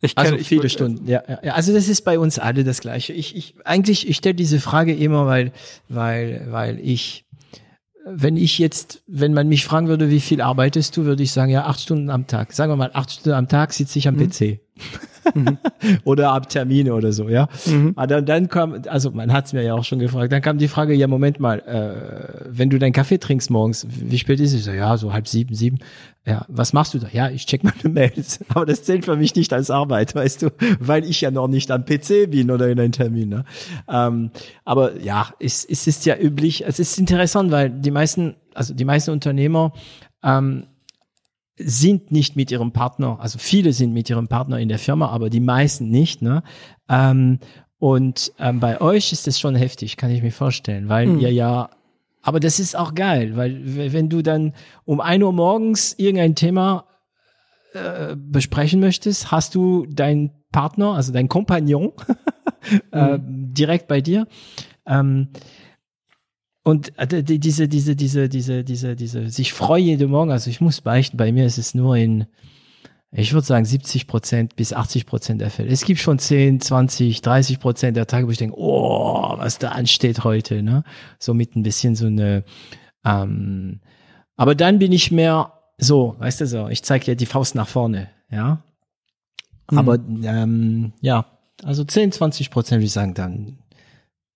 [0.01, 1.53] ich also viele ich, Stunden, ja, ja.
[1.53, 3.13] Also das ist bei uns alle das Gleiche.
[3.13, 5.51] Ich, ich eigentlich, ich stelle diese Frage immer, weil,
[5.89, 7.25] weil, weil ich,
[8.05, 11.51] wenn ich jetzt, wenn man mich fragen würde, wie viel arbeitest du, würde ich sagen,
[11.51, 12.51] ja, acht Stunden am Tag.
[12.53, 14.29] Sagen wir mal, acht Stunden am Tag sitze ich am mhm.
[14.29, 14.59] PC.
[15.33, 15.57] Mhm.
[16.03, 17.47] oder ab Termine oder so, ja.
[17.65, 17.93] Mhm.
[17.95, 20.57] Aber dann, dann kam, also man hat es mir ja auch schon gefragt, dann kam
[20.57, 24.53] die Frage, ja, Moment mal, äh, wenn du deinen Kaffee trinkst morgens, wie spät ist
[24.53, 24.65] es?
[24.65, 25.79] Ja, so halb sieben, sieben.
[26.25, 27.07] Ja, was machst du da?
[27.11, 28.39] Ja, ich check meine Mails.
[28.49, 30.49] Aber das zählt für mich nicht als Arbeit, weißt du,
[30.79, 33.29] weil ich ja noch nicht am PC bin oder in einem Termin.
[33.29, 33.45] Ne?
[33.89, 34.31] Ähm,
[34.63, 38.85] aber ja, es, es ist ja üblich, es ist interessant, weil die meisten, also die
[38.85, 39.73] meisten Unternehmer
[40.23, 40.67] ähm,
[41.63, 45.29] sind nicht mit ihrem Partner, also viele sind mit ihrem Partner in der Firma, aber
[45.29, 46.21] die meisten nicht.
[46.21, 46.43] Ne?
[46.89, 47.39] Ähm,
[47.79, 51.19] und ähm, bei euch ist das schon heftig, kann ich mir vorstellen, weil mhm.
[51.19, 51.69] ihr ja,
[52.21, 53.59] aber das ist auch geil, weil
[53.93, 54.53] wenn du dann
[54.85, 56.85] um ein Uhr morgens irgendein Thema
[57.73, 61.93] äh, besprechen möchtest, hast du deinen Partner, also deinen Kompagnon
[62.91, 63.53] äh, mhm.
[63.53, 64.27] direkt bei dir.
[64.85, 65.29] Ähm,
[66.63, 70.81] und äh, diese, diese, diese, diese, diese, diese, sich freue jeden Morgen, also ich muss
[70.81, 72.27] beichten, bei mir ist es nur in,
[73.11, 75.69] ich würde sagen 70 Prozent bis 80 Prozent der Fälle.
[75.69, 79.69] Es gibt schon 10, 20, 30 Prozent der Tage, wo ich denke, oh, was da
[79.69, 80.83] ansteht heute, ne?
[81.19, 82.43] So mit ein bisschen so eine,
[83.03, 83.81] ähm,
[84.37, 87.67] aber dann bin ich mehr so, weißt du so, ich zeige dir die Faust nach
[87.67, 88.63] vorne, ja.
[89.71, 89.77] Mhm.
[89.77, 91.25] Aber ähm, ja,
[91.63, 93.57] also 10, 20 Prozent würde ich sagen, dann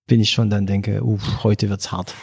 [0.06, 2.14] bin ich schon dann denke, uh, heute wird's hart.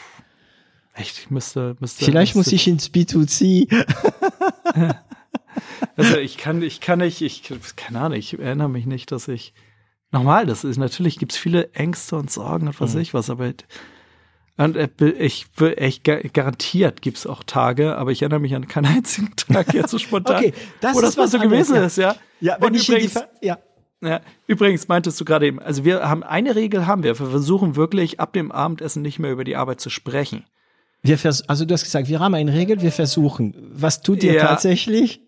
[0.96, 2.06] Echt, ich müsste, müsste.
[2.06, 3.86] Vielleicht müsste, muss ich ins B2C.
[5.98, 9.54] also ich kann, ich kann nicht, ich, keine Ahnung, ich erinnere mich nicht, dass ich,
[10.12, 13.02] normal, das ist, natürlich gibt's viele Ängste und Sorgen und was mhm.
[13.02, 13.54] ich was, aber
[14.56, 14.88] und äh,
[15.18, 19.74] ich will echt garantiert gibt's auch Tage, aber ich erinnere mich an keinen einzigen Tag
[19.74, 21.86] jetzt so spontan, okay, das wo das mal so gewesen ja.
[21.86, 22.16] ist, ja.
[22.40, 23.58] Ja, wenn und ich übrigens, ja.
[24.04, 27.76] Ja, übrigens meintest du gerade eben, also wir haben eine Regel haben wir, wir versuchen
[27.76, 30.44] wirklich ab dem Abendessen nicht mehr über die Arbeit zu sprechen.
[31.02, 33.56] Wir vers also du hast gesagt, wir haben eine Regel, wir versuchen.
[33.74, 34.48] Was tut ihr ja.
[34.48, 35.22] tatsächlich?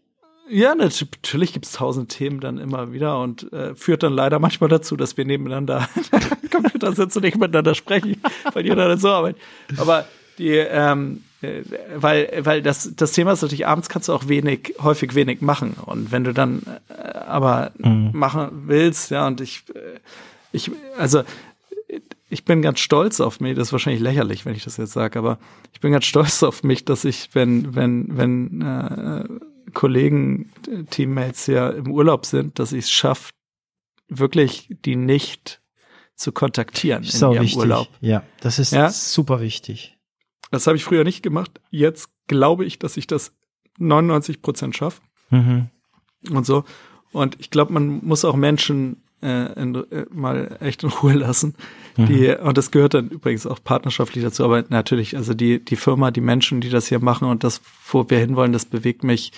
[0.48, 4.96] Ja, natürlich gibt's tausend Themen dann immer wieder und äh, führt dann leider manchmal dazu,
[4.96, 5.90] dass wir nebeneinander
[6.52, 8.22] Computer sitzen und nicht miteinander sprechen,
[8.54, 9.42] weil jeder dann so arbeitet.
[9.78, 10.06] Aber
[10.38, 11.35] die, ähm, äh,
[11.96, 15.74] weil, weil das, das Thema ist natürlich, abends kannst du auch wenig, häufig wenig machen.
[15.74, 18.12] Und wenn du dann äh, aber mhm.
[18.14, 20.00] machen willst, ja, und ich, äh,
[20.52, 21.24] ich, also
[22.30, 25.20] ich bin ganz stolz auf mich, das ist wahrscheinlich lächerlich, wenn ich das jetzt sage,
[25.20, 25.38] aber
[25.74, 30.52] ich bin ganz stolz auf mich, dass ich, wenn, wenn, wenn äh, Kollegen,
[30.90, 33.34] Teammates ja im Urlaub sind, dass ich es schaffe,
[34.08, 35.62] wirklich die nicht
[36.16, 37.58] zu kontaktieren in so ihrem wichtig.
[37.58, 37.88] Urlaub.
[38.02, 38.90] Ja, das ist ja?
[38.90, 39.95] super wichtig.
[40.52, 41.60] Das habe ich früher nicht gemacht.
[41.70, 43.34] Jetzt glaube ich, dass ich das
[43.78, 45.02] 99 Prozent schaffe.
[45.30, 45.70] Mhm.
[46.30, 46.64] Und so.
[47.12, 51.56] Und ich glaube, man muss auch Menschen äh, in, äh, mal echt in Ruhe lassen.
[51.98, 52.06] Mhm.
[52.08, 56.12] Die, und das gehört dann übrigens auch partnerschaftlich dazu, aber natürlich, also die, die Firma,
[56.12, 59.32] die Menschen, die das hier machen und das, wo wir hinwollen, das bewegt mich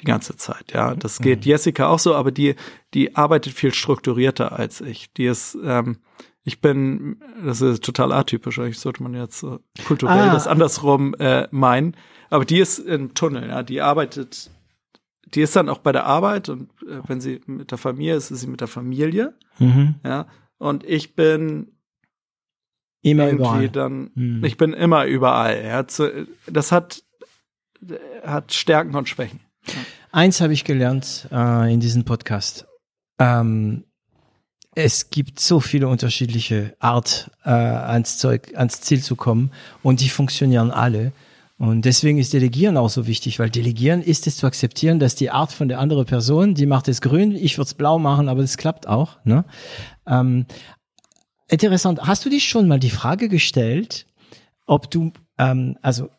[0.00, 0.72] die ganze Zeit.
[0.72, 1.50] Ja, das geht mhm.
[1.50, 2.54] Jessica auch so, aber die,
[2.94, 5.12] die arbeitet viel strukturierter als ich.
[5.14, 5.98] Die ist, ähm,
[6.46, 10.32] ich bin, das ist total atypisch, eigentlich sollte man jetzt äh, kulturell ah.
[10.32, 11.96] das andersrum äh, meinen.
[12.30, 14.48] Aber die ist im Tunnel, ja, die arbeitet,
[15.34, 18.30] die ist dann auch bei der Arbeit und äh, wenn sie mit der Familie ist,
[18.30, 19.34] ist sie mit der Familie.
[19.58, 19.96] Mhm.
[20.04, 20.28] Ja.
[20.58, 21.72] Und ich bin
[23.02, 23.68] immer überall.
[23.68, 24.44] Dann, mhm.
[24.44, 25.64] Ich bin immer überall.
[25.64, 25.82] Ja.
[25.82, 27.02] Das hat,
[28.24, 29.40] hat Stärken und Schwächen.
[30.12, 32.68] Eins habe ich gelernt äh, in diesem Podcast.
[33.18, 33.84] Ähm,
[34.76, 39.50] es gibt so viele unterschiedliche Art, äh, ans Zeug, ans Ziel zu kommen
[39.82, 41.12] und die funktionieren alle.
[41.58, 45.30] Und deswegen ist Delegieren auch so wichtig, weil Delegieren ist es zu akzeptieren, dass die
[45.30, 48.42] Art von der anderen Person, die macht es grün, ich würde es blau machen, aber
[48.42, 49.16] das klappt auch.
[49.24, 49.46] Ne?
[50.06, 50.44] Ähm,
[51.48, 52.02] interessant.
[52.02, 54.06] Hast du dich schon mal die Frage gestellt,
[54.66, 56.10] ob du, ähm, also,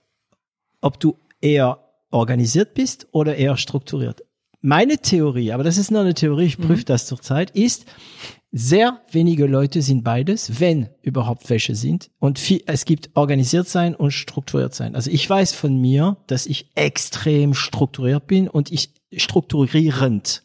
[0.82, 1.78] ob du eher
[2.10, 4.24] organisiert bist oder eher strukturiert?
[4.62, 6.86] Meine Theorie, aber das ist nur eine Theorie, ich prüfe mhm.
[6.86, 7.86] das zurzeit, ist,
[8.52, 12.10] sehr wenige Leute sind beides, wenn überhaupt welche sind.
[12.20, 14.96] Und viel, es gibt organisiert sein und strukturiert sein.
[14.96, 20.44] Also ich weiß von mir, dass ich extrem strukturiert bin und ich strukturierend.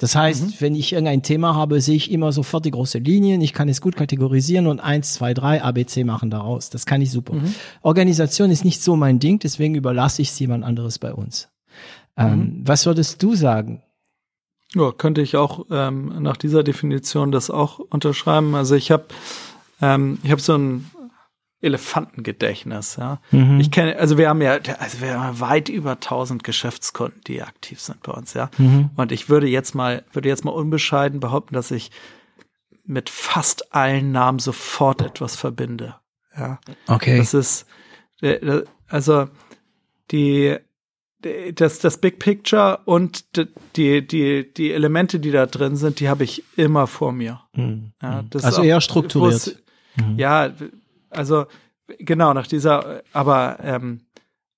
[0.00, 0.54] Das heißt, mhm.
[0.60, 3.42] wenn ich irgendein Thema habe, sehe ich immer sofort die große Linien.
[3.42, 6.70] Ich kann es gut kategorisieren und eins, zwei, drei ABC machen daraus.
[6.70, 7.34] Das kann ich super.
[7.34, 7.54] Mhm.
[7.82, 11.48] Organisation ist nicht so mein Ding, deswegen überlasse ich es jemand anderes bei uns.
[12.16, 12.62] Ähm, mhm.
[12.64, 13.82] was würdest du sagen?
[14.74, 18.54] Ja, könnte ich auch ähm, nach dieser Definition das auch unterschreiben.
[18.54, 19.06] Also ich habe
[19.82, 20.90] ähm, ich habe so ein
[21.62, 23.20] Elefantengedächtnis, ja.
[23.32, 23.60] Mhm.
[23.60, 27.80] Ich kenne, also wir haben ja, also wir haben weit über 1000 Geschäftskunden, die aktiv
[27.80, 28.50] sind bei uns, ja.
[28.56, 28.90] Mhm.
[28.96, 31.90] Und ich würde jetzt mal, würde jetzt mal unbescheiden behaupten, dass ich
[32.84, 35.96] mit fast allen Namen sofort etwas verbinde,
[36.36, 36.58] ja.
[36.86, 37.18] Okay.
[37.18, 37.66] Das ist,
[38.22, 39.28] äh, also
[40.10, 40.56] die
[41.54, 43.24] das, das Big Picture und
[43.76, 47.40] die, die, die Elemente, die da drin sind, die habe ich immer vor mir.
[47.54, 47.92] Mhm.
[48.02, 49.62] Ja, also eher strukturiert.
[49.96, 50.18] Mhm.
[50.18, 50.52] Ja,
[51.10, 51.46] also
[51.98, 54.02] genau, nach dieser, aber ähm,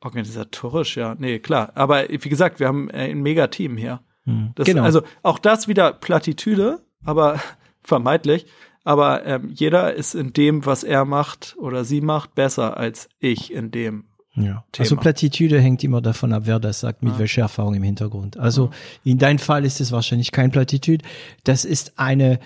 [0.00, 1.72] organisatorisch, ja, nee, klar.
[1.74, 4.00] Aber wie gesagt, wir haben ein Mega-Team hier.
[4.24, 4.52] Mhm.
[4.54, 4.82] Das, genau.
[4.82, 7.40] Also auch das wieder Plattitüde, aber
[7.82, 8.46] vermeintlich.
[8.84, 13.52] Aber ähm, jeder ist in dem, was er macht oder sie macht, besser als ich
[13.52, 14.64] in dem, ja.
[14.72, 14.84] Thema.
[14.84, 17.18] Also Plattitüde hängt immer davon ab, wer das sagt, mit ja.
[17.18, 18.36] welcher Erfahrung im Hintergrund.
[18.38, 18.66] Also
[19.04, 19.12] ja.
[19.12, 21.02] in deinem Fall ist es wahrscheinlich kein Plattitüd.
[21.44, 22.38] Das ist eine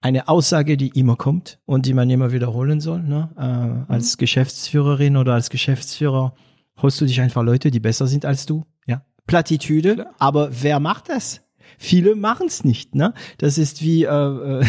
[0.00, 3.02] eine Aussage, die immer kommt und die man immer wiederholen soll.
[3.02, 3.30] Ne?
[3.38, 3.84] Äh, mhm.
[3.88, 6.34] Als Geschäftsführerin oder als Geschäftsführer
[6.76, 8.66] holst du dich einfach Leute, die besser sind als du.
[8.86, 9.94] Ja, Plattitüde.
[9.94, 10.14] Klar.
[10.18, 11.40] Aber wer macht das?
[11.78, 12.94] Viele machen es nicht.
[12.94, 13.14] Ne?
[13.38, 14.08] Das ist wie äh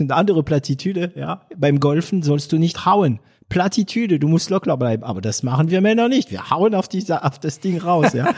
[0.00, 1.10] eine andere Plattitüde.
[1.16, 3.20] Ja, beim Golfen sollst du nicht hauen.
[3.48, 5.04] Plattitüde, du musst locker bleiben.
[5.04, 6.30] Aber das machen wir Männer nicht.
[6.30, 8.34] Wir hauen auf, die, auf das Ding raus, ja.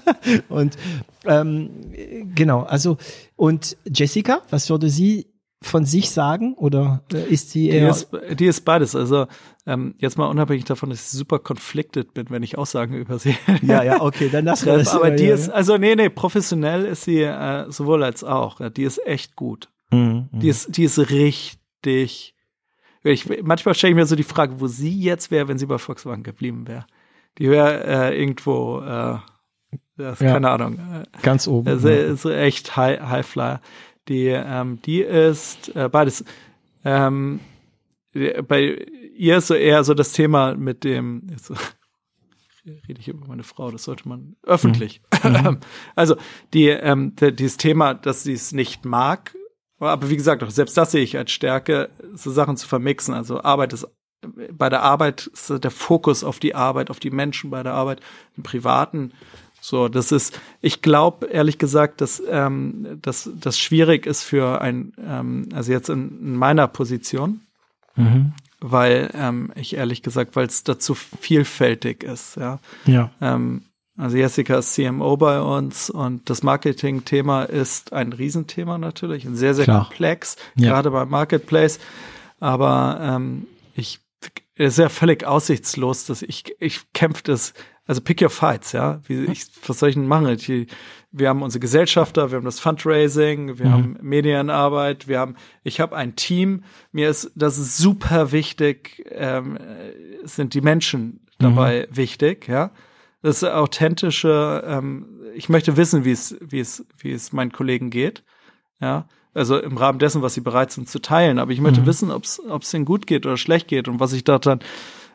[0.48, 0.76] und
[1.26, 1.70] ähm,
[2.34, 2.96] genau, also
[3.36, 5.32] und Jessica, was würde sie
[5.62, 7.84] von sich sagen oder ist sie eher?
[7.84, 8.94] Die ist, die ist beides.
[8.96, 9.26] Also
[9.66, 13.36] ähm, jetzt mal unabhängig davon, dass ich super conflicted bin, wenn ich Aussagen über sie.
[13.62, 14.88] Ja, ja, okay, dann lass das.
[14.88, 18.60] Aber die ja, ist, also nee, nee, professionell ist sie äh, sowohl als auch.
[18.60, 19.70] Ja, die ist echt gut.
[19.90, 22.31] Mhm, die ist, die ist richtig
[23.04, 25.78] ich, manchmal stelle ich mir so die Frage, wo sie jetzt wäre, wenn sie bei
[25.78, 26.86] Volkswagen geblieben wäre.
[27.38, 29.18] Die wäre äh, irgendwo, äh,
[29.96, 30.78] das, ja, keine Ahnung.
[30.78, 31.68] Äh, ganz oben.
[31.68, 31.96] Also, ja.
[31.96, 33.60] ist echt High, Highflyer.
[34.08, 36.24] Die, ähm, die ist äh, beides.
[36.84, 37.40] Ähm,
[38.46, 41.50] bei ihr ist so eher so das Thema mit dem, jetzt
[42.66, 45.00] rede ich über meine Frau, das sollte man öffentlich.
[45.24, 45.58] Mhm.
[45.94, 46.16] also
[46.52, 49.34] die, ähm, dieses Thema, dass sie es nicht mag,
[49.90, 53.14] aber wie gesagt, auch selbst das sehe ich als Stärke, so Sachen zu vermixen.
[53.14, 53.86] Also Arbeit ist
[54.52, 58.00] bei der Arbeit ist der Fokus auf die Arbeit, auf die Menschen bei der Arbeit,
[58.36, 59.12] im Privaten.
[59.60, 64.92] So, das ist, ich glaube ehrlich gesagt, dass, ähm, dass das schwierig ist für ein,
[64.98, 67.42] ähm, also jetzt in, in meiner Position,
[67.94, 68.32] mhm.
[68.60, 72.58] weil ähm, ich ehrlich gesagt, weil es dazu vielfältig ist, ja.
[72.86, 73.10] Ja.
[73.20, 73.62] Ähm,
[73.98, 79.54] also Jessica ist CMO bei uns und das Marketing-Thema ist ein Riesenthema natürlich, und sehr,
[79.54, 79.86] sehr Klar.
[79.88, 80.70] komplex, ja.
[80.70, 81.78] gerade beim Marketplace.
[82.40, 84.00] Aber ähm, ich
[84.54, 87.54] ist ja völlig aussichtslos, dass ich, ich kämpfe das,
[87.86, 89.00] also pick your fights, ja.
[89.06, 90.28] Wie ich, was soll ich denn machen?
[90.28, 90.68] Ich,
[91.10, 93.72] wir haben unsere Gesellschafter, wir haben das Fundraising, wir mhm.
[93.72, 96.64] haben Medienarbeit, wir haben, ich habe ein Team.
[96.92, 99.58] Mir ist das ist super wichtig, ähm,
[100.22, 101.96] sind die Menschen dabei mhm.
[101.96, 102.70] wichtig, ja
[103.22, 108.24] das authentische, ähm, ich möchte wissen, wie es, wie es, wie es meinen Kollegen geht.
[108.80, 111.38] Ja, also im Rahmen dessen, was sie bereit sind zu teilen.
[111.38, 111.86] Aber ich möchte mhm.
[111.86, 114.60] wissen, ob es ihnen gut geht oder schlecht geht und was ich da dann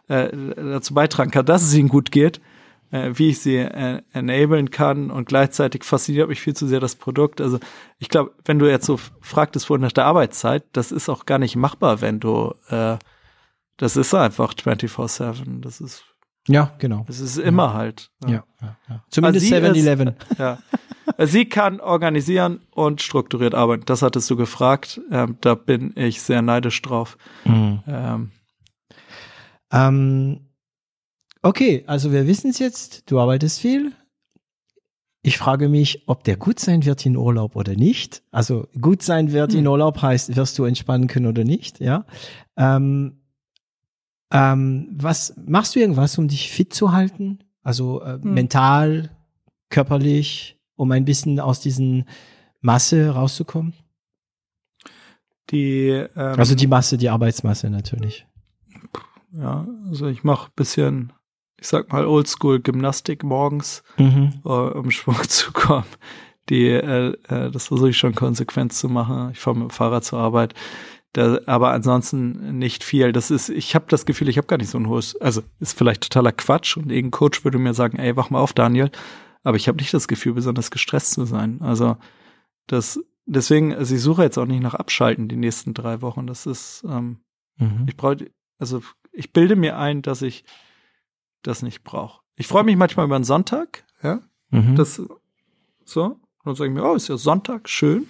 [0.07, 2.39] äh, dazu beitragen kann, dass es ihnen gut geht,
[2.91, 6.95] äh, wie ich sie äh, enablen kann und gleichzeitig fasziniert mich viel zu sehr das
[6.95, 7.41] Produkt.
[7.41, 7.59] Also
[7.99, 11.39] ich glaube, wenn du jetzt so fragtest vorhin nach der Arbeitszeit, das ist auch gar
[11.39, 12.97] nicht machbar, wenn du äh,
[13.77, 15.61] das ist einfach 24-7.
[15.61, 16.03] Das ist
[16.47, 17.05] ja, genau.
[17.07, 18.09] Es ist immer halt.
[18.23, 18.77] Ja, ja, ja.
[18.89, 19.03] ja.
[19.09, 20.15] Zumindest 7-Eleven.
[20.37, 20.59] Ja.
[21.19, 23.83] Sie kann organisieren und strukturiert arbeiten.
[23.85, 24.99] Das hattest du gefragt.
[25.09, 27.17] Ähm, da bin ich sehr neidisch drauf.
[27.45, 27.79] Mhm.
[27.87, 28.31] Ähm.
[29.71, 30.49] Ähm,
[31.41, 33.09] okay, also wir wissen es jetzt.
[33.09, 33.93] Du arbeitest viel.
[35.23, 38.21] ich frage mich, ob der gut sein wird in Urlaub oder nicht.
[38.31, 39.59] Also gut sein wird hm.
[39.59, 42.05] in Urlaub heißt, wirst du entspannen können oder nicht, ja.
[42.55, 43.16] Ähm,
[44.31, 47.39] ähm, was machst du irgendwas, um dich fit zu halten?
[47.63, 48.33] Also äh, hm.
[48.33, 49.11] mental,
[49.69, 52.05] körperlich, um ein bisschen aus diesen
[52.61, 53.73] Masse rauszukommen?
[55.49, 58.25] Die ähm, also die Masse, die Arbeitsmasse natürlich.
[59.31, 61.13] Ja, also ich mache bisschen
[61.59, 64.33] ich sag mal, Oldschool-Gymnastik morgens, mhm.
[64.45, 65.85] uh, um Schwung zu kommen.
[66.49, 69.31] Die, äh, äh, das versuche ich schon konsequent zu machen.
[69.31, 70.53] Ich fahre mit dem Fahrrad zur Arbeit.
[71.18, 73.11] Da, aber ansonsten nicht viel.
[73.11, 75.76] Das ist, ich habe das Gefühl, ich habe gar nicht so ein hohes, also ist
[75.76, 78.91] vielleicht totaler Quatsch und irgendein Coach würde mir sagen, ey, wach mal auf, Daniel.
[79.41, 81.60] Aber ich habe nicht das Gefühl, besonders gestresst zu sein.
[81.64, 81.98] Also
[82.68, 86.27] das, deswegen, also ich suche jetzt auch nicht nach Abschalten die nächsten drei Wochen.
[86.27, 87.18] Das ist, ähm,
[87.57, 87.85] mhm.
[87.88, 88.30] ich brauche,
[88.60, 90.44] also ich bilde mir ein, dass ich
[91.41, 92.22] das nicht brauche.
[92.35, 94.19] Ich freue mich manchmal über einen Sonntag, ja.
[94.52, 94.76] Mhm.
[94.76, 95.02] Das
[95.84, 96.03] so.
[96.03, 98.06] Und dann sage ich mir, oh, ist ja Sonntag, schön.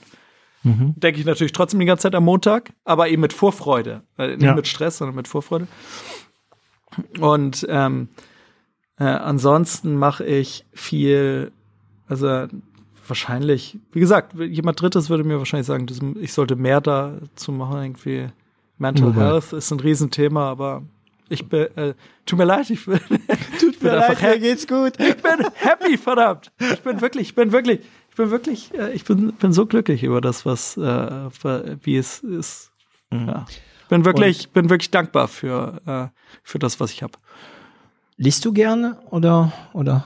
[0.64, 0.94] Mhm.
[0.96, 4.04] Denke ich natürlich trotzdem die ganze Zeit am Montag, aber eben mit Vorfreude.
[4.18, 4.56] Äh, nicht ja.
[4.56, 5.68] mit Stress, sondern mit Vorfreude.
[7.20, 8.10] Und ähm,
[9.00, 11.52] äh, ansonsten mache ich viel,
[12.08, 12.48] also
[13.08, 15.88] wahrscheinlich, wie gesagt, jemand Drittes würde mir wahrscheinlich sagen,
[16.20, 18.28] ich sollte mehr dazu machen, irgendwie.
[18.80, 19.20] Mental okay.
[19.20, 20.84] Health ist ein Riesenthema, aber
[21.30, 21.94] ich bin, äh,
[22.26, 23.00] tut mir leid, ich bin,
[23.60, 24.94] tut mir leid, mir geht's gut.
[25.00, 26.52] Ich bin happy, verdammt.
[26.60, 30.04] Ich bin wirklich, ich bin wirklich, ich bin wirklich, äh, ich bin, bin so glücklich
[30.04, 31.30] über das, was, äh,
[31.84, 32.72] wie es ist.
[33.12, 33.28] Mhm.
[33.28, 33.46] Ja.
[33.50, 37.14] Ich bin wirklich, Und bin wirklich dankbar für, äh, für das, was ich habe.
[38.18, 40.06] Liest du gerne oder, oder?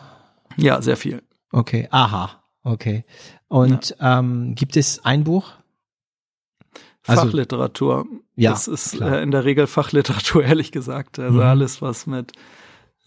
[0.58, 1.24] Ja, sehr viel.
[1.52, 3.06] Okay, aha, okay.
[3.48, 4.20] Und ja.
[4.20, 5.54] ähm, gibt es ein Buch,
[7.08, 8.06] also, Fachliteratur.
[8.36, 11.18] Ja, das ist äh, in der Regel Fachliteratur, ehrlich gesagt.
[11.18, 11.42] Also mhm.
[11.42, 12.34] alles, was mit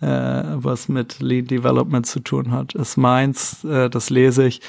[0.05, 3.65] äh, was mit Lead Development zu tun hat, ist meins.
[3.65, 4.61] Äh, das lese ich.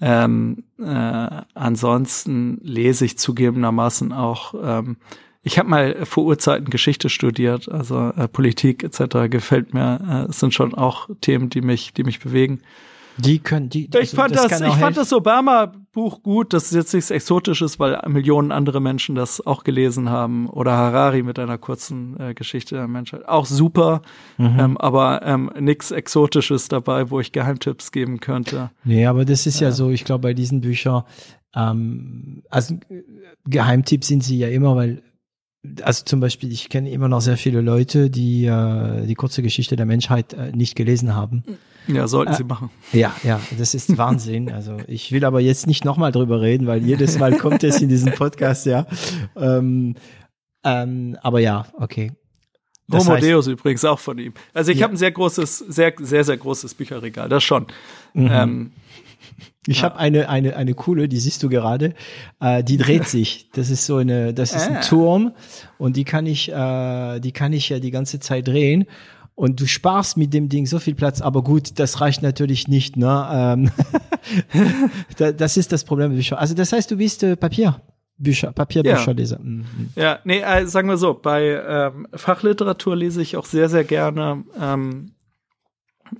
[0.00, 4.54] Ähm, äh, ansonsten lese ich zugegebenermaßen auch.
[4.62, 4.96] Ähm,
[5.42, 9.30] ich habe mal vor Urzeiten Geschichte studiert, also äh, Politik etc.
[9.30, 10.26] gefällt mir.
[10.28, 12.60] Äh, sind schon auch Themen, die mich, die mich bewegen.
[13.18, 16.52] Die können, die, also ich fand das, das ich fand das Obama-Buch gut.
[16.52, 20.48] Das ist jetzt nichts Exotisches, weil Millionen andere Menschen das auch gelesen haben.
[20.48, 23.28] Oder Harari mit einer kurzen äh, Geschichte der Menschheit.
[23.28, 24.02] Auch super,
[24.36, 24.58] mhm.
[24.58, 28.70] ähm, aber ähm, nichts Exotisches dabei, wo ich Geheimtipps geben könnte.
[28.84, 31.02] Nee, aber das ist ja, ja so, ich glaube, bei diesen Büchern,
[31.54, 32.78] ähm, also
[33.44, 35.02] Geheimtipps sind sie ja immer, weil
[35.82, 39.76] also zum Beispiel, ich kenne immer noch sehr viele Leute, die äh, die kurze Geschichte
[39.76, 41.42] der Menschheit äh, nicht gelesen haben.
[41.88, 42.70] Ja, sollten sie äh, machen.
[42.92, 44.52] Ja, ja, das ist Wahnsinn.
[44.58, 47.88] Also ich will aber jetzt nicht nochmal drüber reden, weil jedes Mal kommt es in
[47.88, 48.86] diesem Podcast, ja.
[49.36, 49.94] Ähm,
[50.64, 52.12] ähm, aber ja, okay.
[52.88, 54.32] Das Homo heißt, Deus übrigens auch von ihm.
[54.54, 54.84] Also ich ja.
[54.84, 57.66] habe ein sehr großes, sehr, sehr, sehr großes Bücherregal, das schon.
[58.14, 58.30] Mhm.
[58.32, 58.72] Ähm,
[59.66, 59.84] ich ja.
[59.84, 61.94] habe eine, eine, eine coole, die siehst du gerade,
[62.40, 63.50] äh, die dreht sich.
[63.52, 64.80] Das ist so eine, das ist ein ah.
[64.80, 65.32] Turm
[65.76, 68.86] und die kann ich, äh, die kann ich ja die ganze Zeit drehen.
[69.38, 72.96] Und du sparst mit dem Ding so viel Platz, aber gut, das reicht natürlich nicht,
[72.96, 73.28] ne?
[73.30, 73.70] Ähm
[75.36, 76.40] das ist das Problem mit Büchern.
[76.40, 77.80] Also das heißt, du bist äh, Papier.
[78.16, 79.36] Bücher, Papierbücherleser.
[79.36, 79.44] Ja.
[79.44, 79.66] Mhm.
[79.94, 84.42] ja, nee, äh, sagen wir so, bei ähm, Fachliteratur lese ich auch sehr, sehr gerne
[84.60, 85.12] ähm,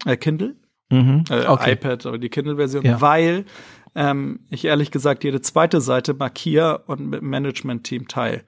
[0.06, 0.54] äh, Kindle.
[0.88, 1.24] Mhm.
[1.28, 1.72] Äh, okay.
[1.72, 3.00] iPad, aber die Kindle-Version, ja.
[3.00, 3.46] weil
[3.96, 8.44] ähm, ich ehrlich gesagt jede zweite Seite markiere und mit dem Management-Team teile.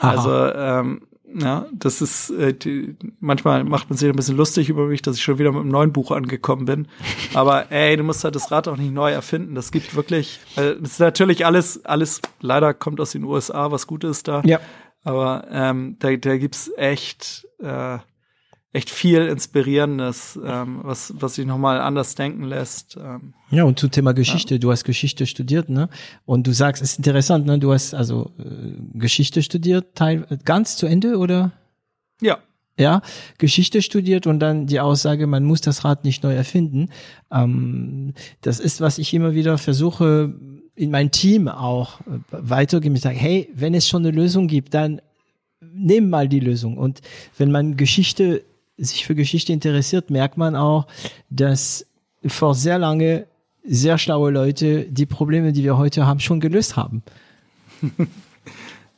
[0.00, 1.02] Also ähm,
[1.38, 5.16] ja, das ist äh, die, manchmal macht man sich ein bisschen lustig über mich, dass
[5.16, 6.88] ich schon wieder mit einem neuen Buch angekommen bin.
[7.34, 9.54] Aber ey, du musst halt das Rad auch nicht neu erfinden.
[9.54, 13.86] Das gibt wirklich, äh, das ist natürlich alles, alles leider kommt aus den USA, was
[13.86, 14.42] gut ist da.
[14.44, 14.60] Ja.
[15.04, 17.98] Aber ähm, da, da gibt's echt äh,
[18.76, 22.96] echt viel Inspirierendes, ähm, was, was sich nochmal anders denken lässt.
[22.96, 24.58] Ähm, ja, und zum Thema Geschichte, ja.
[24.58, 25.88] du hast Geschichte studiert, ne?
[26.26, 27.58] Und du sagst, es ist interessant, ne?
[27.58, 31.52] Du hast also äh, Geschichte studiert, teil, ganz zu Ende, oder?
[32.20, 32.38] Ja.
[32.78, 33.00] Ja,
[33.38, 36.90] Geschichte studiert und dann die Aussage, man muss das Rad nicht neu erfinden.
[37.32, 38.12] Ähm,
[38.42, 40.34] das ist, was ich immer wieder versuche,
[40.74, 42.94] in mein Team auch äh, weitergeben.
[42.94, 45.00] Ich sage, hey, wenn es schon eine Lösung gibt, dann
[45.60, 46.76] nimm mal die Lösung.
[46.76, 47.00] Und
[47.38, 48.44] wenn man Geschichte
[48.76, 50.86] sich für Geschichte interessiert, merkt man auch,
[51.30, 51.86] dass
[52.26, 53.26] vor sehr lange
[53.64, 57.02] sehr schlaue Leute die Probleme, die wir heute haben, schon gelöst haben.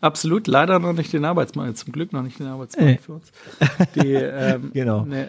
[0.00, 3.32] Absolut, leider noch nicht den Arbeitsmarkt, zum Glück noch nicht den Arbeitsmarkt für uns.
[3.96, 5.04] Die, ähm, genau.
[5.04, 5.28] Ne,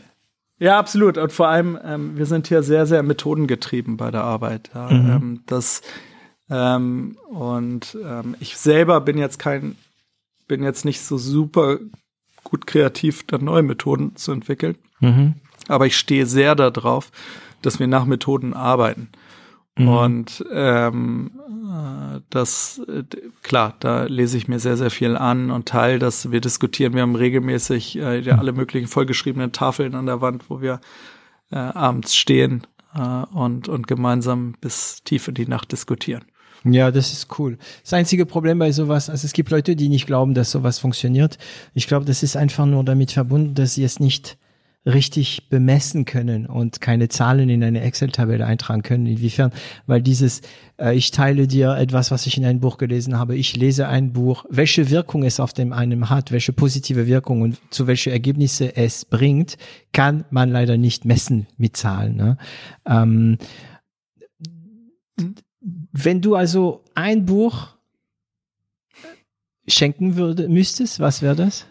[0.59, 1.17] ja, absolut.
[1.17, 4.69] Und vor allem, ähm, wir sind hier sehr, sehr methodengetrieben bei der Arbeit.
[4.75, 4.89] Ja.
[4.91, 5.09] Mhm.
[5.09, 5.81] Ähm, das,
[6.49, 9.75] ähm, und ähm, ich selber bin jetzt kein,
[10.47, 11.79] bin jetzt nicht so super
[12.43, 14.77] gut kreativ, dann neue Methoden zu entwickeln.
[14.99, 15.35] Mhm.
[15.67, 17.11] Aber ich stehe sehr darauf,
[17.61, 19.09] dass wir nach Methoden arbeiten.
[19.77, 19.87] Mhm.
[19.87, 21.31] Und ähm,
[21.69, 23.03] äh, das, äh,
[23.43, 26.31] klar, da lese ich mir sehr, sehr viel an und teile das.
[26.31, 30.61] Wir diskutieren, wir haben regelmäßig äh, ja, alle möglichen vollgeschriebenen Tafeln an der Wand, wo
[30.61, 30.81] wir
[31.51, 36.25] äh, abends stehen äh, und, und gemeinsam bis tief in die Nacht diskutieren.
[36.65, 37.57] Ja, das ist cool.
[37.83, 41.37] Das einzige Problem bei sowas, also es gibt Leute, die nicht glauben, dass sowas funktioniert.
[41.73, 44.37] Ich glaube, das ist einfach nur damit verbunden, dass sie es nicht
[44.85, 49.05] richtig bemessen können und keine Zahlen in eine Excel-Tabelle eintragen können.
[49.05, 49.51] Inwiefern?
[49.87, 50.41] Weil dieses,
[50.77, 54.13] äh, ich teile dir etwas, was ich in einem Buch gelesen habe, ich lese ein
[54.13, 58.75] Buch, welche Wirkung es auf dem einen hat, welche positive Wirkung und zu welche Ergebnisse
[58.75, 59.57] es bringt,
[59.91, 62.15] kann man leider nicht messen mit Zahlen.
[62.15, 62.37] Ne?
[62.87, 63.37] Ähm,
[65.91, 67.69] wenn du also ein Buch
[69.67, 71.65] schenken würde, müsstest, was wäre das?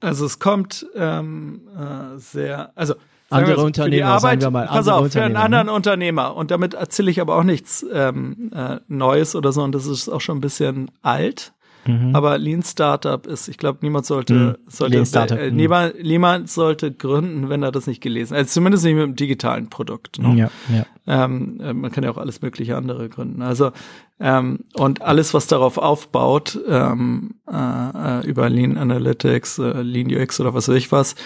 [0.00, 2.94] Also es kommt ähm, äh, sehr, also
[3.30, 4.66] andere so, Unternehmer, Arbeit, sagen wir mal.
[4.66, 5.72] Pass auf, für einen anderen ne?
[5.72, 6.36] Unternehmer.
[6.36, 9.62] Und damit erzähle ich aber auch nichts ähm, äh, Neues oder so.
[9.62, 11.54] Und das ist auch schon ein bisschen alt.
[11.84, 12.14] Mhm.
[12.14, 14.54] Aber Lean Startup ist, ich glaube, niemand sollte, mhm.
[14.68, 15.56] sollte Lean Startup, äh, mhm.
[15.56, 18.40] niemand, niemand sollte gründen, wenn er das nicht gelesen hat.
[18.40, 20.18] Also zumindest nicht mit einem digitalen Produkt.
[20.18, 20.34] Ne?
[20.36, 20.86] Ja, ja.
[21.06, 23.42] Ähm, äh, man kann ja auch alles mögliche andere gründen.
[23.42, 23.72] Also
[24.20, 30.40] ähm, und alles, was darauf aufbaut, ähm, äh, äh über Lean Analytics, äh, Lean UX
[30.40, 31.16] oder was weiß ich was,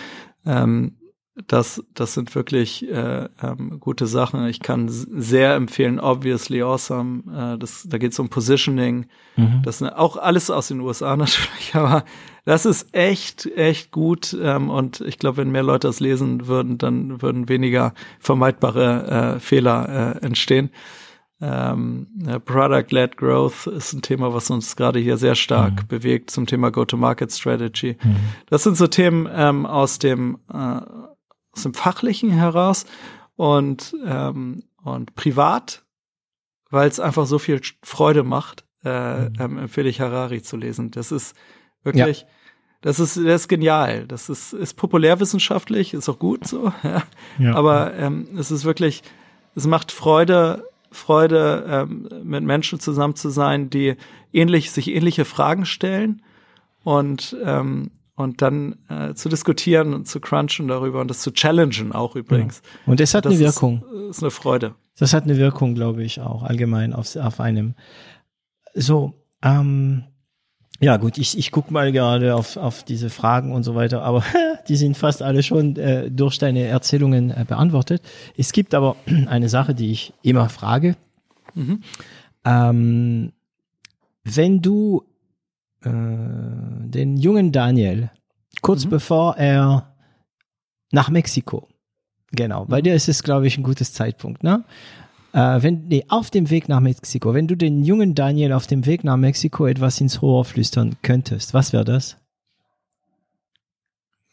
[0.46, 0.96] ähm,
[1.46, 4.46] das, das sind wirklich äh, ähm, gute Sachen.
[4.46, 7.54] Ich kann sehr empfehlen, Obviously Awesome.
[7.54, 9.06] Äh, das, da geht es um Positioning.
[9.36, 9.60] Mhm.
[9.62, 12.04] Das ist auch alles aus den USA natürlich, aber
[12.46, 14.34] das ist echt, echt gut.
[14.40, 19.40] Ähm, und ich glaube, wenn mehr Leute das lesen würden, dann würden weniger vermeidbare äh,
[19.40, 20.70] Fehler äh, entstehen.
[21.38, 22.06] Ähm,
[22.46, 25.86] Product-led Growth ist ein Thema, was uns gerade hier sehr stark mhm.
[25.88, 27.98] bewegt zum Thema Go-to-Market-Strategy.
[28.02, 28.16] Mhm.
[28.48, 30.80] Das sind so Themen ähm, aus dem äh,
[31.56, 32.86] aus dem Fachlichen heraus
[33.36, 35.84] und, ähm, und privat,
[36.70, 39.34] weil es einfach so viel Freude macht, äh, mhm.
[39.38, 40.90] ähm, empfehle ich Harari zu lesen.
[40.90, 41.34] Das ist
[41.82, 42.26] wirklich, ja.
[42.82, 44.06] das ist, das ist genial.
[44.06, 47.02] Das ist, ist populärwissenschaftlich, ist auch gut so, ja.
[47.38, 47.54] ja.
[47.54, 49.02] aber ähm, es ist wirklich,
[49.54, 53.96] es macht Freude, Freude, ähm, mit Menschen zusammen zu sein, die
[54.32, 56.22] ähnlich, sich ähnliche Fragen stellen
[56.84, 61.93] und ähm, und dann äh, zu diskutieren und zu crunchen darüber und das zu challengen
[61.93, 62.62] auch übrigens.
[62.64, 62.93] Ja.
[62.93, 63.84] Und es hat das eine Wirkung.
[64.09, 64.74] Ist, ist eine Freude.
[64.98, 67.74] Das hat eine Wirkung, glaube ich, auch allgemein auf, auf einem.
[68.74, 69.12] So,
[69.43, 70.05] ähm,
[70.80, 74.24] ja gut, ich, ich guck mal gerade auf, auf diese Fragen und so weiter, aber
[74.68, 78.02] die sind fast alle schon äh, durch deine Erzählungen äh, beantwortet.
[78.36, 80.97] Es gibt aber eine Sache, die ich immer frage.
[81.55, 81.82] Mhm.
[82.44, 83.32] Ähm,
[84.24, 85.05] wenn du
[85.86, 88.10] äh, den jungen Daniel,
[88.62, 88.90] kurz mhm.
[88.90, 89.94] bevor er
[90.92, 91.68] nach Mexiko,
[92.32, 92.84] genau, bei mhm.
[92.84, 94.64] dir ist es, glaube ich, ein gutes Zeitpunkt, ne?
[95.32, 98.86] Äh, wenn, nee, auf dem Weg nach Mexiko, wenn du den jungen Daniel auf dem
[98.86, 102.16] Weg nach Mexiko etwas ins Rohr flüstern könntest, was wäre das?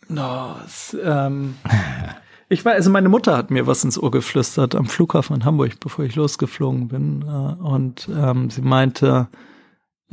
[0.07, 1.55] No, es, ähm,
[2.49, 5.79] ich weiß, also meine Mutter hat mir was ins Ohr geflüstert am Flughafen in Hamburg,
[5.79, 7.23] bevor ich losgeflogen bin.
[7.23, 9.37] Äh, und ähm, sie meinte, äh,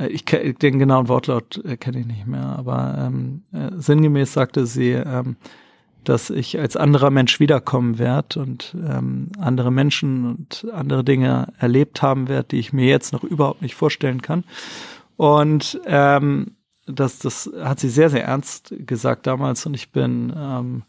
[0.07, 4.91] ich den genauen Wortlaut äh, kenne ich nicht mehr, aber ähm, äh, sinngemäß sagte sie,
[4.91, 5.35] ähm,
[6.03, 12.01] dass ich als anderer Mensch wiederkommen werde und ähm, andere Menschen und andere Dinge erlebt
[12.01, 14.43] haben werde, die ich mir jetzt noch überhaupt nicht vorstellen kann.
[15.15, 16.55] Und ähm,
[16.87, 20.83] das, das hat sie sehr, sehr ernst gesagt damals und ich bin ähm,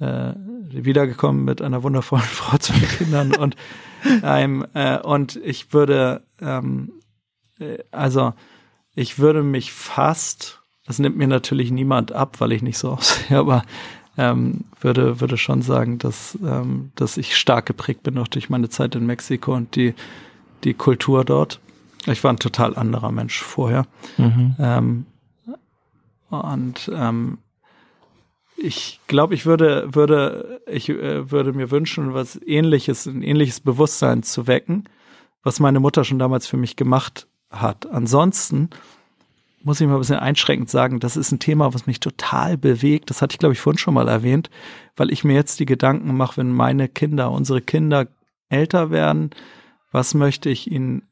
[0.00, 0.34] äh,
[0.70, 3.56] wiedergekommen mit einer wundervollen Frau, zwei Kindern und
[4.22, 7.01] einem äh, und ich würde ähm, äh,
[7.90, 8.34] also
[8.94, 13.38] ich würde mich fast, das nimmt mir natürlich niemand ab, weil ich nicht so aussehe,
[13.38, 13.64] aber
[14.18, 18.68] ähm, würde, würde schon sagen, dass, ähm, dass ich stark geprägt bin auch durch meine
[18.68, 19.94] Zeit in Mexiko und die,
[20.64, 21.60] die Kultur dort.
[22.06, 23.86] Ich war ein total anderer Mensch vorher.
[24.18, 24.56] Mhm.
[24.58, 25.06] Ähm,
[26.28, 27.38] und ähm,
[28.56, 34.22] ich glaube, ich würde, würde, ich äh, würde mir wünschen, was ähnliches, ein ähnliches Bewusstsein
[34.22, 34.88] zu wecken,
[35.42, 37.86] was meine Mutter schon damals für mich gemacht hat.
[37.90, 38.70] Ansonsten
[39.62, 43.10] muss ich mal ein bisschen einschränkend sagen, das ist ein Thema, was mich total bewegt.
[43.10, 44.50] Das hatte ich, glaube ich, vorhin schon mal erwähnt,
[44.96, 48.08] weil ich mir jetzt die Gedanken mache, wenn meine Kinder, unsere Kinder
[48.48, 49.30] älter werden,
[49.92, 51.02] was möchte ich ihnen,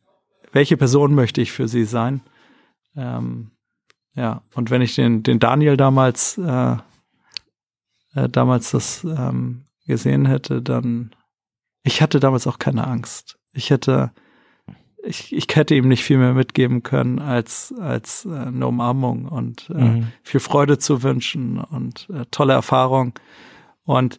[0.53, 2.23] welche Person möchte ich für sie sein?
[2.97, 3.53] Ähm,
[4.15, 6.77] ja, und wenn ich den, den Daniel damals, äh,
[8.15, 11.15] äh, damals das ähm, gesehen hätte, dann,
[11.83, 13.39] ich hatte damals auch keine Angst.
[13.53, 14.13] Ich hätte,
[15.05, 19.71] ich, ich hätte ihm nicht viel mehr mitgeben können als, als äh, eine Umarmung und
[19.71, 20.07] äh, mhm.
[20.23, 23.15] viel Freude zu wünschen und äh, tolle Erfahrung
[23.85, 24.19] und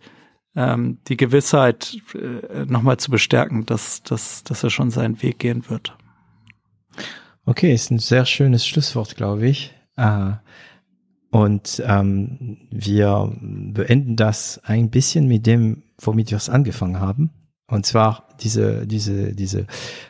[0.56, 5.70] ähm, die Gewissheit äh, nochmal zu bestärken, dass, dass, dass er schon seinen Weg gehen
[5.70, 5.95] wird.
[7.45, 9.74] Okay, ist ein sehr schönes Schlusswort, glaube ich.
[9.95, 10.34] Äh,
[11.32, 17.32] und ähm, wir beenden das ein bisschen mit dem, womit wir es angefangen haben.
[17.72, 19.65] Und zwar diese, diese, diese,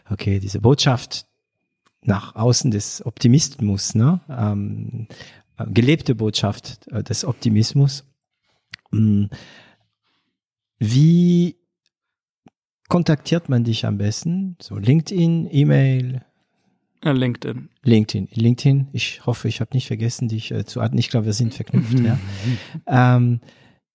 [0.09, 1.27] okay, diese Botschaft
[2.03, 4.19] nach außen des Optimismus, ne?
[4.29, 5.07] Ähm,
[5.67, 8.03] gelebte Botschaft äh, des Optimismus.
[8.89, 9.25] Mm.
[10.79, 11.55] Wie
[12.89, 14.57] kontaktiert man dich am besten?
[14.59, 16.25] So LinkedIn, E-Mail?
[17.03, 17.69] LinkedIn.
[17.83, 18.27] LinkedIn.
[18.33, 18.88] LinkedIn.
[18.91, 20.97] Ich hoffe, ich habe nicht vergessen, dich äh, zu adden.
[20.97, 21.99] Ich glaube, wir sind verknüpft.
[21.99, 22.17] ja.
[22.88, 23.39] Ähm,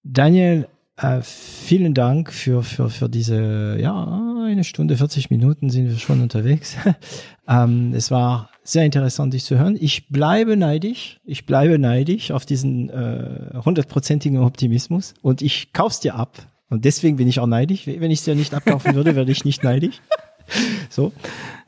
[0.04, 5.98] Daniel, äh, vielen Dank für, für, für diese, ja, eine Stunde, 40 Minuten sind wir
[5.98, 6.76] schon unterwegs.
[7.48, 9.76] ähm, es war sehr interessant, dich zu hören.
[9.78, 11.20] Ich bleibe neidisch.
[11.24, 16.38] Ich bleibe neidisch auf diesen äh, hundertprozentigen äh, Optimismus und ich kauf's dir ab.
[16.68, 17.86] Und deswegen bin ich auch neidisch.
[17.86, 20.00] Wenn ich es dir nicht abkaufen würde, wäre ich nicht neidisch.
[20.90, 21.12] so.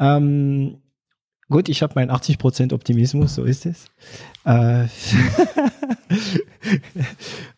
[0.00, 0.78] Ähm,
[1.48, 3.86] gut, ich habe meinen 80% Optimismus, so ist es.
[4.44, 4.86] Äh,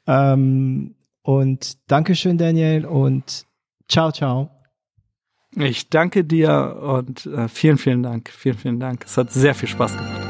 [0.07, 0.95] ähm,
[1.39, 3.47] und Dankeschön, Daniel, und
[3.89, 4.51] ciao, ciao.
[5.57, 8.31] Ich danke dir und äh, vielen, vielen Dank.
[8.31, 9.05] Vielen, vielen Dank.
[9.05, 10.21] Es hat sehr viel Spaß gemacht.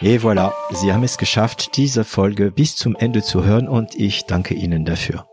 [0.00, 4.26] Et voilà, Sie haben es geschafft, diese Folge bis zum Ende zu hören und ich
[4.26, 5.26] danke Ihnen dafür.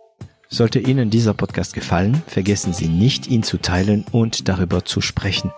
[0.47, 5.51] Sollte Ihnen dieser Podcast gefallen, vergessen Sie nicht, ihn zu teilen und darüber zu sprechen.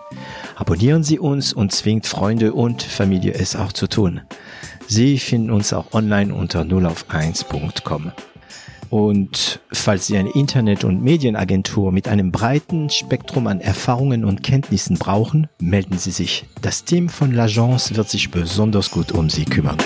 [0.56, 4.20] Abonnieren Sie uns und zwingt Freunde und Familie es auch zu tun.
[4.86, 8.12] Sie finden uns auch online unter 0auf1.com.
[8.90, 14.98] Und falls Sie eine Internet- und Medienagentur mit einem breiten Spektrum an Erfahrungen und Kenntnissen
[14.98, 16.44] brauchen, melden Sie sich.
[16.62, 19.78] Das Team von L'Agence wird sich besonders gut um Sie kümmern.